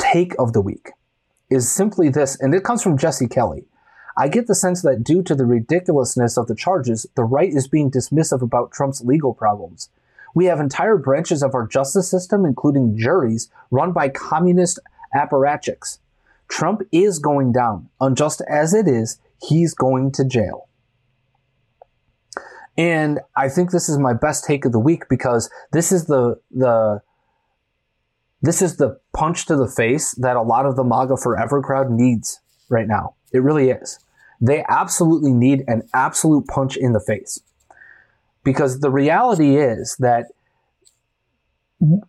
take 0.00 0.34
of 0.38 0.52
the 0.52 0.60
week 0.60 0.90
is 1.50 1.70
simply 1.70 2.08
this, 2.08 2.40
and 2.40 2.54
it 2.54 2.64
comes 2.64 2.82
from 2.82 2.98
Jesse 2.98 3.28
Kelly. 3.28 3.66
I 4.16 4.28
get 4.28 4.46
the 4.46 4.54
sense 4.54 4.82
that 4.82 5.02
due 5.02 5.22
to 5.24 5.34
the 5.34 5.44
ridiculousness 5.44 6.36
of 6.36 6.46
the 6.46 6.54
charges, 6.54 7.06
the 7.16 7.24
right 7.24 7.48
is 7.48 7.66
being 7.66 7.90
dismissive 7.90 8.42
about 8.42 8.72
Trump's 8.72 9.02
legal 9.02 9.34
problems. 9.34 9.88
We 10.34 10.46
have 10.46 10.60
entire 10.60 10.96
branches 10.96 11.42
of 11.42 11.54
our 11.54 11.66
justice 11.66 12.10
system, 12.10 12.44
including 12.44 12.96
juries, 12.96 13.50
run 13.70 13.92
by 13.92 14.08
communist 14.08 14.78
apparatchiks. 15.14 15.98
Trump 16.48 16.82
is 16.92 17.18
going 17.18 17.52
down. 17.52 17.88
Unjust 18.00 18.42
as 18.48 18.74
it 18.74 18.86
is, 18.86 19.18
he's 19.40 19.74
going 19.74 20.12
to 20.12 20.24
jail. 20.24 20.68
And 22.76 23.20
I 23.36 23.48
think 23.48 23.70
this 23.70 23.88
is 23.88 23.98
my 23.98 24.14
best 24.14 24.44
take 24.44 24.64
of 24.64 24.72
the 24.72 24.80
week 24.80 25.04
because 25.08 25.50
this 25.72 25.92
is 25.92 26.06
the 26.06 26.40
the 26.50 27.00
this 28.42 28.60
is 28.60 28.76
the 28.76 29.00
punch 29.14 29.46
to 29.46 29.56
the 29.56 29.68
face 29.68 30.12
that 30.16 30.36
a 30.36 30.42
lot 30.42 30.66
of 30.66 30.76
the 30.76 30.84
MAGA 30.84 31.16
Forever 31.16 31.62
crowd 31.62 31.90
needs 31.90 32.40
right 32.68 32.86
now. 32.86 33.14
It 33.32 33.38
really 33.38 33.70
is. 33.70 33.98
They 34.40 34.64
absolutely 34.68 35.32
need 35.32 35.64
an 35.66 35.88
absolute 35.94 36.46
punch 36.46 36.76
in 36.76 36.92
the 36.92 37.00
face. 37.00 37.40
Because 38.42 38.80
the 38.80 38.90
reality 38.90 39.56
is 39.56 39.96
that 39.98 40.26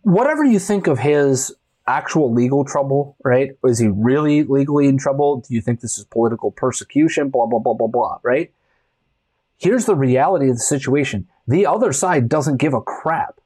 whatever 0.02 0.44
you 0.44 0.58
think 0.58 0.86
of 0.86 0.98
his 0.98 1.54
actual 1.86 2.32
legal 2.32 2.64
trouble, 2.64 3.16
right? 3.24 3.52
Is 3.64 3.78
he 3.78 3.88
really 3.88 4.42
legally 4.42 4.88
in 4.88 4.98
trouble? 4.98 5.40
Do 5.40 5.54
you 5.54 5.62
think 5.62 5.80
this 5.80 5.96
is 5.98 6.04
political 6.04 6.50
persecution? 6.50 7.30
Blah, 7.30 7.46
blah, 7.46 7.60
blah, 7.60 7.74
blah, 7.74 7.86
blah, 7.86 8.18
right? 8.22 8.52
Here's 9.58 9.86
the 9.86 9.96
reality 9.96 10.48
of 10.48 10.56
the 10.56 10.62
situation 10.62 11.28
the 11.48 11.66
other 11.66 11.92
side 11.92 12.28
doesn't 12.28 12.56
give 12.56 12.74
a 12.74 12.80
crap 12.80 13.40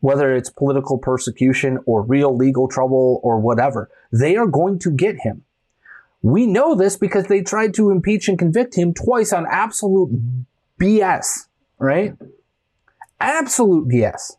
whether 0.00 0.34
it's 0.34 0.50
political 0.50 0.98
persecution 0.98 1.78
or 1.86 2.02
real 2.02 2.34
legal 2.34 2.66
trouble 2.68 3.20
or 3.22 3.38
whatever. 3.38 3.90
They 4.10 4.36
are 4.36 4.46
going 4.46 4.78
to 4.80 4.90
get 4.90 5.20
him. 5.20 5.44
We 6.22 6.46
know 6.46 6.74
this 6.74 6.96
because 6.96 7.26
they 7.26 7.42
tried 7.42 7.74
to 7.74 7.90
impeach 7.90 8.28
and 8.28 8.38
convict 8.38 8.74
him 8.74 8.92
twice 8.92 9.32
on 9.32 9.46
absolute 9.50 10.10
BS, 10.78 11.46
right? 11.78 12.14
Absolute 13.20 13.88
BS. 13.88 14.32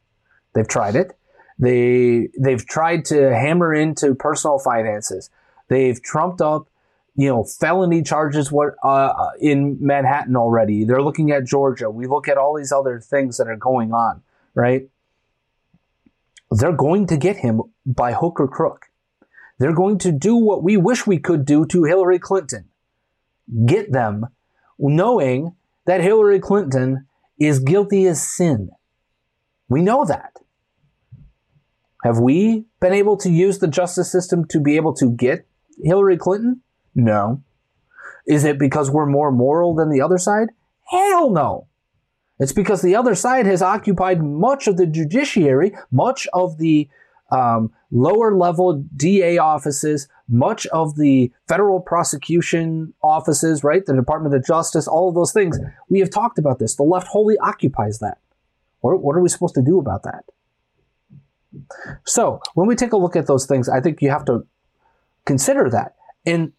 They've 0.54 0.68
tried 0.68 0.95
it. 0.95 1.18
They 1.58 2.30
they've 2.39 2.66
tried 2.66 3.06
to 3.06 3.36
hammer 3.36 3.74
into 3.74 4.16
personal 4.16 4.58
finances. 4.58 5.30
They've 5.68 6.02
trumped 6.02 6.41
up, 6.41 6.68
you 7.16 7.28
know, 7.28 7.43
felony 7.43 8.01
charges 8.03 8.51
what 8.51 8.76
uh, 8.84 9.32
in 9.39 9.78
Manhattan 9.80 10.36
already. 10.36 10.86
They're 10.86 11.01
looking 11.01 11.32
at 11.32 11.45
Georgia. 11.45 11.89
We 11.89 12.07
look 12.07 12.28
at 12.28 12.38
all 12.38 12.55
these 12.55 12.72
other 12.72 12.99
things 12.99 13.38
that 13.38 13.47
are 13.47 13.57
going 13.57 13.91
on, 13.91 14.22
right? 14.55 14.89
They're 16.49 16.72
going 16.72 17.07
to 17.07 17.18
get 17.18 17.38
him 17.38 17.62
by 17.86 18.14
hook 18.14 18.39
or 18.39 18.47
crook. 18.47 18.88
They're 19.59 19.74
going 19.74 19.99
to 19.99 20.12
do 20.12 20.36
what 20.36 20.64
we 20.64 20.78
wish 20.78 21.05
we 21.05 21.20
could 21.20 21.45
do 21.45 21.66
to 21.68 21.84
Hillary 21.84 22.20
Clinton. 22.20 22.70
Get 23.66 23.91
them 23.91 24.28
knowing 24.80 25.55
that 25.86 26.01
Hillary 26.01 26.39
Clinton 26.39 27.07
is 27.39 27.59
guilty 27.59 28.05
as 28.07 28.26
sin. 28.26 28.72
We 29.70 29.82
know 29.82 30.05
that. 30.05 30.34
Have 32.03 32.20
we 32.20 32.66
been 32.80 32.93
able 32.93 33.18
to 33.18 33.30
use 33.30 33.59
the 33.59 33.68
justice 33.68 34.12
system 34.12 34.45
to 34.47 34.59
be 34.59 34.76
able 34.76 34.93
to 34.95 35.12
get 35.12 35.45
Hillary 35.84 36.18
Clinton? 36.18 36.62
No. 36.96 37.42
Is 38.28 38.44
it 38.44 38.60
because 38.60 38.92
we're 38.92 39.06
more 39.06 39.32
moral 39.32 39.76
than 39.76 39.89
the 39.89 40.02
other 40.02 40.18
side? 40.18 40.50
Hell 40.89 41.30
no. 41.30 41.68
It's 42.39 42.54
because 42.54 42.82
the 42.82 42.96
other 42.96 43.16
side 43.16 43.46
has 43.46 43.62
occupied 43.62 44.24
much 44.24 44.68
of 44.68 44.78
the 44.78 44.88
judiciary, 44.88 45.74
much 45.92 46.28
of 46.34 46.58
the 46.58 46.89
um, 47.32 47.72
lower 47.92 48.36
level 48.36 48.84
DA 48.96 49.38
offices, 49.38 50.08
much 50.28 50.66
of 50.68 50.96
the 50.96 51.32
federal 51.48 51.80
prosecution 51.80 52.94
offices, 53.04 53.64
right? 53.64 53.86
The 53.86 53.96
Department 53.96 54.36
of 54.36 54.46
Justice, 54.46 54.88
all 54.88 55.10
of 55.10 55.16
those 55.16 55.32
things. 55.32 55.60
We 55.89 56.00
have 56.00 56.10
talked 56.10 56.39
about 56.39 56.60
this. 56.60 56.76
The 56.76 56.84
left 56.84 57.08
wholly 57.08 57.38
occupies 57.38 58.00
that. 58.00 58.18
What, 58.82 59.02
what 59.02 59.16
are 59.16 59.22
we 59.22 59.30
supposed 59.30 59.56
to 59.56 59.62
do 59.62 59.80
about 59.80 60.04
that? 60.04 60.26
So 62.06 62.42
when 62.54 62.68
we 62.68 62.76
take 62.76 62.94
a 62.94 62.98
look 62.98 63.16
at 63.16 63.28
those 63.28 63.46
things, 63.46 63.70
I 63.70 63.82
think 63.82 64.02
you 64.02 64.10
have 64.10 64.26
to 64.26 64.46
consider 65.26 65.70
that. 65.70 65.96
And 66.26 66.54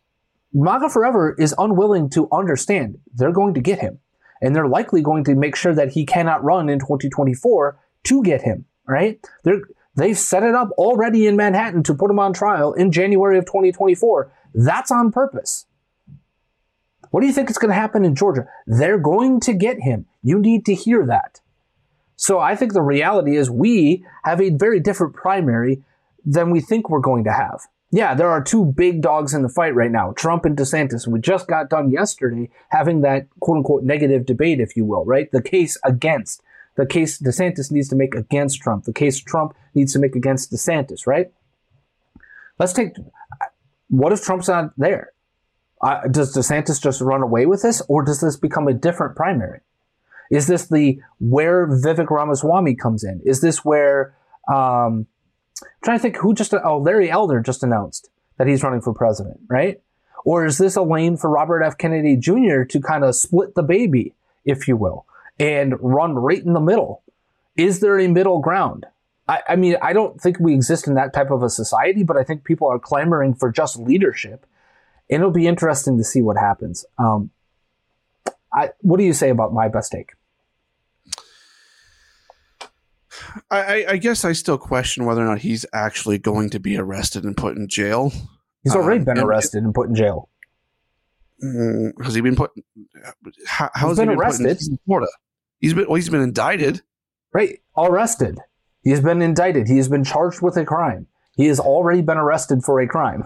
MAGA 0.55 0.91
Forever 0.91 1.35
is 1.39 1.55
unwilling 1.57 2.11
to 2.11 2.29
understand 2.31 2.99
they're 3.15 3.33
going 3.33 3.55
to 3.55 3.61
get 3.61 3.79
him. 3.79 3.99
And 4.41 4.55
they're 4.55 4.69
likely 4.69 5.03
going 5.03 5.25
to 5.25 5.35
make 5.35 5.55
sure 5.55 5.75
that 5.75 5.93
he 5.93 6.05
cannot 6.05 6.43
run 6.43 6.69
in 6.69 6.81
2024 6.81 7.79
to 8.05 8.23
get 8.23 8.43
him, 8.43 8.65
right? 8.87 9.21
They're, 9.45 9.63
they've 9.97 10.19
set 10.19 10.43
it 10.43 10.55
up 10.55 10.71
already 10.73 11.27
in 11.27 11.37
Manhattan 11.37 11.85
to 11.85 11.95
put 11.95 12.11
him 12.11 12.19
on 12.19 12.33
trial 12.33 12.73
in 12.73 12.91
January 12.91 13.39
of 13.39 13.47
2024. 13.47 14.33
That's 14.55 14.91
on 14.91 15.13
purpose. 15.13 15.67
What 17.11 17.21
do 17.21 17.27
you 17.27 17.33
think 17.33 17.51
is 17.51 17.59
going 17.59 17.69
to 17.69 17.75
happen 17.75 18.05
in 18.05 18.15
Georgia? 18.15 18.49
They're 18.67 18.99
going 18.99 19.41
to 19.41 19.53
get 19.53 19.81
him. 19.81 20.07
You 20.23 20.39
need 20.39 20.67
to 20.67 20.75
hear 20.75 21.07
that. 21.07 21.41
So 22.17 22.39
I 22.39 22.57
think 22.57 22.73
the 22.73 22.83
reality 22.83 23.37
is 23.37 23.51
we 23.51 24.05
have 24.25 24.41
a 24.41 24.51
very 24.51 24.81
different 24.81 25.15
primary 25.15 25.85
than 26.25 26.51
we 26.51 26.61
think 26.61 26.89
we're 26.89 27.01
going 27.01 27.25
to 27.25 27.33
have. 27.33 27.61
Yeah, 27.95 28.15
there 28.15 28.31
are 28.31 28.43
two 28.43 28.65
big 28.65 29.03
dogs 29.03 29.35
in 29.35 29.43
the 29.43 29.51
fight 29.51 29.75
right 29.75 29.91
now, 29.91 30.13
Trump 30.13 30.47
and 30.47 30.57
DeSantis. 30.57 31.07
We 31.07 31.21
just 31.21 31.47
got 31.47 31.69
done 31.69 31.91
yesterday 31.91 32.49
having 32.71 33.03
that 33.03 33.29
quote 33.41 33.59
unquote 33.59 33.83
negative 33.83 34.25
debate, 34.25 34.61
if 34.61 34.75
you 34.77 34.87
will, 34.87 35.05
right? 35.05 35.31
The 35.31 35.43
case 35.43 35.77
against, 35.85 36.43
the 36.77 36.87
case 36.87 37.21
DeSantis 37.21 37.71
needs 37.71 37.91
to 37.91 37.97
make 37.97 38.15
against 38.15 38.63
Trump, 38.63 38.87
the 38.87 38.95
case 38.95 39.21
Trump 39.21 39.55
needs 39.75 39.93
to 39.93 39.99
make 39.99 40.17
against 40.17 40.51
DeSantis, 40.51 41.07
right? 41.07 41.31
Let's 42.59 42.73
take, 42.73 42.95
what 43.89 44.13
if 44.13 44.23
Trump's 44.23 44.49
not 44.49 44.73
there? 44.79 45.13
Uh, 45.83 46.09
does 46.09 46.35
DeSantis 46.35 46.83
just 46.83 47.03
run 47.03 47.23
away 47.23 47.45
with 47.45 47.61
this, 47.61 47.83
or 47.89 48.03
does 48.03 48.23
this 48.23 48.37
become 48.37 48.69
a 48.69 48.73
different 48.73 49.17
primary? 49.17 49.61
Is 50.31 50.47
this 50.47 50.69
the 50.69 50.99
where 51.21 51.67
Vivek 51.67 52.09
Ramaswamy 52.09 52.75
comes 52.77 53.05
in? 53.05 53.21
Is 53.27 53.43
this 53.43 53.67
where 53.67 54.15
um, 54.51 55.07
I'm 55.61 55.69
trying 55.85 55.99
to 55.99 56.03
think 56.03 56.17
who 56.17 56.35
just 56.35 56.55
oh 56.55 56.79
Larry 56.79 57.11
Elder 57.11 57.41
just 57.41 57.63
announced 57.63 58.11
that 58.39 58.47
he's 58.47 58.63
running 58.63 58.81
for 58.81 58.95
president, 58.95 59.41
right? 59.49 59.81
Or 60.25 60.47
is 60.47 60.59
this 60.59 60.77
a 60.77 60.83
lane 60.83 61.17
for 61.17 61.29
Robert 61.29 61.63
F. 61.63 61.77
Kennedy 61.77 62.17
Jr. 62.17 62.63
to 62.63 62.81
kind 62.81 63.05
of 63.05 63.17
split 63.17 63.55
the 63.55 63.63
baby, 63.63 64.15
if 64.45 64.69
you 64.69 64.77
will, 64.77 65.05
and 65.39 65.75
run 65.81 66.15
right 66.15 66.43
in 66.43 66.53
the 66.53 66.61
middle? 66.61 67.03
Is 67.57 67.81
there 67.81 67.99
a 67.99 68.09
middle 68.09 68.39
ground? 68.39 68.87
I, 69.29 69.41
I 69.49 69.57
mean, 69.57 69.77
I 69.83 69.93
don't 69.93 70.21
think 70.21 70.39
we 70.39 70.55
exist 70.55 70.87
in 70.87 70.95
that 70.95 71.13
type 71.13 71.31
of 71.31 71.43
a 71.43 71.51
society, 71.51 72.03
but 72.03 72.17
I 72.17 72.25
think 72.25 72.45
people 72.45 72.69
are 72.69 72.79
clamoring 72.79 73.35
for 73.35 73.51
just 73.51 73.79
leadership 73.79 74.47
and 75.13 75.21
it'll 75.21 75.31
be 75.31 75.47
interesting 75.47 75.99
to 75.99 76.05
see 76.05 76.23
what 76.23 76.37
happens. 76.39 76.87
Um, 76.99 77.31
I, 78.53 78.71
what 78.81 78.99
do 78.99 79.05
you 79.05 79.13
say 79.13 79.29
about 79.29 79.53
my 79.53 79.69
best 79.69 79.93
take? 79.93 80.13
I, 83.51 83.87
I, 83.89 83.97
guess 83.97 84.25
I 84.25 84.33
still 84.33 84.59
question 84.59 85.05
whether 85.05 85.23
or 85.23 85.27
not 85.27 85.39
he's 85.39 85.65
actually 85.73 86.19
going 86.19 86.51
to 86.51 86.59
be 86.59 86.77
arrested 86.77 87.25
and 87.25 87.37
put 87.37 87.57
in 87.57 87.69
jail. 87.69 88.13
He's 88.63 88.75
already 88.75 89.01
um, 89.01 89.05
been 89.05 89.19
arrested 89.19 89.59
and, 89.59 89.67
and 89.67 89.75
put 89.75 89.89
in 89.89 89.95
jail. 89.95 90.29
Mm, 91.43 91.93
has 92.05 92.15
he 92.15 92.21
been 92.21 92.37
put? 92.37 92.51
How, 93.47 93.71
has 93.75 93.99
been, 93.99 94.09
he 94.09 94.15
been 94.15 94.19
arrested 94.19 94.59
in 94.69 94.79
Florida? 94.87 95.09
He's 95.61 95.75
been 95.75 95.87
well. 95.87 95.97
He's 95.97 96.09
been 96.09 96.21
indicted. 96.21 96.83
Right, 97.33 97.61
arrested. 97.77 98.39
He 98.83 98.91
has 98.91 99.01
been 99.01 99.23
indicted. 99.23 99.69
He 99.69 99.77
has 99.77 99.89
been 99.89 100.05
charged 100.05 100.43
with 100.43 100.57
a 100.57 100.65
crime. 100.65 101.07
He 101.35 101.47
has 101.47 101.59
already 101.59 102.03
been 102.03 102.19
arrested 102.19 102.63
for 102.65 102.81
a 102.81 102.87
crime. 102.87 103.25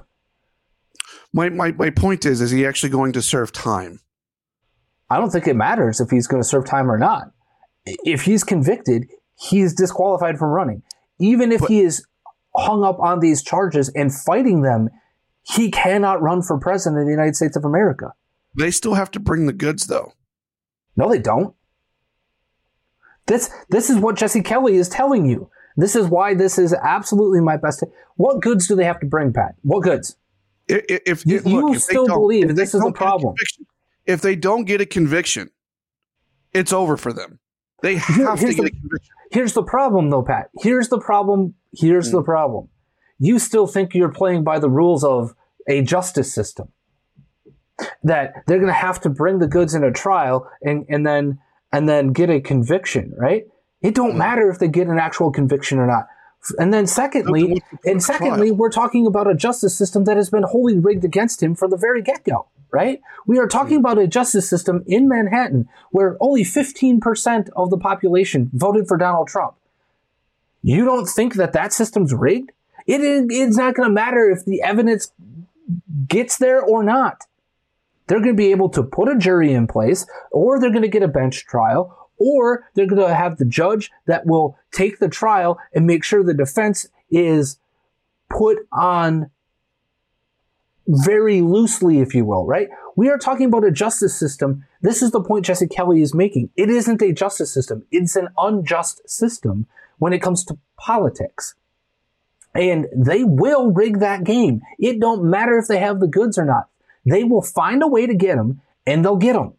My, 1.32 1.48
my, 1.48 1.72
my 1.72 1.90
point 1.90 2.24
is, 2.24 2.40
is 2.40 2.50
he 2.50 2.64
actually 2.64 2.90
going 2.90 3.12
to 3.12 3.22
serve 3.22 3.52
time? 3.52 4.00
I 5.10 5.18
don't 5.18 5.30
think 5.30 5.46
it 5.46 5.54
matters 5.54 6.00
if 6.00 6.10
he's 6.10 6.26
going 6.26 6.42
to 6.42 6.48
serve 6.48 6.64
time 6.64 6.90
or 6.90 6.98
not. 6.98 7.32
If 7.84 8.22
he's 8.22 8.44
convicted, 8.44 9.08
he's 9.38 9.74
disqualified 9.74 10.38
from 10.38 10.50
running. 10.50 10.82
Even 11.18 11.52
if 11.52 11.60
but, 11.60 11.70
he 11.70 11.80
is 11.80 12.04
hung 12.54 12.84
up 12.84 12.98
on 12.98 13.20
these 13.20 13.42
charges 13.42 13.88
and 13.94 14.12
fighting 14.12 14.62
them, 14.62 14.88
he 15.42 15.70
cannot 15.70 16.22
run 16.22 16.42
for 16.42 16.58
president 16.58 17.00
of 17.00 17.06
the 17.06 17.12
United 17.12 17.36
States 17.36 17.56
of 17.56 17.64
America. 17.64 18.12
They 18.56 18.70
still 18.70 18.94
have 18.94 19.10
to 19.12 19.20
bring 19.20 19.46
the 19.46 19.52
goods, 19.52 19.86
though. 19.86 20.12
No, 20.96 21.10
they 21.10 21.18
don't. 21.18 21.54
This 23.26 23.50
this 23.68 23.90
is 23.90 23.98
what 23.98 24.16
Jesse 24.16 24.42
Kelly 24.42 24.76
is 24.76 24.88
telling 24.88 25.26
you. 25.26 25.50
This 25.76 25.94
is 25.94 26.06
why 26.06 26.34
this 26.34 26.58
is 26.58 26.72
absolutely 26.72 27.40
my 27.40 27.56
best. 27.56 27.82
What 28.16 28.40
goods 28.40 28.66
do 28.66 28.76
they 28.76 28.84
have 28.84 29.00
to 29.00 29.06
bring, 29.06 29.32
Pat? 29.32 29.56
What 29.62 29.82
goods? 29.82 30.16
If, 30.68 31.02
if 31.06 31.26
you, 31.26 31.40
look, 31.40 31.74
you 31.74 31.78
still 31.78 32.06
believe 32.06 32.56
this 32.56 32.74
is 32.74 32.82
the 32.82 32.92
problem, 32.92 33.34
if 34.04 34.20
they 34.20 34.34
don't 34.34 34.64
get 34.64 34.80
a 34.80 34.86
conviction, 34.86 35.50
it's 36.52 36.72
over 36.72 36.96
for 36.96 37.12
them. 37.12 37.38
They 37.82 37.96
have 37.96 38.40
here's 38.40 38.56
to 38.56 38.62
the, 38.62 38.68
a 38.68 38.70
conviction. 38.70 39.14
Here's 39.30 39.52
the 39.52 39.62
problem, 39.62 40.10
though, 40.10 40.22
Pat. 40.22 40.50
Here's 40.60 40.88
the 40.88 40.98
problem. 40.98 41.54
Here's 41.72 42.08
mm. 42.08 42.12
the 42.12 42.22
problem. 42.22 42.68
You 43.18 43.38
still 43.38 43.66
think 43.66 43.94
you're 43.94 44.12
playing 44.12 44.44
by 44.44 44.58
the 44.58 44.70
rules 44.70 45.04
of 45.04 45.34
a 45.68 45.82
justice 45.82 46.32
system. 46.32 46.68
That 48.02 48.44
they're 48.46 48.58
going 48.58 48.68
to 48.68 48.72
have 48.72 49.00
to 49.02 49.10
bring 49.10 49.38
the 49.38 49.46
goods 49.46 49.74
in 49.74 49.84
a 49.84 49.92
trial 49.92 50.50
and, 50.62 50.86
and 50.88 51.06
then 51.06 51.38
and 51.72 51.86
then 51.86 52.12
get 52.12 52.30
a 52.30 52.40
conviction, 52.40 53.12
right? 53.18 53.46
It 53.82 53.94
don't 53.94 54.14
mm. 54.14 54.18
matter 54.18 54.48
if 54.48 54.58
they 54.58 54.68
get 54.68 54.86
an 54.86 54.98
actual 54.98 55.30
conviction 55.30 55.78
or 55.78 55.86
not. 55.86 56.06
And 56.58 56.72
then 56.72 56.86
secondly, 56.86 57.62
and 57.84 58.02
secondly, 58.02 58.50
we're 58.50 58.70
talking 58.70 59.06
about 59.06 59.28
a 59.28 59.34
justice 59.34 59.76
system 59.76 60.04
that 60.04 60.16
has 60.16 60.30
been 60.30 60.44
wholly 60.44 60.78
rigged 60.78 61.04
against 61.04 61.42
him 61.42 61.54
from 61.54 61.70
the 61.70 61.76
very 61.76 62.02
get-go, 62.02 62.46
right? 62.76 63.00
We 63.26 63.38
are 63.38 63.46
talking 63.46 63.78
mm. 63.78 63.80
about 63.80 63.98
a 63.98 64.06
justice 64.06 64.48
system 64.48 64.84
in 64.86 65.08
Manhattan 65.08 65.66
where 65.92 66.18
only 66.20 66.44
15% 66.44 67.48
of 67.56 67.70
the 67.70 67.78
population 67.78 68.50
voted 68.52 68.86
for 68.86 68.98
Donald 68.98 69.28
Trump. 69.28 69.54
You 70.62 70.84
don't 70.84 71.06
think 71.06 71.36
that 71.36 71.54
that 71.54 71.72
system's 71.72 72.12
rigged? 72.12 72.52
It 72.86 73.00
is, 73.00 73.26
it's 73.30 73.56
not 73.56 73.74
going 73.74 73.88
to 73.88 73.94
matter 73.94 74.30
if 74.30 74.44
the 74.44 74.60
evidence 74.60 75.10
gets 76.06 76.36
there 76.36 76.60
or 76.60 76.82
not. 76.82 77.22
They're 78.08 78.20
going 78.20 78.36
to 78.36 78.42
be 78.42 78.50
able 78.50 78.68
to 78.70 78.82
put 78.82 79.08
a 79.08 79.16
jury 79.16 79.54
in 79.54 79.66
place, 79.66 80.06
or 80.30 80.60
they're 80.60 80.70
going 80.70 80.82
to 80.82 80.88
get 80.88 81.02
a 81.02 81.08
bench 81.08 81.46
trial, 81.46 82.10
or 82.18 82.68
they're 82.74 82.86
going 82.86 83.08
to 83.08 83.14
have 83.14 83.38
the 83.38 83.46
judge 83.46 83.90
that 84.06 84.26
will 84.26 84.58
take 84.70 84.98
the 84.98 85.08
trial 85.08 85.58
and 85.74 85.86
make 85.86 86.04
sure 86.04 86.22
the 86.22 86.34
defense 86.34 86.86
is 87.10 87.58
put 88.28 88.58
on 88.70 89.30
very 90.86 91.40
loosely, 91.40 92.00
if 92.00 92.14
you 92.14 92.24
will, 92.24 92.46
right? 92.46 92.68
We 92.94 93.08
are 93.10 93.18
talking 93.18 93.46
about 93.46 93.64
a 93.64 93.70
justice 93.70 94.18
system. 94.18 94.64
This 94.82 95.02
is 95.02 95.10
the 95.10 95.22
point 95.22 95.44
Jesse 95.44 95.66
Kelly 95.66 96.02
is 96.02 96.14
making. 96.14 96.50
It 96.56 96.70
isn't 96.70 97.02
a 97.02 97.12
justice 97.12 97.52
system. 97.52 97.84
It's 97.90 98.16
an 98.16 98.28
unjust 98.38 99.08
system 99.08 99.66
when 99.98 100.12
it 100.12 100.22
comes 100.22 100.44
to 100.44 100.58
politics. 100.76 101.54
And 102.54 102.86
they 102.94 103.22
will 103.22 103.72
rig 103.72 104.00
that 104.00 104.24
game. 104.24 104.62
It 104.78 105.00
don't 105.00 105.24
matter 105.24 105.58
if 105.58 105.68
they 105.68 105.78
have 105.78 106.00
the 106.00 106.06
goods 106.06 106.38
or 106.38 106.44
not. 106.44 106.68
They 107.04 107.24
will 107.24 107.42
find 107.42 107.82
a 107.82 107.86
way 107.86 108.06
to 108.06 108.14
get 108.14 108.36
them 108.36 108.60
and 108.86 109.04
they'll 109.04 109.16
get 109.16 109.34
them 109.34 109.54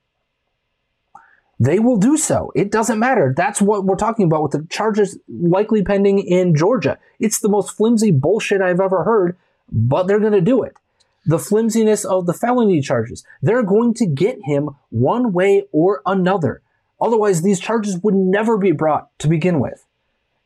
they 1.59 1.79
will 1.79 1.97
do 1.97 2.17
so. 2.17 2.51
It 2.55 2.71
doesn't 2.71 2.99
matter. 2.99 3.33
That's 3.35 3.61
what 3.61 3.85
we're 3.85 3.95
talking 3.95 4.25
about 4.25 4.43
with 4.43 4.51
the 4.51 4.67
charges 4.69 5.17
likely 5.27 5.83
pending 5.83 6.19
in 6.19 6.55
Georgia. 6.55 6.99
It's 7.19 7.39
the 7.39 7.49
most 7.49 7.75
flimsy 7.75 8.11
bullshit 8.11 8.61
I've 8.61 8.79
ever 8.79 9.03
heard, 9.03 9.35
but 9.71 10.07
they're 10.07 10.19
going 10.19 10.33
to 10.33 10.41
do 10.41 10.61
it. 10.63 10.77
The 11.27 11.37
flimsiness 11.37 12.05
of 12.05 12.25
the 12.25 12.33
felony 12.33 12.81
charges. 12.81 13.23
They're 13.41 13.63
going 13.63 13.93
to 13.95 14.05
get 14.07 14.39
him 14.45 14.69
one 14.89 15.33
way 15.33 15.65
or 15.71 16.01
another. 16.05 16.61
Otherwise, 16.99 17.41
these 17.43 17.59
charges 17.59 17.99
would 18.01 18.15
never 18.15 18.57
be 18.57 18.71
brought 18.71 19.09
to 19.19 19.27
begin 19.27 19.59
with. 19.59 19.85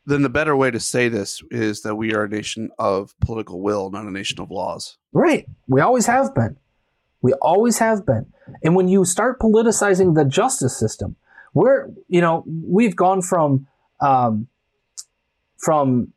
Then 0.06 0.24
the 0.24 0.30
better 0.30 0.56
way 0.58 0.72
to 0.72 0.80
say 0.80 1.08
this 1.08 1.42
is 1.52 1.84
that 1.84 1.96
we 1.96 2.14
are 2.14 2.24
a 2.24 2.30
nation 2.30 2.72
of 2.80 3.18
political 3.20 3.62
will, 3.62 3.92
not 3.92 4.06
a 4.06 4.12
nation 4.12 4.42
of 4.42 4.50
laws. 4.50 4.98
Right. 5.14 5.48
We 5.68 5.80
always 5.80 6.08
have 6.08 6.34
been. 6.34 6.58
We 7.22 7.34
always 7.34 7.78
have 7.78 8.06
been. 8.06 8.34
And 8.64 8.76
when 8.76 8.88
you 8.88 9.06
start 9.06 9.40
politicizing 9.40 10.16
the 10.16 10.26
justice 10.26 10.78
system, 10.78 11.16
we're, 11.54 11.90
you 12.08 12.22
know, 12.22 12.44
we've 12.48 12.96
gone 12.96 13.22
from, 13.22 13.68
um, 14.02 14.48
from 15.58 16.14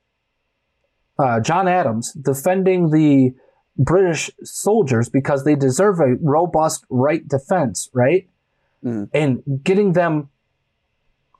uh, 1.18 1.40
John 1.40 1.68
Adams 1.68 2.12
defending 2.14 2.90
the 2.90 3.34
British 3.76 4.30
soldiers 4.42 5.08
because 5.08 5.44
they 5.44 5.54
deserve 5.54 6.00
a 6.00 6.14
robust 6.20 6.84
right 6.88 7.26
defense, 7.26 7.90
right? 7.92 8.28
Mm. 8.84 9.08
And 9.12 9.42
getting 9.64 9.92
them 9.92 10.30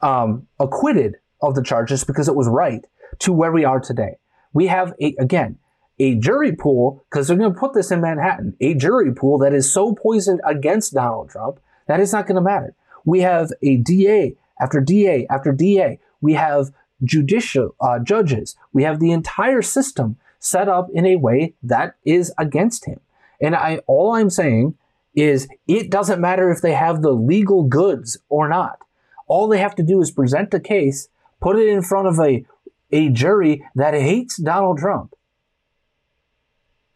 um, 0.03 0.47
acquitted 0.59 1.17
of 1.41 1.55
the 1.55 1.63
charges 1.63 2.05
because 2.05 2.29
it 2.29 2.35
was 2.35 2.49
right 2.49 2.85
to 3.21 3.33
where 3.33 3.53
we 3.53 3.65
are 3.65 3.81
today. 3.81 4.17
We 4.53 4.67
have 4.67 4.95
a, 5.01 5.15
again, 5.19 5.59
a 5.99 6.17
jury 6.17 6.53
pool, 6.53 7.05
because 7.09 7.29
they're 7.29 7.37
going 7.37 7.53
to 7.53 7.59
put 7.59 7.75
this 7.75 7.91
in 7.91 8.01
Manhattan, 8.01 8.57
a 8.61 8.75
jury 8.75 9.13
pool 9.15 9.39
that 9.39 9.53
is 9.53 9.73
so 9.73 9.95
poisoned 9.95 10.41
against 10.45 10.95
Donald 10.95 11.31
Trump 11.31 11.61
that 11.87 12.01
it's 12.01 12.13
not 12.13 12.27
going 12.27 12.37
to 12.37 12.41
matter. 12.41 12.75
We 13.05 13.21
have 13.21 13.53
a 13.63 13.77
DA 13.77 14.35
after 14.61 14.81
DA 14.81 15.27
after 15.31 15.53
DA. 15.53 16.01
We 16.21 16.35
have 16.35 16.73
judicial 17.05 17.75
uh, 17.81 17.99
judges. 17.99 18.57
We 18.73 18.83
have 18.85 18.99
the 18.99 19.13
entire 19.13 19.63
system 19.63 20.17
set 20.45 20.69
up 20.69 20.89
in 20.93 21.07
a 21.07 21.17
way 21.17 21.55
that 21.63 21.97
is 22.05 22.33
against 22.37 22.85
him. 22.85 23.01
And 23.41 23.57
I, 23.57 23.79
all 23.87 24.15
I'm 24.15 24.29
saying 24.29 24.77
is 25.15 25.49
it 25.67 25.91
doesn't 25.91 26.21
matter 26.21 26.51
if 26.51 26.61
they 26.61 26.75
have 26.75 27.01
the 27.01 27.13
legal 27.13 27.63
goods 27.63 28.19
or 28.29 28.49
not. 28.49 28.79
All 29.27 29.49
they 29.49 29.59
have 29.59 29.75
to 29.77 29.83
do 29.83 30.03
is 30.03 30.11
present 30.11 30.51
the 30.51 30.61
case, 30.61 31.09
put 31.41 31.59
it 31.59 31.67
in 31.67 31.81
front 31.81 32.09
of 32.09 32.21
a, 32.21 32.45
a 32.93 33.09
jury 33.09 33.65
that 33.75 33.95
hates 33.95 34.37
Donald 34.37 34.79
Trump, 34.79 35.15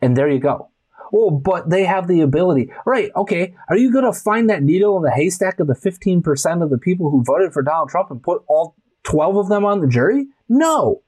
and 0.02 0.14
there 0.14 0.28
you 0.28 0.38
go. 0.38 0.68
Oh, 1.12 1.30
but 1.30 1.70
they 1.70 1.84
have 1.84 2.06
the 2.06 2.20
ability. 2.20 2.70
Right, 2.84 3.10
okay. 3.16 3.54
Are 3.70 3.78
you 3.78 3.90
going 3.90 4.04
to 4.04 4.12
find 4.12 4.50
that 4.50 4.62
needle 4.62 4.98
in 4.98 5.02
the 5.02 5.10
haystack 5.10 5.58
of 5.58 5.66
the 5.66 5.74
15% 5.74 6.62
of 6.62 6.68
the 6.68 6.76
people 6.76 7.10
who 7.10 7.24
voted 7.24 7.54
for 7.54 7.62
Donald 7.62 7.88
Trump 7.88 8.10
and 8.10 8.22
put 8.22 8.42
all 8.46 8.76
12 9.04 9.36
of 9.38 9.48
them 9.48 9.64
on 9.64 9.80
the 9.80 9.88
jury? 9.88 10.26
No. 10.50 11.00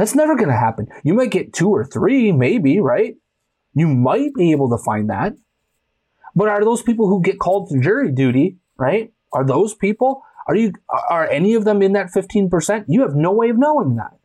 That's 0.00 0.14
never 0.14 0.34
going 0.34 0.48
to 0.48 0.56
happen. 0.56 0.88
You 1.04 1.12
might 1.12 1.30
get 1.30 1.52
two 1.52 1.68
or 1.68 1.84
three, 1.84 2.32
maybe, 2.32 2.80
right? 2.80 3.16
You 3.74 3.86
might 3.86 4.32
be 4.34 4.50
able 4.50 4.70
to 4.70 4.82
find 4.82 5.10
that. 5.10 5.34
But 6.34 6.48
are 6.48 6.64
those 6.64 6.80
people 6.80 7.06
who 7.06 7.20
get 7.20 7.38
called 7.38 7.68
to 7.68 7.78
jury 7.78 8.10
duty, 8.10 8.56
right? 8.78 9.12
Are 9.30 9.44
those 9.44 9.74
people? 9.74 10.22
Are 10.46 10.56
you 10.56 10.72
are 11.10 11.28
any 11.28 11.52
of 11.52 11.66
them 11.66 11.82
in 11.82 11.92
that 11.92 12.06
15%? 12.16 12.86
You 12.88 13.02
have 13.02 13.14
no 13.14 13.30
way 13.32 13.50
of 13.50 13.58
knowing 13.58 13.96
that. 13.96 14.16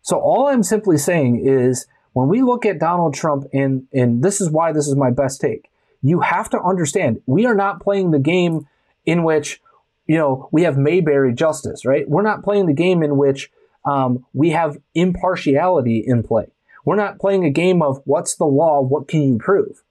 So 0.00 0.18
all 0.18 0.46
I'm 0.46 0.62
simply 0.62 0.96
saying 0.96 1.46
is 1.46 1.86
when 2.14 2.28
we 2.28 2.40
look 2.40 2.64
at 2.64 2.78
Donald 2.78 3.12
Trump 3.12 3.44
and 3.52 3.86
and 3.92 4.24
this 4.24 4.40
is 4.40 4.48
why 4.48 4.72
this 4.72 4.88
is 4.88 4.96
my 4.96 5.10
best 5.10 5.42
take. 5.42 5.68
You 6.00 6.20
have 6.20 6.48
to 6.48 6.62
understand 6.62 7.20
we 7.26 7.44
are 7.44 7.54
not 7.54 7.82
playing 7.82 8.10
the 8.10 8.18
game 8.18 8.66
in 9.04 9.22
which 9.22 9.60
you 10.06 10.16
know 10.16 10.48
we 10.52 10.62
have 10.62 10.76
Mayberry 10.76 11.34
justice, 11.34 11.84
right? 11.84 12.08
We're 12.08 12.22
not 12.22 12.44
playing 12.44 12.66
the 12.66 12.72
game 12.72 13.02
in 13.02 13.16
which 13.16 13.50
um, 13.84 14.24
we 14.32 14.50
have 14.50 14.78
impartiality 14.94 16.02
in 16.06 16.22
play. 16.22 16.46
We're 16.84 16.96
not 16.96 17.18
playing 17.18 17.44
a 17.44 17.50
game 17.50 17.82
of 17.82 18.00
what's 18.04 18.36
the 18.36 18.44
law, 18.44 18.80
what 18.80 19.08
can 19.08 19.22
you 19.22 19.38
prove. 19.38 19.82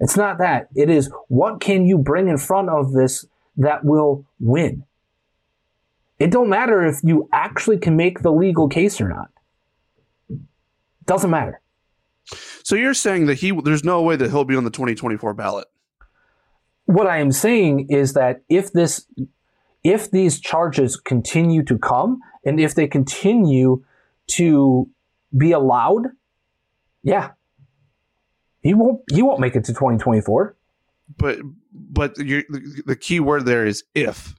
It's 0.00 0.16
not 0.16 0.38
that. 0.38 0.68
It 0.74 0.90
is 0.90 1.10
what 1.28 1.60
can 1.60 1.86
you 1.86 1.98
bring 1.98 2.28
in 2.28 2.38
front 2.38 2.68
of 2.68 2.92
this 2.92 3.26
that 3.56 3.84
will 3.84 4.26
win. 4.40 4.84
It 6.18 6.30
don't 6.30 6.48
matter 6.48 6.84
if 6.84 7.00
you 7.02 7.28
actually 7.32 7.78
can 7.78 7.96
make 7.96 8.20
the 8.20 8.32
legal 8.32 8.68
case 8.68 9.00
or 9.00 9.08
not. 9.08 9.30
Doesn't 11.06 11.30
matter. 11.30 11.60
So 12.62 12.76
you're 12.76 12.94
saying 12.94 13.26
that 13.26 13.34
he 13.34 13.50
there's 13.50 13.84
no 13.84 14.00
way 14.02 14.16
that 14.16 14.30
he'll 14.30 14.44
be 14.44 14.56
on 14.56 14.64
the 14.64 14.70
2024 14.70 15.34
ballot. 15.34 15.66
What 16.86 17.06
I 17.06 17.18
am 17.18 17.32
saying 17.32 17.86
is 17.90 18.12
that 18.12 18.42
if 18.48 18.72
this 18.72 19.06
if 19.82 20.10
these 20.10 20.40
charges 20.40 20.96
continue 20.96 21.62
to 21.64 21.78
come 21.78 22.20
and 22.44 22.58
if 22.58 22.74
they 22.74 22.86
continue 22.86 23.84
to 24.26 24.88
be 25.36 25.52
allowed, 25.52 26.08
yeah. 27.02 27.32
He 28.62 28.74
won't 28.74 29.02
he 29.12 29.22
won't 29.22 29.40
make 29.40 29.56
it 29.56 29.64
to 29.64 29.72
2024. 29.72 30.56
But 31.18 31.38
but 31.72 32.14
the 32.14 32.96
key 32.98 33.20
word 33.20 33.44
there 33.44 33.66
is 33.66 33.84
if. 33.94 34.34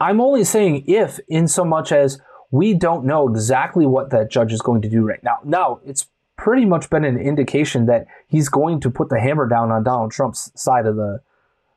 I'm 0.00 0.20
only 0.20 0.44
saying 0.44 0.84
if 0.86 1.20
in 1.28 1.48
so 1.48 1.64
much 1.64 1.92
as 1.92 2.18
we 2.50 2.74
don't 2.74 3.04
know 3.04 3.28
exactly 3.28 3.86
what 3.86 4.10
that 4.10 4.30
judge 4.30 4.52
is 4.52 4.62
going 4.62 4.82
to 4.82 4.88
do 4.88 5.02
right 5.02 5.22
now. 5.22 5.38
Now, 5.44 5.80
it's 5.84 6.06
pretty 6.36 6.64
much 6.64 6.90
been 6.90 7.04
an 7.04 7.18
indication 7.18 7.86
that 7.86 8.06
he's 8.28 8.48
going 8.48 8.80
to 8.80 8.90
put 8.90 9.08
the 9.08 9.20
hammer 9.20 9.48
down 9.48 9.70
on 9.70 9.84
Donald 9.84 10.12
Trump's 10.12 10.50
side 10.54 10.86
of 10.86 10.96
the 10.96 11.20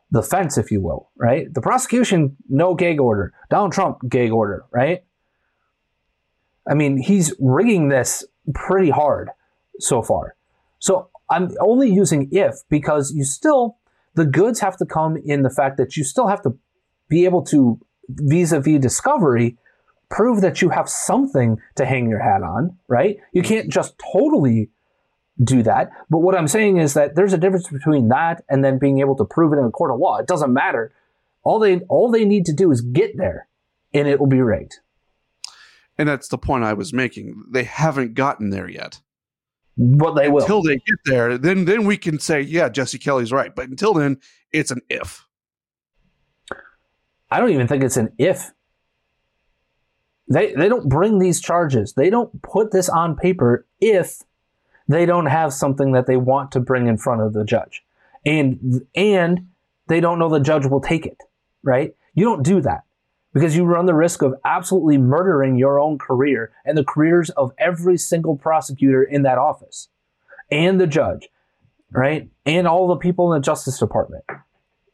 the 0.09 0.23
fence, 0.23 0.57
if 0.57 0.71
you 0.71 0.81
will, 0.81 1.09
right? 1.17 1.53
The 1.53 1.61
prosecution, 1.61 2.37
no 2.47 2.75
gag 2.75 2.99
order. 2.99 3.33
Donald 3.49 3.73
Trump, 3.73 3.97
gag 4.07 4.31
order, 4.31 4.63
right? 4.71 5.03
I 6.69 6.75
mean, 6.75 6.97
he's 6.97 7.33
rigging 7.39 7.89
this 7.89 8.23
pretty 8.53 8.89
hard 8.89 9.29
so 9.79 10.01
far. 10.01 10.35
So 10.79 11.09
I'm 11.29 11.51
only 11.59 11.91
using 11.91 12.29
if 12.31 12.55
because 12.69 13.11
you 13.11 13.25
still, 13.25 13.77
the 14.15 14.25
goods 14.25 14.61
have 14.61 14.77
to 14.77 14.85
come 14.85 15.17
in 15.25 15.41
the 15.41 15.49
fact 15.49 15.77
that 15.77 15.97
you 15.97 16.05
still 16.05 16.27
have 16.27 16.41
to 16.43 16.57
be 17.09 17.25
able 17.25 17.43
to, 17.43 17.79
vis 18.09 18.53
a 18.53 18.61
vis 18.61 18.79
discovery, 18.79 19.57
prove 20.09 20.41
that 20.41 20.61
you 20.61 20.69
have 20.69 20.89
something 20.89 21.59
to 21.75 21.85
hang 21.85 22.09
your 22.09 22.19
hat 22.19 22.43
on, 22.43 22.77
right? 22.87 23.17
You 23.33 23.41
can't 23.41 23.65
mm-hmm. 23.65 23.71
just 23.71 23.95
totally 24.13 24.69
do 25.43 25.63
that. 25.63 25.91
But 26.09 26.19
what 26.19 26.35
I'm 26.35 26.47
saying 26.47 26.77
is 26.77 26.93
that 26.93 27.15
there's 27.15 27.33
a 27.33 27.37
difference 27.37 27.67
between 27.67 28.09
that 28.09 28.43
and 28.49 28.63
then 28.63 28.79
being 28.79 28.99
able 28.99 29.15
to 29.17 29.25
prove 29.25 29.53
it 29.53 29.57
in 29.57 29.65
a 29.65 29.71
court 29.71 29.91
of 29.91 29.99
law. 29.99 30.17
It 30.17 30.27
doesn't 30.27 30.53
matter. 30.53 30.93
All 31.43 31.59
they 31.59 31.79
all 31.81 32.11
they 32.11 32.25
need 32.25 32.45
to 32.45 32.53
do 32.53 32.71
is 32.71 32.81
get 32.81 33.17
there 33.17 33.47
and 33.93 34.07
it 34.07 34.19
will 34.19 34.27
be 34.27 34.41
rigged. 34.41 34.79
And 35.97 36.07
that's 36.07 36.27
the 36.27 36.37
point 36.37 36.63
I 36.63 36.73
was 36.73 36.93
making. 36.93 37.43
They 37.51 37.63
haven't 37.63 38.13
gotten 38.13 38.49
there 38.49 38.69
yet. 38.69 39.01
But 39.77 40.13
they 40.13 40.29
will. 40.29 40.41
Until 40.41 40.63
they 40.63 40.75
get 40.75 40.99
there, 41.05 41.37
then 41.37 41.65
then 41.65 41.85
we 41.85 41.97
can 41.97 42.19
say, 42.19 42.41
yeah, 42.41 42.67
Jesse 42.69 42.97
Kelly's 42.97 43.31
right. 43.31 43.55
But 43.55 43.69
until 43.69 43.93
then, 43.93 44.19
it's 44.51 44.71
an 44.71 44.81
if. 44.89 45.25
I 47.29 47.39
don't 47.39 47.51
even 47.51 47.67
think 47.67 47.83
it's 47.83 47.97
an 47.97 48.11
if. 48.17 48.51
They 50.29 50.53
they 50.53 50.67
don't 50.67 50.89
bring 50.89 51.19
these 51.19 51.39
charges. 51.39 51.93
They 51.93 52.09
don't 52.09 52.41
put 52.41 52.71
this 52.71 52.89
on 52.89 53.15
paper 53.15 53.65
if 53.79 54.23
they 54.87 55.05
don't 55.05 55.27
have 55.27 55.53
something 55.53 55.91
that 55.93 56.05
they 56.05 56.17
want 56.17 56.51
to 56.53 56.59
bring 56.59 56.87
in 56.87 56.97
front 56.97 57.21
of 57.21 57.33
the 57.33 57.45
judge. 57.45 57.83
And 58.25 58.85
and 58.95 59.47
they 59.87 59.99
don't 59.99 60.19
know 60.19 60.29
the 60.29 60.39
judge 60.39 60.65
will 60.65 60.81
take 60.81 61.05
it, 61.05 61.23
right? 61.63 61.95
You 62.13 62.25
don't 62.25 62.43
do 62.43 62.61
that 62.61 62.83
because 63.33 63.55
you 63.55 63.63
run 63.63 63.85
the 63.85 63.93
risk 63.93 64.21
of 64.21 64.35
absolutely 64.43 64.97
murdering 64.97 65.57
your 65.57 65.79
own 65.79 65.97
career 65.97 66.51
and 66.65 66.77
the 66.77 66.83
careers 66.83 67.29
of 67.31 67.51
every 67.57 67.97
single 67.97 68.35
prosecutor 68.35 69.03
in 69.03 69.21
that 69.23 69.37
office 69.37 69.89
and 70.49 70.79
the 70.81 70.87
judge, 70.87 71.29
right? 71.91 72.29
And 72.45 72.67
all 72.67 72.87
the 72.87 72.95
people 72.95 73.31
in 73.31 73.39
the 73.39 73.45
Justice 73.45 73.79
Department. 73.79 74.23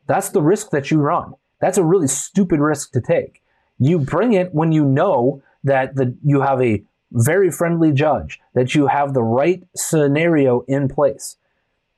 That's 0.08 0.30
the 0.30 0.42
risk 0.42 0.72
that 0.72 0.92
you 0.92 1.00
run. 1.00 1.34
That's 1.62 1.78
a 1.78 1.84
really 1.84 2.08
stupid 2.08 2.60
risk 2.60 2.92
to 2.92 3.02
take. 3.02 3.43
You 3.84 4.00
bring 4.00 4.34
it 4.34 4.54
when 4.54 4.72
you 4.72 4.86
know 4.86 5.42
that 5.64 5.96
the, 5.96 6.16
you 6.24 6.42
have 6.42 6.62
a 6.62 6.84
very 7.12 7.52
friendly 7.52 7.92
judge, 7.92 8.40
that 8.54 8.76
you 8.76 8.88
have 8.88 9.14
the 9.14 9.24
right 9.24 9.64
scenario 9.76 10.62
in 10.68 10.88
place, 10.88 11.38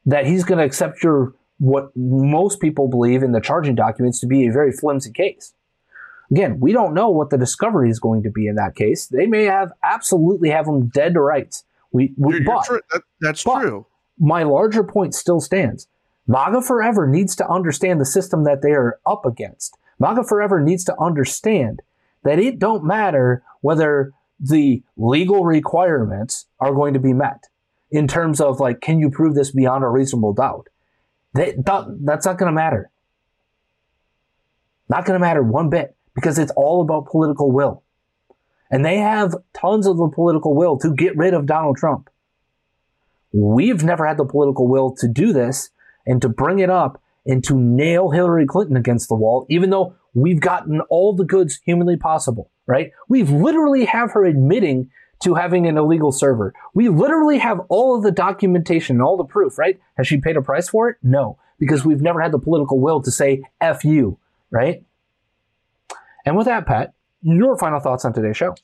that 0.06 0.26
he's 0.26 0.44
going 0.44 0.60
to 0.60 0.66
accept 0.66 1.04
your 1.04 1.34
what 1.58 1.96
most 1.96 2.60
people 2.60 2.90
believe 2.90 3.24
in 3.24 3.32
the 3.32 3.40
charging 3.40 3.76
documents 3.76 4.20
to 4.20 4.28
be 4.28 4.46
a 4.46 4.52
very 4.52 4.72
flimsy 4.74 5.12
case. 5.12 5.54
Again, 6.30 6.60
we 6.60 6.74
don't 6.74 6.94
know 6.94 7.10
what 7.10 7.30
the 7.30 7.38
discovery 7.38 7.90
is 7.90 8.00
going 8.00 8.24
to 8.24 8.30
be 8.30 8.48
in 8.48 8.56
that 8.56 8.76
case. 8.76 9.08
They 9.08 9.26
may 9.26 9.44
have 9.44 9.72
absolutely 9.84 10.50
have 10.50 10.66
them 10.66 10.88
dead 10.88 11.14
to 11.14 11.22
rights. 11.22 11.64
We, 11.92 12.14
we 12.18 12.42
but, 12.42 12.68
you're 12.68 12.82
that, 12.92 13.04
that's 13.22 13.44
but 13.44 13.62
true. 13.62 13.86
My 14.20 14.44
larger 14.44 14.84
point 14.84 15.14
still 15.14 15.40
stands. 15.40 15.88
MAGA 16.28 16.64
Forever 16.64 17.08
needs 17.08 17.36
to 17.38 17.48
understand 17.48 18.02
the 18.02 18.06
system 18.06 18.44
that 18.44 18.62
they 18.62 18.72
are 18.72 19.00
up 19.06 19.26
against. 19.26 19.78
MAGA 20.00 20.24
Forever 20.24 20.62
needs 20.62 20.84
to 20.86 21.00
understand 21.00 21.82
that 22.24 22.40
it 22.40 22.60
don't 22.60 22.84
matter 22.84 23.44
whether 23.62 24.12
the 24.40 24.84
legal 24.98 25.46
requirements 25.46 26.48
are 26.60 26.74
going 26.74 26.94
to 26.94 27.00
be 27.00 27.14
met 27.14 27.46
in 27.92 28.08
terms 28.08 28.42
of 28.42 28.60
like, 28.60 28.82
can 28.82 29.00
you 29.00 29.10
prove 29.10 29.36
this 29.36 29.52
beyond 29.52 29.84
a 29.84 29.88
reasonable 29.88 30.34
doubt? 30.34 30.68
That, 31.34 31.66
that 31.66 31.98
that's 32.02 32.26
not 32.26 32.38
going 32.38 32.52
to 32.52 32.56
matter. 32.56 32.90
Not 34.90 35.06
going 35.06 35.20
to 35.20 35.26
matter 35.26 35.42
one 35.42 35.70
bit 35.70 35.96
because 36.14 36.38
it's 36.38 36.52
all 36.56 36.82
about 36.82 37.08
political 37.08 37.52
will. 37.52 37.84
And 38.72 38.84
they 38.84 38.98
have 38.98 39.36
tons 39.54 39.88
of 39.88 39.98
the 39.98 40.10
political 40.10 40.56
will 40.56 40.78
to 40.80 40.94
get 40.94 41.16
rid 41.16 41.34
of 41.34 41.46
Donald 41.46 41.78
Trump. 41.78 42.10
We've 43.32 43.84
never 43.84 44.06
had 44.06 44.18
the 44.18 44.26
political 44.26 44.68
will 44.68 44.96
to 44.96 45.08
do 45.08 45.34
this 45.34 45.70
and 46.06 46.22
to 46.22 46.30
bring 46.30 46.60
it 46.60 46.70
up 46.70 47.02
and 47.26 47.44
to 47.44 47.60
nail 47.60 48.12
Hillary 48.12 48.46
Clinton 48.46 48.78
against 48.78 49.08
the 49.10 49.16
wall, 49.16 49.46
even 49.50 49.70
though 49.70 49.96
we've 50.14 50.40
gotten 50.40 50.82
all 50.90 51.14
the 51.14 51.26
goods 51.26 51.60
humanly 51.66 51.98
possible, 51.98 52.52
right? 52.68 52.92
We've 53.08 53.30
literally 53.30 53.86
have 53.86 54.12
her 54.12 54.26
admitting 54.26 54.90
to 55.24 55.36
having 55.36 55.66
an 55.66 55.78
illegal 55.78 56.12
server. 56.12 56.54
We 56.74 56.90
literally 56.90 57.40
have 57.40 57.62
all 57.70 57.96
of 57.96 58.04
the 58.04 58.12
documentation 58.12 58.98
and 58.98 59.04
all 59.04 59.18
the 59.18 59.24
proof, 59.24 59.58
right? 59.58 59.80
Has 59.98 60.08
she 60.08 60.18
paid 60.18 60.38
a 60.38 60.42
price 60.42 60.70
for 60.70 60.90
it? 60.90 60.98
No, 61.02 61.40
because 61.58 61.86
we've 61.86 62.02
never 62.02 62.22
had 62.22 62.32
the 62.32 62.40
political 62.40 62.80
will 62.80 63.02
to 63.02 63.12
say 63.12 63.44
F 63.62 63.84
you, 63.84 64.20
right? 64.52 64.84
And 66.26 66.36
with 66.36 66.46
that, 66.46 66.66
Pat, 66.66 66.94
your 67.22 67.58
final 67.58 67.80
thoughts 67.80 68.06
on 68.06 68.14
today's 68.14 68.38
show. 68.38 68.56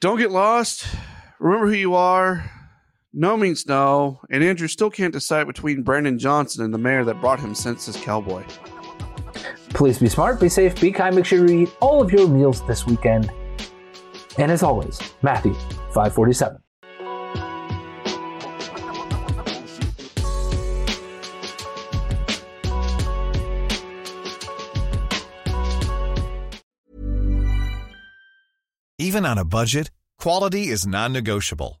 Don't 0.00 0.18
get 0.18 0.30
lost. 0.30 0.86
Remember 1.38 1.66
who 1.66 1.74
you 1.74 1.94
are. 1.94 2.59
No 3.12 3.36
means 3.36 3.66
no, 3.66 4.20
and 4.30 4.44
Andrew 4.44 4.68
still 4.68 4.88
can't 4.88 5.12
decide 5.12 5.48
between 5.48 5.82
Brandon 5.82 6.16
Johnson 6.16 6.64
and 6.64 6.72
the 6.72 6.78
mayor 6.78 7.04
that 7.04 7.20
brought 7.20 7.40
him 7.40 7.56
Census 7.56 7.96
Cowboy. 7.96 8.44
Please 9.70 9.98
be 9.98 10.08
smart, 10.08 10.38
be 10.38 10.48
safe, 10.48 10.80
be 10.80 10.92
kind. 10.92 11.16
Make 11.16 11.24
sure 11.24 11.44
you 11.44 11.62
eat 11.62 11.74
all 11.80 12.00
of 12.00 12.12
your 12.12 12.28
meals 12.28 12.64
this 12.68 12.86
weekend. 12.86 13.28
And 14.38 14.52
as 14.52 14.62
always, 14.62 15.00
Matthew 15.22 15.54
547. 15.92 16.58
Even 29.00 29.26
on 29.26 29.36
a 29.36 29.44
budget, 29.44 29.90
quality 30.16 30.68
is 30.68 30.86
non-negotiable. 30.86 31.80